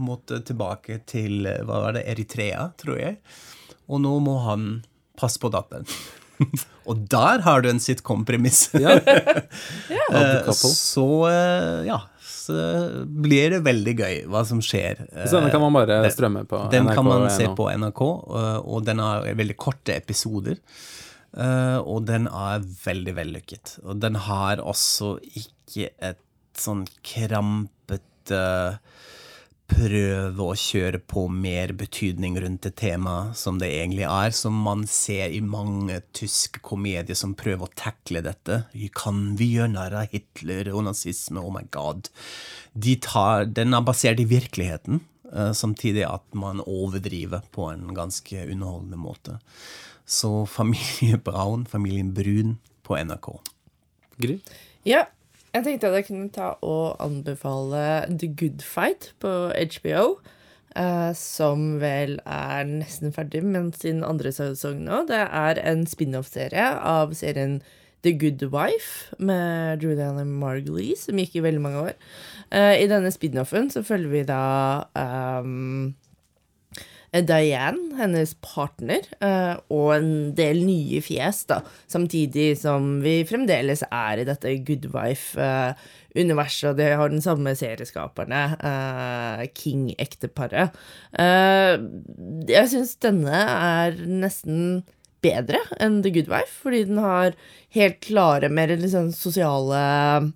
måtte 0.02 0.40
tilbake 0.46 1.02
til 1.08 1.46
eh, 1.48 1.62
hva 1.66 1.82
var 1.86 1.96
det, 1.96 2.06
Eritrea, 2.12 2.70
tror 2.80 3.00
jeg. 3.00 3.18
Og 3.88 4.02
nå 4.04 4.16
må 4.24 4.38
han 4.46 4.70
passe 5.18 5.40
på 5.40 5.50
datteren. 5.52 5.88
og 6.88 7.04
der 7.12 7.44
har 7.44 7.64
du 7.64 7.68
en 7.70 7.82
sitcom-premiss. 7.82 8.70
Ja. 8.80 8.96
ja. 9.92 10.52
Så 10.52 11.06
eh, 11.28 11.84
ja, 11.88 12.00
så 12.22 12.56
blir 13.06 13.56
det 13.56 13.62
veldig 13.66 13.94
gøy 13.98 14.16
hva 14.32 14.44
som 14.48 14.62
skjer. 14.64 15.04
Så 15.24 15.38
den 15.38 15.52
kan 15.52 15.62
man 15.62 15.76
bare 15.76 16.00
strømme 16.12 16.46
på 16.48 16.64
Den 16.72 16.88
kan 16.92 17.06
man 17.06 17.28
se 17.32 17.46
på 17.56 17.68
NRK, 17.72 18.02
og 18.02 18.88
den 18.88 19.04
har 19.04 19.28
veldig 19.36 19.56
korte 19.60 19.96
episoder. 20.00 20.60
Øh, 21.36 21.78
Og 21.80 22.06
den 22.06 22.28
er 22.28 22.66
veldig 22.84 23.16
vellykket. 23.16 23.78
Og 23.84 24.00
den 24.02 24.18
har 24.28 24.60
også 24.60 25.16
ikke 25.22 25.90
et 25.98 26.22
sånn 26.58 26.84
krampete 27.06 28.42
prøve 29.72 30.44
å 30.44 30.56
kjøre 30.58 31.00
på 31.08 31.26
mer 31.32 31.72
betydning 31.78 32.36
rundt 32.42 32.66
et 32.68 32.76
tema 32.78 33.32
som 33.38 33.58
det 33.60 33.70
egentlig 33.72 34.04
er, 34.08 34.34
som 34.36 34.56
man 34.66 34.84
ser 34.90 35.32
i 35.32 35.40
mange 35.44 36.00
tyske 36.16 36.62
komedier 36.64 37.16
som 37.18 37.36
prøver 37.38 37.68
å 37.68 37.78
takle 37.78 38.22
dette. 38.24 38.62
Kan 38.96 39.22
vi 39.38 39.52
gjøre 39.54 39.72
narr 39.76 39.96
av 40.02 40.12
Hitler 40.12 40.72
og 40.74 40.84
nazisme? 40.88 41.42
Oh 41.42 41.54
my 41.54 41.64
god. 41.74 42.10
De 42.72 42.96
tar, 43.02 43.46
den 43.48 43.76
er 43.76 43.86
basert 43.86 44.20
i 44.22 44.28
virkeligheten, 44.28 45.00
eh, 45.32 45.52
samtidig 45.56 46.04
at 46.08 46.26
man 46.36 46.62
overdriver 46.64 47.44
på 47.54 47.70
en 47.72 47.92
ganske 47.96 48.46
underholdende 48.48 49.00
måte. 49.00 49.38
Så 50.12 50.44
Familie 50.46 51.16
Braun, 51.16 51.64
Familien 51.66 52.12
Brun 52.14 52.58
på 52.84 52.98
NRK. 53.00 53.32
Gry? 54.20 54.38
Ja, 54.84 55.06
jeg 55.54 55.64
tenkte 55.64 55.88
at 55.88 55.98
jeg 56.00 56.08
kunne 56.10 56.32
ta 56.32 56.54
og 56.60 57.00
anbefale 57.00 58.04
The 58.08 58.28
Good 58.28 58.64
Fight 58.66 59.12
på 59.22 59.32
HBO. 59.52 60.04
Uh, 60.72 61.12
som 61.12 61.82
vel 61.82 62.14
er 62.24 62.64
nesten 62.64 63.12
ferdig 63.12 63.42
med 63.44 63.74
sin 63.76 64.00
andre 64.08 64.32
sesong 64.32 64.78
nå. 64.86 65.02
Det 65.10 65.20
er 65.20 65.60
en 65.68 65.84
spin-off-serie 65.88 66.70
av 66.80 67.12
serien 67.16 67.58
The 68.02 68.14
Good 68.16 68.46
Wife 68.54 69.18
med 69.20 69.84
Julianne 69.84 70.24
Margulies, 70.24 71.04
som 71.06 71.20
gikk 71.20 71.36
i 71.36 71.44
veldig 71.44 71.60
mange 71.60 71.82
år. 71.90 71.98
Uh, 72.48 72.72
I 72.80 72.88
denne 72.88 73.12
spin-offen 73.12 73.68
så 73.72 73.84
følger 73.84 74.14
vi 74.14 74.24
da 74.28 74.44
ehm, 74.96 75.92
Diane, 77.12 77.92
hennes 77.98 78.30
partner, 78.40 79.04
eh, 79.20 79.56
og 79.68 79.90
en 79.98 80.12
del 80.36 80.62
nye 80.64 81.02
fjes, 81.04 81.42
da. 81.50 81.58
Samtidig 81.92 82.54
som 82.62 83.02
vi 83.04 83.18
fremdeles 83.28 83.84
er 83.90 84.22
i 84.22 84.24
dette 84.24 84.54
Good 84.64 84.88
Wife-universet, 84.94 86.70
og 86.70 86.80
det 86.80 86.88
har 86.96 87.12
den 87.12 87.20
samme 87.20 87.52
serieskaperne, 87.58 88.42
eh, 88.56 89.44
King-ekteparet. 89.52 90.72
Eh, 91.12 91.76
jeg 92.48 92.72
syns 92.72 92.96
denne 93.04 93.44
er 93.44 93.92
nesten 94.08 94.84
bedre 95.20 95.60
enn 95.78 96.00
The 96.02 96.10
Good 96.16 96.32
Wife, 96.32 96.64
fordi 96.64 96.86
den 96.88 96.96
har 96.96 97.36
helt 97.76 98.00
klare, 98.00 98.48
mer 98.48 98.72
sånn 98.88 99.12
sosiale 99.12 100.32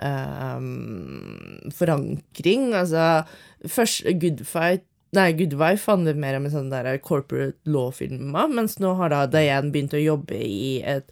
Um, 0.00 1.58
forankring. 1.76 2.70
Altså, 2.72 3.26
først 3.68 4.06
Good 4.16 4.46
Fight 4.48 4.86
Nei, 5.16 5.32
Good 5.34 5.56
Wife 5.58 5.90
handler 5.90 6.18
mer 6.18 6.36
om 6.38 6.46
en 6.46 6.52
sånn 6.52 6.70
der 6.70 6.86
corporate 7.02 7.58
law-filma, 7.66 8.46
mens 8.52 8.78
nå 8.78 8.94
har 9.00 9.10
da 9.10 9.24
Diane 9.26 9.72
begynt 9.74 9.96
å 9.96 10.02
jobbe 10.02 10.38
i 10.38 10.78
et 10.86 11.10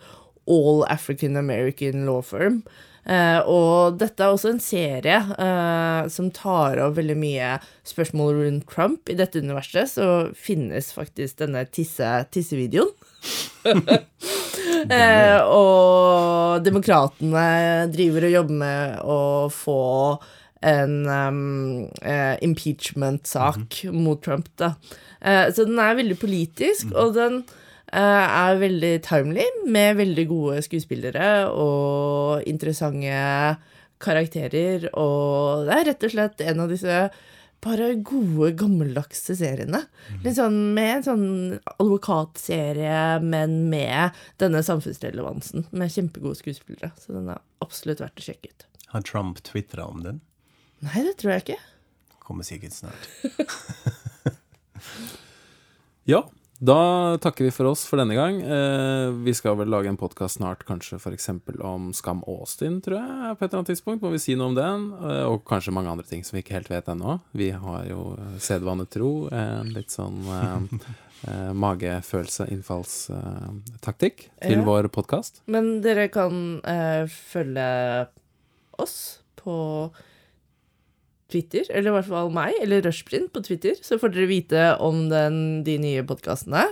all 0.48 0.84
African 0.88 1.36
American 1.36 2.06
law 2.06 2.22
firm. 2.22 2.62
Eh, 3.08 3.40
og 3.48 3.96
dette 3.96 4.20
er 4.20 4.34
også 4.34 4.50
en 4.52 4.60
serie 4.60 5.18
eh, 5.40 6.08
som 6.12 6.28
tar 6.34 6.76
opp 6.84 6.98
veldig 6.98 7.16
mye 7.16 7.54
spørsmål 7.88 8.42
rundt 8.42 8.66
Trump. 8.68 9.08
I 9.08 9.16
dette 9.16 9.40
universet 9.40 9.94
så 9.94 10.08
finnes 10.36 10.92
faktisk 10.92 11.40
denne 11.40 11.64
tisse, 11.72 12.08
tissevideoen. 12.34 12.92
eh, 14.94 15.40
og 15.42 16.60
demokratene 16.66 17.88
driver 17.94 18.28
og 18.28 18.36
jobber 18.36 18.60
med 18.60 19.00
å 19.02 19.20
få 19.52 19.80
en 20.66 20.94
um, 21.06 21.86
uh, 22.02 22.36
impeachment-sak 22.44 23.84
mot 23.94 24.20
Trump, 24.24 24.50
da. 24.58 24.74
Uh, 25.22 25.46
så 25.54 25.66
den 25.68 25.78
er 25.82 25.98
veldig 25.98 26.18
politisk, 26.18 26.90
og 26.94 27.14
den 27.18 27.40
uh, 27.44 28.26
er 28.26 28.60
veldig 28.60 28.92
timely, 29.06 29.46
med 29.70 29.98
veldig 30.00 30.26
gode 30.30 30.62
skuespillere 30.66 31.48
og 31.52 32.46
interessante 32.50 33.58
karakterer, 34.02 34.90
og 34.94 35.66
det 35.66 35.74
er 35.74 35.90
rett 35.92 36.06
og 36.06 36.14
slett 36.14 36.46
en 36.46 36.62
av 36.62 36.70
disse 36.70 37.08
bare 37.64 37.88
gode, 38.06 38.52
gammeldagse 38.58 39.34
seriene. 39.38 39.80
Litt 40.22 40.36
sånn 40.36 40.58
med 40.76 40.92
en 41.00 41.06
sånn 41.08 41.28
advokatserie, 41.74 43.18
men 43.24 43.56
med 43.72 44.14
denne 44.38 44.62
samfunnsrelevansen. 44.62 45.66
Med 45.74 45.90
kjempegode 45.90 46.38
skuespillere. 46.38 46.92
Så 47.02 47.16
den 47.16 47.32
er 47.34 47.42
absolutt 47.64 48.02
verdt 48.04 48.22
å 48.22 48.28
sjekke 48.28 48.52
ut. 48.52 48.68
Har 48.94 49.02
Trump 49.02 49.42
tvitra 49.44 49.88
om 49.90 50.04
den? 50.06 50.20
Nei, 50.84 51.02
det 51.06 51.16
tror 51.18 51.32
jeg 51.34 51.42
ikke. 51.46 51.58
Kommer 52.24 52.46
sikkert 52.46 52.76
snart. 52.76 53.08
Ja, 56.08 56.22
da 56.64 57.18
takker 57.20 57.44
vi 57.44 57.50
for 57.52 57.68
oss 57.68 57.82
for 57.86 58.00
denne 58.00 58.14
gang. 58.16 58.38
Eh, 58.40 59.10
vi 59.26 59.34
skal 59.36 59.58
vel 59.60 59.68
lage 59.68 59.90
en 59.90 59.98
podkast 60.00 60.38
snart, 60.38 60.62
kanskje 60.64 60.96
f.eks. 60.96 61.28
om 61.60 61.90
Skam 61.92 62.22
Austin, 62.24 62.78
tror 62.80 62.96
jeg. 62.96 63.34
På 63.36 63.44
et 63.44 63.50
eller 63.50 63.58
annet 63.60 63.70
tidspunkt 63.74 64.00
må 64.06 64.12
vi 64.14 64.20
si 64.22 64.32
noe 64.38 64.48
om 64.48 64.56
den. 64.56 64.86
Eh, 64.96 65.26
og 65.28 65.42
kanskje 65.50 65.74
mange 65.76 65.92
andre 65.92 66.06
ting 66.08 66.24
som 66.24 66.38
vi 66.38 66.42
ikke 66.46 66.56
helt 66.56 66.70
vet 66.72 66.88
ennå. 66.88 67.18
Vi 67.36 67.50
har 67.52 67.84
jo 67.90 68.14
eh, 68.16 68.38
sedvane 68.40 68.88
tro, 68.88 69.10
en 69.36 69.68
litt 69.76 69.92
sånn 69.92 70.24
eh, 70.32 70.88
eh, 71.28 71.52
magefølelse, 71.52 72.48
innfallstaktikk 72.56 74.30
til 74.40 74.56
Ja. 74.62 74.64
vår 74.64 74.88
podkast. 74.96 75.42
Men 75.44 75.82
dere 75.84 76.08
kan 76.14 76.62
eh, 76.64 77.04
følge 77.12 77.68
oss 78.80 78.96
på 79.44 79.60
Twitter, 81.28 81.66
eller 81.68 81.90
i 81.90 81.96
hvert 81.98 82.08
fall 82.08 82.32
meg, 82.32 82.56
eller 82.62 82.82
Rushprint 82.86 83.32
på 83.34 83.42
Twitter, 83.44 83.76
så 83.84 83.98
får 84.00 84.14
dere 84.14 84.30
vite 84.30 84.64
om 84.84 85.06
den, 85.12 85.60
de 85.66 85.76
nye 85.82 86.04
podkastene. 86.08 86.64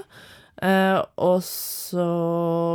Uh, 0.56 1.02
og 1.20 1.42
så 1.44 2.06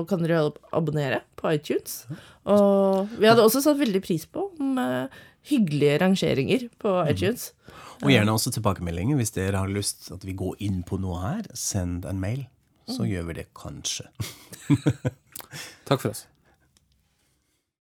kan 0.10 0.22
dere 0.22 0.44
jo 0.44 0.52
abonnere 0.78 1.24
på 1.40 1.56
iTunes. 1.56 2.04
Og 2.46 3.10
vi 3.18 3.26
hadde 3.26 3.42
også 3.42 3.64
satt 3.66 3.82
veldig 3.82 4.04
pris 4.06 4.28
på 4.30 4.52
om 4.52 4.78
uh, 4.78 5.24
hyggelige 5.50 5.98
rangeringer 6.04 6.68
på 6.82 6.94
iTunes. 7.10 7.50
Og 8.02 8.14
gjerne 8.14 8.34
også 8.34 8.54
tilbakemeldinger 8.54 9.18
hvis 9.18 9.34
dere 9.34 9.62
har 9.62 9.72
lyst 9.72 10.12
at 10.14 10.26
vi 10.26 10.38
går 10.38 10.62
inn 10.66 10.82
på 10.86 11.02
noe 11.02 11.22
her. 11.24 11.50
Send 11.58 12.06
en 12.10 12.22
mail, 12.22 12.46
så 12.90 13.06
gjør 13.10 13.32
vi 13.32 13.40
det 13.42 13.48
kanskje. 13.58 14.10
Takk 15.90 16.02
for 16.02 16.12
oss. 16.14 16.28